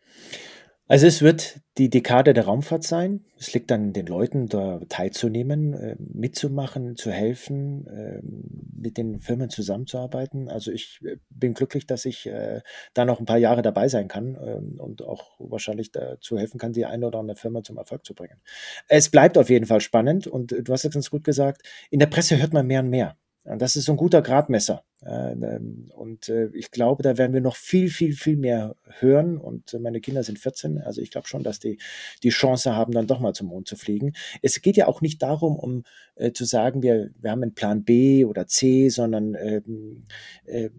Also 0.87 1.07
es 1.07 1.23
wird 1.23 1.61
die 1.79 1.89
Dekade 1.89 2.35
der 2.35 2.45
Raumfahrt 2.45 2.85
sein. 2.85 3.25
Es 3.39 3.55
liegt 3.55 3.73
an 3.73 3.95
den 3.95 4.07
Leuten, 4.07 4.49
da 4.49 4.81
teilzunehmen, 4.91 5.73
äh, 5.73 5.97
mitzumachen, 5.99 6.95
zu 6.97 7.11
helfen, 7.11 7.87
äh, 7.87 8.21
mit 8.23 8.99
den 8.99 9.21
Firmen 9.21 9.49
zusammenzuarbeiten. 9.49 10.51
Also 10.51 10.71
ich 10.71 11.01
äh, 11.05 11.17
bin 11.31 11.55
glücklich, 11.55 11.87
dass 11.87 12.05
ich 12.05 12.27
äh, 12.27 12.61
da 12.93 13.07
noch 13.07 13.19
ein 13.19 13.25
paar 13.25 13.39
Jahre 13.39 13.63
dabei 13.63 13.89
sein 13.89 14.09
kann 14.09 14.37
ähm, 14.39 14.79
und 14.79 15.01
auch 15.03 15.37
wahrscheinlich 15.39 15.91
dazu 15.91 16.39
helfen 16.39 16.59
kann, 16.59 16.75
die 16.75 16.85
eine 16.85 17.07
oder 17.07 17.19
andere 17.19 17.39
Firma 17.39 17.63
zum 17.63 17.79
Erfolg 17.79 18.05
zu 18.05 18.15
bringen. 18.15 18.43
Es 18.87 19.09
bleibt 19.09 19.39
auf 19.39 19.49
jeden 19.49 19.67
Fall 19.67 19.81
spannend 19.81 20.27
und 20.27 20.53
du 20.53 20.71
hast 20.71 20.85
es 20.85 20.93
ganz 20.93 21.09
gut 21.09 21.25
gesagt, 21.25 21.63
in 21.91 21.99
der 21.99 22.07
Presse 22.07 22.39
hört 22.39 22.53
man 22.53 22.67
mehr 22.67 22.81
und 22.81 22.91
mehr. 22.91 23.17
Das 23.45 23.77
ist 23.77 23.85
so 23.85 23.93
ein 23.93 23.99
guter 23.99 24.23
Gradmesser. 24.23 24.85
Ähm, 25.05 25.91
und 25.95 26.31
äh, 26.31 26.49
ich 26.55 26.71
glaube, 26.71 27.03
da 27.03 27.19
werden 27.19 27.35
wir 27.35 27.43
noch 27.43 27.57
viel, 27.57 27.91
viel, 27.91 28.15
viel 28.15 28.37
mehr 28.37 28.75
hören. 29.01 29.37
Und 29.37 29.79
meine 29.81 30.01
Kinder 30.01 30.23
sind 30.23 30.39
14, 30.39 30.81
also 30.81 31.03
ich 31.03 31.11
glaube 31.11 31.29
schon, 31.29 31.43
dass 31.43 31.59
die 31.61 31.79
die 32.23 32.31
Chance 32.31 32.75
haben, 32.75 32.93
dann 32.93 33.07
doch 33.07 33.21
mal 33.21 33.35
zum 33.35 33.49
Mond 33.49 33.69
zu 33.69 33.77
fliegen. 33.77 34.15
Es 34.41 34.63
geht 34.63 34.79
ja 34.79 34.89
auch 34.89 35.03
nicht 35.03 35.23
darum, 35.23 35.57
um 35.57 35.83
äh, 36.15 36.33
zu 36.33 36.47
sagen, 36.47 36.83
wir, 36.83 37.11
wir 37.21 37.31
haben 37.31 37.43
einen 37.43 37.55
Plan 37.55 37.85
B 37.85 38.25
oder 38.25 38.47
C, 38.47 38.89
sondern 38.89 39.35
ähm, 39.35 40.05
äh, 40.47 40.71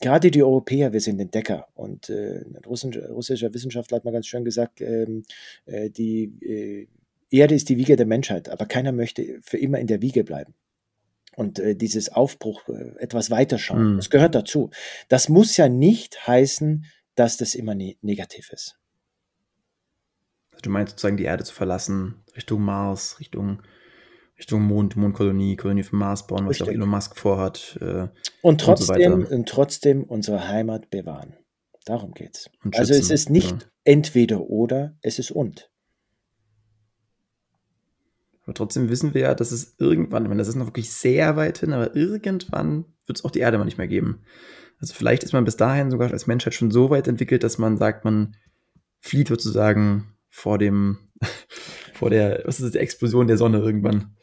gerade 0.00 0.32
die 0.32 0.42
Europäer, 0.42 0.92
wir 0.92 1.00
sind 1.00 1.20
Entdecker. 1.20 1.68
Und 1.74 2.10
äh, 2.10 2.40
ein 2.40 2.64
russischer 2.66 3.54
Wissenschaftler 3.54 3.98
hat 3.98 4.04
mal 4.04 4.10
ganz 4.10 4.26
schön 4.26 4.44
gesagt, 4.44 4.80
ähm, 4.80 5.22
äh, 5.66 5.88
die 5.88 6.32
äh, 6.42 6.88
Erde 7.30 7.54
ist 7.54 7.68
die 7.68 7.76
Wiege 7.76 7.94
der 7.94 8.06
Menschheit, 8.06 8.48
aber 8.48 8.66
keiner 8.66 8.90
möchte 8.90 9.38
für 9.40 9.56
immer 9.56 9.78
in 9.78 9.86
der 9.86 10.02
Wiege 10.02 10.24
bleiben 10.24 10.54
und 11.36 11.58
äh, 11.58 11.74
dieses 11.74 12.10
Aufbruch, 12.10 12.68
äh, 12.68 12.94
etwas 12.98 13.30
weiterschauen, 13.30 13.92
mhm. 13.92 13.96
das 13.96 14.10
gehört 14.10 14.34
dazu. 14.34 14.70
Das 15.08 15.28
muss 15.28 15.56
ja 15.56 15.68
nicht 15.68 16.26
heißen, 16.26 16.84
dass 17.14 17.36
das 17.36 17.54
immer 17.54 17.74
ne 17.74 17.96
negativ 18.02 18.50
ist. 18.50 18.78
Du 20.62 20.70
meinst 20.70 20.92
sozusagen 20.92 21.16
die 21.16 21.24
Erde 21.24 21.44
zu 21.44 21.54
verlassen, 21.54 22.22
Richtung 22.36 22.62
Mars, 22.62 23.18
Richtung, 23.18 23.62
Richtung 24.38 24.62
Mond, 24.62 24.96
Mondkolonie, 24.96 25.56
Kolonie 25.56 25.82
für 25.82 25.96
Mars 25.96 26.26
bauen, 26.26 26.46
was 26.46 26.62
auch 26.62 26.68
Elon 26.68 26.88
Musk 26.88 27.16
vorhat. 27.16 27.78
Äh, 27.80 28.08
und, 28.42 28.60
trotzdem, 28.60 29.12
und, 29.12 29.28
so 29.28 29.34
und 29.34 29.48
trotzdem 29.48 30.04
unsere 30.04 30.48
Heimat 30.48 30.90
bewahren. 30.90 31.36
Darum 31.84 32.12
geht's. 32.12 32.48
Also 32.74 32.94
es 32.94 33.10
ist 33.10 33.28
nicht 33.28 33.62
ja. 33.62 33.68
entweder 33.84 34.42
oder, 34.42 34.96
es 35.02 35.18
ist 35.18 35.32
und. 35.32 35.71
Aber 38.52 38.66
trotzdem 38.66 38.90
wissen 38.90 39.14
wir 39.14 39.22
ja, 39.22 39.34
dass 39.34 39.50
es 39.50 39.76
irgendwann, 39.78 40.24
ich 40.24 40.28
meine, 40.28 40.40
das 40.40 40.48
ist 40.48 40.56
noch 40.56 40.66
wirklich 40.66 40.92
sehr 40.92 41.36
weit 41.36 41.58
hin, 41.58 41.72
aber 41.72 41.96
irgendwann 41.96 42.84
wird 43.06 43.18
es 43.18 43.24
auch 43.24 43.30
die 43.30 43.38
Erde 43.38 43.56
mal 43.56 43.64
nicht 43.64 43.78
mehr 43.78 43.88
geben. 43.88 44.20
Also 44.78 44.92
vielleicht 44.92 45.24
ist 45.24 45.32
man 45.32 45.46
bis 45.46 45.56
dahin 45.56 45.90
sogar 45.90 46.10
als 46.10 46.26
Menschheit 46.26 46.52
schon 46.52 46.70
so 46.70 46.90
weit 46.90 47.08
entwickelt, 47.08 47.44
dass 47.44 47.56
man 47.56 47.78
sagt, 47.78 48.04
man 48.04 48.36
flieht 49.00 49.28
sozusagen 49.28 50.12
vor 50.28 50.58
dem, 50.58 50.98
vor 51.94 52.10
der, 52.10 52.42
was 52.44 52.56
ist 52.56 52.64
das, 52.64 52.72
der 52.72 52.82
Explosion 52.82 53.26
der 53.26 53.38
Sonne 53.38 53.58
irgendwann. 53.58 54.16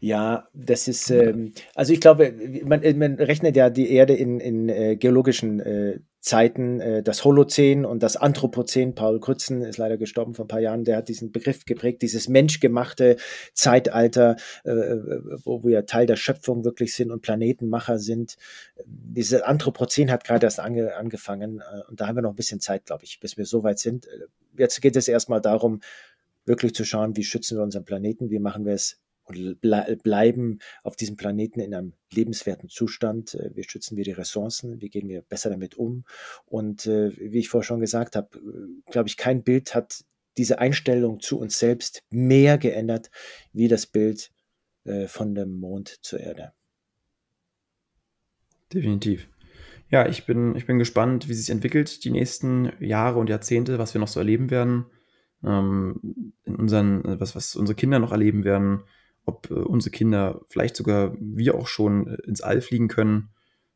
Ja, 0.00 0.48
das 0.54 0.88
ist, 0.88 1.10
ähm, 1.10 1.52
also 1.74 1.92
ich 1.92 2.00
glaube, 2.00 2.34
man, 2.64 2.80
man 2.98 3.14
rechnet 3.14 3.56
ja 3.56 3.70
die 3.70 3.90
Erde 3.90 4.14
in, 4.14 4.40
in 4.40 4.68
äh, 4.68 4.96
geologischen 4.96 5.60
äh, 5.60 5.98
Zeiten, 6.22 6.80
äh, 6.80 7.02
das 7.02 7.24
Holozän 7.24 7.84
und 7.84 8.02
das 8.02 8.16
Anthropozän. 8.16 8.94
Paul 8.94 9.18
Krützen 9.18 9.62
ist 9.62 9.76
leider 9.76 9.98
gestorben 9.98 10.34
vor 10.34 10.44
ein 10.44 10.48
paar 10.48 10.60
Jahren, 10.60 10.84
der 10.84 10.98
hat 10.98 11.08
diesen 11.08 11.32
Begriff 11.32 11.64
geprägt, 11.64 12.00
dieses 12.00 12.28
menschgemachte 12.28 13.16
Zeitalter, 13.54 14.36
äh, 14.62 14.70
wo 15.44 15.64
wir 15.64 15.84
Teil 15.84 16.06
der 16.06 16.16
Schöpfung 16.16 16.64
wirklich 16.64 16.94
sind 16.94 17.10
und 17.10 17.22
Planetenmacher 17.22 17.98
sind. 17.98 18.36
Dieses 18.86 19.42
Anthropozän 19.42 20.12
hat 20.12 20.22
gerade 20.22 20.46
erst 20.46 20.60
ange, 20.60 20.94
angefangen 20.94 21.60
äh, 21.60 21.90
und 21.90 22.00
da 22.00 22.06
haben 22.06 22.16
wir 22.16 22.22
noch 22.22 22.30
ein 22.30 22.36
bisschen 22.36 22.60
Zeit, 22.60 22.86
glaube 22.86 23.02
ich, 23.02 23.18
bis 23.18 23.36
wir 23.36 23.44
so 23.44 23.64
weit 23.64 23.80
sind. 23.80 24.06
Jetzt 24.56 24.80
geht 24.80 24.94
es 24.94 25.08
erstmal 25.08 25.40
darum, 25.40 25.80
wirklich 26.44 26.72
zu 26.72 26.84
schauen, 26.84 27.16
wie 27.16 27.24
schützen 27.24 27.58
wir 27.58 27.64
unseren 27.64 27.84
Planeten, 27.84 28.30
wie 28.30 28.38
machen 28.38 28.64
wir 28.64 28.74
es 28.74 29.00
und 29.24 29.60
ble 29.60 29.96
bleiben 30.02 30.58
auf 30.82 30.96
diesem 30.96 31.16
Planeten 31.16 31.60
in 31.60 31.74
einem 31.74 31.92
lebenswerten 32.12 32.68
Zustand. 32.68 33.34
Äh, 33.34 33.50
wie 33.54 33.64
schützen 33.64 33.96
wir 33.96 34.04
die 34.04 34.12
Ressourcen? 34.12 34.80
Wie 34.80 34.88
gehen 34.88 35.08
wir 35.08 35.22
besser 35.22 35.50
damit 35.50 35.76
um? 35.76 36.04
Und 36.46 36.86
äh, 36.86 37.12
wie 37.18 37.38
ich 37.38 37.48
vorher 37.48 37.66
schon 37.66 37.80
gesagt 37.80 38.16
habe, 38.16 38.38
äh, 38.38 38.90
glaube 38.90 39.08
ich, 39.08 39.16
kein 39.16 39.42
Bild 39.42 39.74
hat 39.74 40.04
diese 40.36 40.58
Einstellung 40.58 41.20
zu 41.20 41.38
uns 41.38 41.58
selbst 41.58 42.02
mehr 42.10 42.58
geändert 42.58 43.10
wie 43.52 43.68
das 43.68 43.86
Bild 43.86 44.30
äh, 44.84 45.06
von 45.06 45.34
dem 45.34 45.58
Mond 45.58 45.98
zur 46.02 46.20
Erde. 46.20 46.52
Definitiv. 48.72 49.28
Ja, 49.90 50.08
ich 50.08 50.24
bin, 50.24 50.56
ich 50.56 50.66
bin 50.66 50.78
gespannt, 50.78 51.28
wie 51.28 51.34
sich 51.34 51.50
entwickelt 51.50 52.04
die 52.04 52.10
nächsten 52.10 52.72
Jahre 52.80 53.18
und 53.18 53.28
Jahrzehnte, 53.28 53.78
was 53.78 53.92
wir 53.94 54.00
noch 54.00 54.08
so 54.08 54.20
erleben 54.20 54.50
werden, 54.50 54.86
ähm, 55.44 56.32
in 56.44 56.56
unseren, 56.56 57.20
was, 57.20 57.36
was 57.36 57.54
unsere 57.56 57.76
Kinder 57.76 57.98
noch 57.98 58.12
erleben 58.12 58.44
werden, 58.44 58.84
ob 59.24 59.50
äh, 59.50 59.54
unsere 59.54 59.90
Kinder 59.90 60.40
vielleicht 60.48 60.76
sogar 60.76 61.14
wir 61.18 61.54
auch 61.54 61.66
schon 61.66 62.06
äh, 62.08 62.16
ins 62.26 62.40
All 62.40 62.60
fliegen 62.60 62.88
können. 62.88 63.30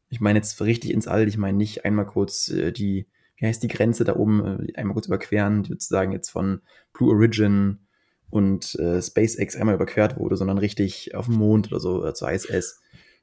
Ich 0.09 0.21
meine 0.21 0.39
jetzt 0.39 0.61
richtig 0.61 0.93
ins 0.93 1.07
All, 1.07 1.29
ich 1.29 1.39
meine 1.39 1.57
nicht 1.57 1.85
einmal 1.85 2.07
kurz 2.07 2.49
äh, 2.49 2.73
die, 2.73 3.07
wie 3.37 3.47
heißt 3.47 3.63
die 3.63 3.69
Grenze 3.69 4.05
da 4.05 4.17
oben, 4.17 4.69
äh, 4.69 4.73
einmal 4.77 4.95
kurz 4.95 5.07
überqueren, 5.07 5.65
sozusagen 5.65 6.13
jetzt 6.13 6.31
von 6.31 6.61
Blue 6.93 7.13
Origin 7.13 7.87
und 8.31 8.75
äh, 8.77 9.01
SpaceX 9.01 9.57
einmal 9.57 9.77
überquert 9.77 10.19
wurde, 10.19 10.37
sondern 10.37 10.59
richtig 10.59 11.15
auf 11.15 11.27
dem 11.27 11.37
Mond 11.37 11.69
oder 11.69 11.81
so, 11.81 12.11
zur 12.13 12.31
ISS. 12.31 12.81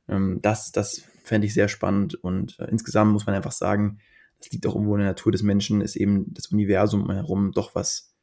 Ähm, 0.08 0.40
das 0.42 0.72
das 0.72 1.04
fände 1.24 1.48
ich 1.48 1.54
sehr 1.54 1.70
spannend 1.70 2.16
und 2.16 2.58
insgesamt 2.70 3.14
muss 3.14 3.26
man 3.26 3.36
einfach 3.36 3.54
sagen, 3.54 4.00
das 4.40 4.52
liegt 4.52 4.68
auch 4.68 4.76
irgendwo 4.76 4.96
in 4.96 5.00
der 5.00 5.10
Natur 5.10 5.32
des 5.32 5.42
Menschen, 5.42 5.80
ist 5.80 5.96
eben 5.96 6.34
das 6.34 6.48
Universum 6.48 7.10
herum 7.10 7.54
doch 7.54 7.76
was 7.76 8.14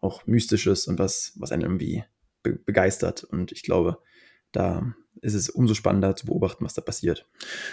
auch 0.00 0.26
Mystisches 0.26 0.88
und 0.88 0.98
was, 0.98 1.32
was 1.36 1.52
einen 1.52 1.62
irgendwie 1.62 2.04
be 2.42 2.58
begeistert. 2.64 3.24
Und 3.24 3.52
ich 3.52 3.62
glaube, 3.62 3.98
da 4.52 4.94
ist 5.20 5.34
es 5.34 5.48
umso 5.48 5.74
spannender 5.74 6.16
zu 6.16 6.26
beobachten, 6.26 6.64
was 6.64 6.74
da 6.74 6.80
passiert. 6.80 7.26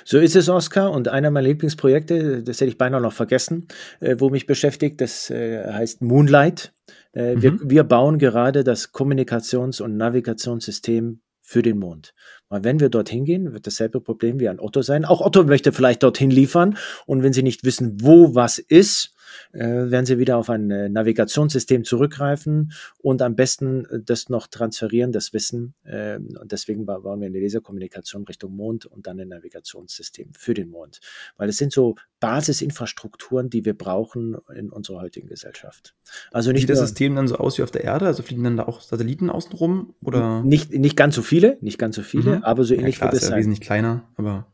So 0.04 0.20
ist 0.20 0.36
es, 0.36 0.50
Oskar. 0.50 0.92
Und 0.92 1.08
einer 1.08 1.32
meiner 1.32 1.48
Lieblingsprojekte, 1.48 2.44
das 2.44 2.58
hätte 2.60 2.70
ich 2.70 2.78
beinahe 2.78 3.02
noch 3.02 3.14
vergessen, 3.14 3.68
äh, 4.00 4.16
wo 4.20 4.30
mich 4.30 4.48
beschäftigt, 4.48 5.02
das 5.02 5.30
äh, 5.30 5.72
heißt 5.72 6.02
Moonlight. 6.02 6.74
Äh, 7.14 7.36
mhm. 7.36 7.42
wir, 7.42 7.60
wir 7.62 7.84
bauen 7.84 8.18
gerade 8.18 8.64
das 8.64 8.94
Kommunikations- 8.94 9.82
und 9.82 9.98
Navigationssystem 9.98 11.22
für 11.42 11.62
den 11.62 11.78
Mond. 11.78 12.14
Weil 12.50 12.64
wenn 12.64 12.80
wir 12.80 12.90
dorthin 12.90 13.26
gehen, 13.26 13.54
wird 13.54 13.68
dasselbe 13.68 14.02
Problem 14.02 14.40
wie 14.40 14.50
ein 14.50 14.60
Otto 14.60 14.82
sein. 14.82 15.06
Auch 15.06 15.22
Otto 15.22 15.44
möchte 15.44 15.72
vielleicht 15.72 16.02
dorthin 16.02 16.32
liefern. 16.32 16.78
Und 17.06 17.22
wenn 17.22 17.34
sie 17.34 17.44
nicht 17.44 17.64
wissen, 17.64 17.98
wo 18.02 18.34
was 18.34 18.58
ist, 18.58 19.15
äh, 19.54 19.60
werden 19.60 20.06
Sie 20.06 20.18
wieder 20.18 20.38
auf 20.38 20.50
ein 20.50 20.72
äh, 20.72 20.90
Navigationssystem 20.90 21.84
zurückgreifen 21.84 22.74
und 22.98 23.22
am 23.22 23.36
besten 23.36 23.86
äh, 23.86 24.00
das 24.04 24.30
noch 24.30 24.48
transferieren, 24.48 25.12
das 25.12 25.34
Wissen. 25.34 25.74
Ähm, 25.86 26.38
und 26.40 26.52
deswegen 26.52 26.86
bauen 26.86 27.22
wir 27.22 27.28
eine 27.28 27.40
Laserkommunikation 27.40 28.24
Richtung 28.24 28.56
Mond 28.56 28.86
und 28.86 29.08
dann 29.08 29.20
ein 29.20 29.30
Navigationssystem 29.30 30.34
für 30.38 30.54
den 30.54 30.70
Mond. 30.70 31.00
Weil 31.38 31.50
es 31.50 31.58
sind 31.58 31.72
so 31.72 31.96
Basisinfrastrukturen, 32.20 33.50
die 33.50 33.66
wir 33.66 33.78
brauchen 33.78 34.38
in 34.56 34.70
unserer 34.70 35.02
heutigen 35.02 35.28
Gesellschaft. 35.28 35.96
Also 36.32 36.52
nicht 36.52 36.62
Sieht 36.62 36.70
das 36.72 36.80
System 36.80 37.16
dann 37.16 37.28
so 37.28 37.36
aus 37.36 37.58
wie 37.58 37.64
auf 37.64 37.72
der 37.72 37.84
Erde? 37.84 38.08
Also 38.08 38.24
fliegen 38.24 38.44
dann 38.44 38.58
da 38.58 38.64
auch 38.64 38.82
Satelliten 38.82 39.30
außenrum? 39.30 39.94
Oder? 40.02 40.42
Nicht, 40.44 40.74
nicht 40.74 40.96
ganz 40.96 41.16
so 41.16 41.22
viele, 41.22 41.58
nicht 41.62 41.78
ganz 41.78 41.96
so 41.96 42.02
viele, 42.02 42.38
mhm. 42.38 42.44
aber 42.44 42.64
so 42.64 42.74
ähnlich 42.74 42.96
ja, 42.96 43.00
klar, 43.00 43.12
wird 43.12 43.18
es 43.18 43.24
ist 43.24 43.30
ja 43.30 43.32
sein. 43.32 43.40
wesentlich 43.40 43.62
kleiner, 43.62 44.08
aber. 44.16 44.48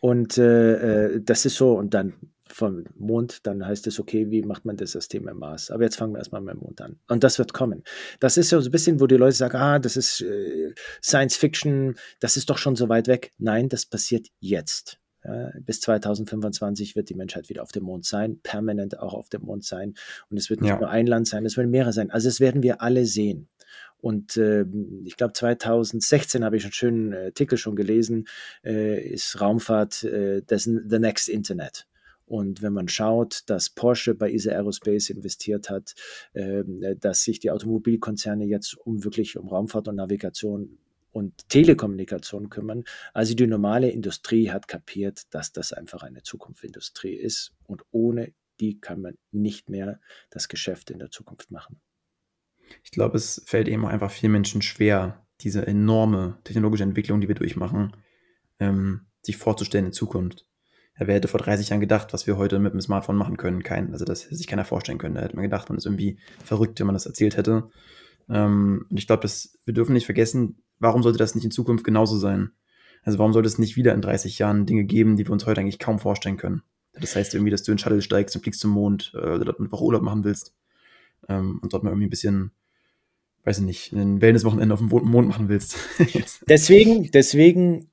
Und 0.00 0.38
äh, 0.38 1.20
das 1.20 1.44
ist 1.44 1.56
so, 1.56 1.74
und 1.74 1.92
dann 1.92 2.14
vom 2.52 2.84
Mond, 2.96 3.46
dann 3.46 3.66
heißt 3.66 3.86
es, 3.86 3.98
okay, 3.98 4.30
wie 4.30 4.42
macht 4.42 4.64
man 4.64 4.76
das 4.76 4.92
System 4.92 5.28
im 5.28 5.38
Mars? 5.38 5.70
Aber 5.70 5.82
jetzt 5.84 5.96
fangen 5.96 6.12
wir 6.12 6.18
erstmal 6.18 6.40
mit 6.40 6.54
dem 6.54 6.60
Mond 6.60 6.80
an. 6.80 6.98
Und 7.08 7.24
das 7.24 7.38
wird 7.38 7.52
kommen. 7.52 7.82
Das 8.18 8.36
ist 8.36 8.50
so 8.50 8.58
ein 8.58 8.70
bisschen, 8.70 9.00
wo 9.00 9.06
die 9.06 9.16
Leute 9.16 9.36
sagen, 9.36 9.56
ah, 9.56 9.78
das 9.78 9.96
ist 9.96 10.20
äh, 10.22 10.74
Science 11.02 11.36
Fiction, 11.36 11.96
das 12.20 12.36
ist 12.36 12.50
doch 12.50 12.58
schon 12.58 12.76
so 12.76 12.88
weit 12.88 13.08
weg. 13.08 13.32
Nein, 13.38 13.68
das 13.68 13.86
passiert 13.86 14.28
jetzt. 14.40 14.98
Ja, 15.24 15.50
bis 15.60 15.80
2025 15.80 16.96
wird 16.96 17.10
die 17.10 17.14
Menschheit 17.14 17.50
wieder 17.50 17.62
auf 17.62 17.72
dem 17.72 17.84
Mond 17.84 18.06
sein, 18.06 18.40
permanent 18.42 18.98
auch 18.98 19.12
auf 19.12 19.28
dem 19.28 19.42
Mond 19.42 19.64
sein. 19.64 19.94
Und 20.30 20.38
es 20.38 20.48
wird 20.48 20.62
nicht 20.62 20.70
ja. 20.70 20.78
nur 20.78 20.88
ein 20.88 21.06
Land 21.06 21.28
sein, 21.28 21.44
es 21.44 21.56
werden 21.56 21.70
mehrere 21.70 21.92
sein. 21.92 22.10
Also 22.10 22.28
es 22.28 22.40
werden 22.40 22.62
wir 22.62 22.80
alle 22.80 23.04
sehen. 23.04 23.48
Und 23.98 24.36
äh, 24.36 24.64
ich 25.04 25.16
glaube, 25.16 25.34
2016 25.34 26.44
habe 26.44 26.56
ich 26.56 26.64
einen 26.64 26.72
schönen 26.72 27.14
Artikel 27.14 27.58
schon 27.58 27.76
gelesen, 27.76 28.26
äh, 28.64 29.00
ist 29.00 29.40
Raumfahrt 29.40 30.04
äh, 30.04 30.42
das 30.46 30.64
The 30.64 30.98
Next 30.98 31.28
Internet. 31.28 31.86
Und 32.30 32.62
wenn 32.62 32.72
man 32.72 32.86
schaut, 32.86 33.42
dass 33.46 33.70
Porsche 33.70 34.14
bei 34.14 34.30
ESA 34.30 34.52
Aerospace 34.52 35.10
investiert 35.10 35.68
hat, 35.68 35.96
äh, 36.32 36.62
dass 36.94 37.24
sich 37.24 37.40
die 37.40 37.50
Automobilkonzerne 37.50 38.44
jetzt 38.44 38.76
um 38.76 39.02
wirklich 39.02 39.36
um 39.36 39.48
Raumfahrt 39.48 39.88
und 39.88 39.96
Navigation 39.96 40.78
und 41.10 41.48
Telekommunikation 41.48 42.48
kümmern. 42.48 42.84
Also 43.14 43.34
die 43.34 43.48
normale 43.48 43.90
Industrie 43.90 44.48
hat 44.48 44.68
kapiert, 44.68 45.22
dass 45.34 45.50
das 45.50 45.72
einfach 45.72 46.04
eine 46.04 46.22
Zukunftsindustrie 46.22 47.14
ist 47.14 47.52
und 47.66 47.82
ohne 47.90 48.32
die 48.60 48.78
kann 48.78 49.00
man 49.00 49.18
nicht 49.32 49.68
mehr 49.68 49.98
das 50.30 50.46
Geschäft 50.46 50.92
in 50.92 51.00
der 51.00 51.10
Zukunft 51.10 51.50
machen. 51.50 51.80
Ich 52.84 52.92
glaube, 52.92 53.16
es 53.16 53.42
fällt 53.44 53.66
eben 53.66 53.84
einfach 53.86 54.12
vielen 54.12 54.30
Menschen 54.30 54.62
schwer, 54.62 55.26
diese 55.40 55.66
enorme 55.66 56.38
technologische 56.44 56.84
Entwicklung, 56.84 57.20
die 57.20 57.26
wir 57.26 57.34
durchmachen, 57.34 57.96
ähm, 58.60 59.06
sich 59.20 59.36
vorzustellen 59.36 59.86
in 59.86 59.92
Zukunft. 59.92 60.46
Wer 61.02 61.14
hätte 61.14 61.28
vor 61.28 61.40
30 61.40 61.70
Jahren 61.70 61.80
gedacht, 61.80 62.12
was 62.12 62.26
wir 62.26 62.36
heute 62.36 62.58
mit 62.58 62.74
dem 62.74 62.80
Smartphone 62.80 63.16
machen 63.16 63.38
können? 63.38 63.62
Kein, 63.62 63.92
also 63.92 64.04
das 64.04 64.26
hätte 64.26 64.36
sich 64.36 64.46
keiner 64.46 64.66
vorstellen 64.66 64.98
können. 64.98 65.14
Da 65.14 65.22
hätte 65.22 65.34
man 65.34 65.44
gedacht, 65.44 65.70
man 65.70 65.78
ist 65.78 65.86
irgendwie 65.86 66.18
verrückt, 66.44 66.78
wenn 66.78 66.86
man 66.86 66.94
das 66.94 67.06
erzählt 67.06 67.38
hätte. 67.38 67.70
Ähm, 68.28 68.86
und 68.90 68.98
ich 68.98 69.06
glaube, 69.06 69.26
wir 69.64 69.74
dürfen 69.74 69.94
nicht 69.94 70.04
vergessen, 70.04 70.62
warum 70.78 71.02
sollte 71.02 71.18
das 71.18 71.34
nicht 71.34 71.44
in 71.44 71.50
Zukunft 71.50 71.84
genauso 71.84 72.18
sein? 72.18 72.50
Also 73.02 73.18
warum 73.18 73.32
sollte 73.32 73.48
es 73.48 73.58
nicht 73.58 73.76
wieder 73.76 73.94
in 73.94 74.02
30 74.02 74.38
Jahren 74.38 74.66
Dinge 74.66 74.84
geben, 74.84 75.16
die 75.16 75.26
wir 75.26 75.32
uns 75.32 75.46
heute 75.46 75.62
eigentlich 75.62 75.78
kaum 75.78 75.98
vorstellen 75.98 76.36
können? 76.36 76.62
Das 76.92 77.16
heißt 77.16 77.34
irgendwie, 77.34 77.50
dass 77.50 77.62
du 77.62 77.72
in 77.72 77.78
Shuttle 77.78 78.02
steigst 78.02 78.36
und 78.36 78.42
fliegst 78.42 78.60
zum 78.60 78.72
Mond 78.72 79.12
äh, 79.14 79.18
oder 79.18 79.44
dort 79.46 79.60
einfach 79.60 79.80
Urlaub 79.80 80.02
machen 80.02 80.24
willst 80.24 80.54
ähm, 81.28 81.60
und 81.62 81.72
dort 81.72 81.82
mal 81.82 81.90
irgendwie 81.90 82.08
ein 82.08 82.10
bisschen, 82.10 82.50
weiß 83.44 83.58
ich 83.58 83.64
nicht, 83.64 83.92
ein 83.92 84.20
Wellnesswochenende 84.20 84.74
auf 84.74 84.80
dem 84.80 84.88
Mond 84.88 85.28
machen 85.28 85.48
willst. 85.48 85.76
deswegen, 86.48 87.10
deswegen 87.10 87.89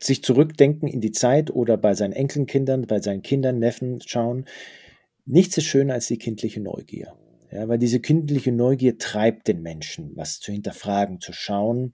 sich 0.00 0.22
zurückdenken 0.22 0.88
in 0.88 1.00
die 1.00 1.12
Zeit 1.12 1.50
oder 1.50 1.76
bei 1.76 1.94
seinen 1.94 2.12
Enkelkindern, 2.12 2.86
bei 2.86 3.00
seinen 3.00 3.22
Kindern, 3.22 3.58
Neffen 3.58 4.00
schauen. 4.04 4.44
Nichts 5.24 5.56
ist 5.56 5.64
schöner 5.64 5.94
als 5.94 6.06
die 6.06 6.18
kindliche 6.18 6.60
Neugier. 6.60 7.14
Ja, 7.50 7.68
weil 7.68 7.78
diese 7.78 8.00
kindliche 8.00 8.52
Neugier 8.52 8.98
treibt 8.98 9.48
den 9.48 9.62
Menschen, 9.62 10.12
was 10.16 10.40
zu 10.40 10.52
hinterfragen, 10.52 11.20
zu 11.20 11.32
schauen. 11.32 11.92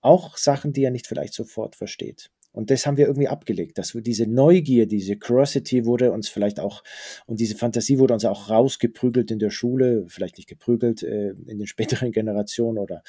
Auch 0.00 0.36
Sachen, 0.36 0.72
die 0.72 0.84
er 0.84 0.90
nicht 0.90 1.06
vielleicht 1.06 1.34
sofort 1.34 1.76
versteht. 1.76 2.30
Und 2.52 2.70
das 2.70 2.84
haben 2.84 2.96
wir 2.96 3.06
irgendwie 3.06 3.28
abgelegt, 3.28 3.78
dass 3.78 3.94
wir 3.94 4.02
diese 4.02 4.26
Neugier, 4.26 4.86
diese 4.86 5.16
Curiosity 5.16 5.84
wurde 5.86 6.10
uns 6.10 6.28
vielleicht 6.28 6.58
auch, 6.58 6.82
und 7.26 7.38
diese 7.38 7.56
Fantasie 7.56 7.98
wurde 7.98 8.14
uns 8.14 8.24
auch 8.24 8.50
rausgeprügelt 8.50 9.30
in 9.30 9.38
der 9.38 9.50
Schule, 9.50 10.04
vielleicht 10.08 10.36
nicht 10.36 10.48
geprügelt 10.48 11.02
äh, 11.02 11.30
in 11.30 11.58
den 11.58 11.66
späteren 11.66 12.10
Generationen 12.12 12.78
oder 12.78 13.02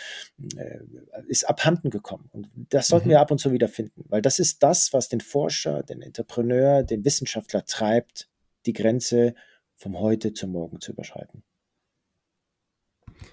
äh, 0.57 0.79
ist 1.27 1.49
abhanden 1.49 1.89
gekommen. 1.89 2.29
Und 2.31 2.49
das 2.69 2.87
sollten 2.87 3.07
mhm. 3.07 3.11
wir 3.11 3.19
ab 3.21 3.31
und 3.31 3.39
zu 3.39 3.51
wieder 3.51 3.67
finden, 3.67 4.05
weil 4.09 4.21
das 4.21 4.37
ist 4.39 4.61
das, 4.61 4.93
was 4.93 5.09
den 5.09 5.21
Forscher, 5.21 5.81
den 5.83 6.01
Entrepreneur, 6.01 6.83
den 6.83 7.03
Wissenschaftler 7.03 7.65
treibt, 7.65 8.29
die 8.65 8.73
Grenze 8.73 9.33
vom 9.75 9.99
Heute 9.99 10.33
zum 10.33 10.51
Morgen 10.51 10.79
zu 10.79 10.91
überschreiten. 10.91 11.43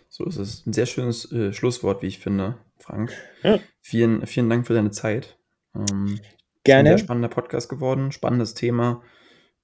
So 0.09 0.25
ist 0.25 0.37
es. 0.37 0.67
Ein 0.67 0.73
sehr 0.73 0.87
schönes 0.87 1.31
äh, 1.33 1.53
Schlusswort, 1.53 2.03
wie 2.03 2.07
ich 2.07 2.19
finde, 2.19 2.57
Frank. 2.79 3.13
Ja. 3.43 3.61
Vielen, 3.81 4.27
vielen 4.27 4.49
Dank 4.49 4.67
für 4.67 4.75
deine 4.75 4.91
Zeit. 4.91 5.38
Ähm, 5.79 6.21
Gerne. 6.65 6.91
Ein 6.91 6.99
sehr 6.99 7.05
spannender 7.05 7.29
Podcast 7.29 7.69
geworden, 7.69 8.13
spannendes 8.13 8.55
Thema. 8.55 9.03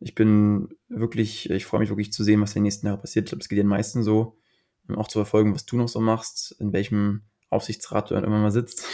Ich 0.01 0.15
bin 0.15 0.69
wirklich, 0.89 1.51
ich 1.51 1.67
freue 1.67 1.81
mich 1.81 1.91
wirklich 1.91 2.13
zu 2.13 2.25
sehen, 2.25 2.41
was 2.41 2.51
in 2.51 2.61
den 2.61 2.63
nächsten 2.65 2.87
Jahren 2.87 3.01
passiert. 3.01 3.27
Ich 3.27 3.31
glaube, 3.31 3.43
es 3.43 3.49
geht 3.49 3.59
den 3.59 3.67
meisten 3.67 4.03
so. 4.03 4.39
Ähm, 4.89 4.97
auch 4.97 5.09
zu 5.09 5.19
verfolgen, 5.19 5.55
was 5.55 5.67
du 5.67 5.77
noch 5.77 5.89
so 5.89 6.01
machst, 6.01 6.57
in 6.61 6.73
welchem 6.73 7.23
Aufsichtsrat 7.51 8.11
du 8.11 8.15
dann 8.15 8.25
immer 8.25 8.39
mal 8.39 8.51
sitzt. 8.51 8.85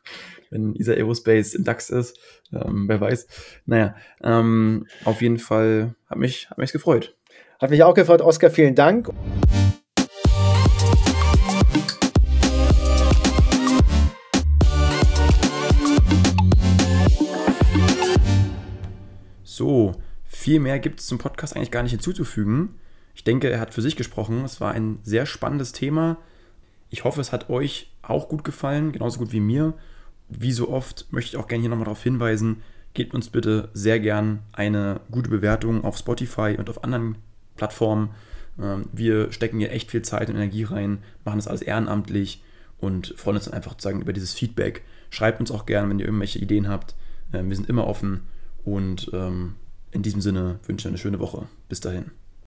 Wenn 0.50 0.76
ESA 0.76 0.92
Aerospace 0.92 1.54
im 1.54 1.64
DAX 1.64 1.90
ist, 1.90 2.18
ähm, 2.52 2.84
wer 2.86 3.00
weiß. 3.00 3.26
Naja, 3.66 3.96
ähm, 4.22 4.86
auf 5.04 5.22
jeden 5.22 5.38
Fall 5.38 5.94
hat 6.06 6.18
mich, 6.18 6.50
hat 6.50 6.58
mich 6.58 6.72
gefreut. 6.72 7.16
Hat 7.60 7.70
mich 7.70 7.82
auch 7.82 7.94
gefreut, 7.94 8.20
Oskar, 8.20 8.50
vielen 8.50 8.74
Dank. 8.74 9.08
So, 19.54 19.94
viel 20.24 20.58
mehr 20.58 20.80
gibt 20.80 20.98
es 20.98 21.06
zum 21.06 21.18
Podcast 21.18 21.54
eigentlich 21.54 21.70
gar 21.70 21.84
nicht 21.84 21.92
hinzuzufügen. 21.92 22.70
Ich 23.14 23.22
denke, 23.22 23.48
er 23.48 23.60
hat 23.60 23.72
für 23.72 23.82
sich 23.82 23.94
gesprochen. 23.94 24.44
Es 24.44 24.60
war 24.60 24.72
ein 24.72 24.98
sehr 25.04 25.26
spannendes 25.26 25.70
Thema. 25.70 26.16
Ich 26.90 27.04
hoffe, 27.04 27.20
es 27.20 27.30
hat 27.30 27.50
euch 27.50 27.92
auch 28.02 28.28
gut 28.28 28.42
gefallen, 28.42 28.90
genauso 28.90 29.20
gut 29.20 29.30
wie 29.30 29.38
mir. 29.38 29.74
Wie 30.28 30.50
so 30.50 30.70
oft 30.70 31.06
möchte 31.12 31.28
ich 31.28 31.36
auch 31.36 31.46
gerne 31.46 31.60
hier 31.60 31.70
nochmal 31.70 31.84
darauf 31.84 32.02
hinweisen, 32.02 32.62
gebt 32.94 33.14
uns 33.14 33.28
bitte 33.30 33.68
sehr 33.74 34.00
gern 34.00 34.40
eine 34.50 35.00
gute 35.12 35.30
Bewertung 35.30 35.84
auf 35.84 35.96
Spotify 35.98 36.56
und 36.58 36.68
auf 36.68 36.82
anderen 36.82 37.16
Plattformen. 37.54 38.10
Ähm, 38.60 38.88
wir 38.92 39.30
stecken 39.30 39.60
hier 39.60 39.70
echt 39.70 39.92
viel 39.92 40.02
Zeit 40.02 40.30
und 40.30 40.34
Energie 40.34 40.64
rein, 40.64 40.98
machen 41.24 41.38
das 41.38 41.46
alles 41.46 41.62
ehrenamtlich 41.62 42.42
und 42.80 43.14
freuen 43.16 43.36
uns 43.36 43.44
dann 43.44 43.54
einfach 43.54 43.72
sozusagen 43.72 44.00
über 44.00 44.12
dieses 44.12 44.34
Feedback. 44.34 44.82
Schreibt 45.10 45.38
uns 45.38 45.52
auch 45.52 45.64
gerne, 45.64 45.88
wenn 45.88 46.00
ihr 46.00 46.06
irgendwelche 46.06 46.40
Ideen 46.40 46.66
habt. 46.66 46.96
Ähm, 47.32 47.50
wir 47.50 47.54
sind 47.56 47.68
immer 47.68 47.86
offen 47.86 48.22
und 48.64 49.10
ähm, 49.12 49.56
in 49.90 50.02
diesem 50.02 50.20
Sinne 50.20 50.58
wünsche 50.66 50.88
ich 50.88 50.90
eine 50.90 50.98
schöne 50.98 51.20
Woche. 51.20 51.46
Bis 51.68 51.80
dahin. 51.80 52.10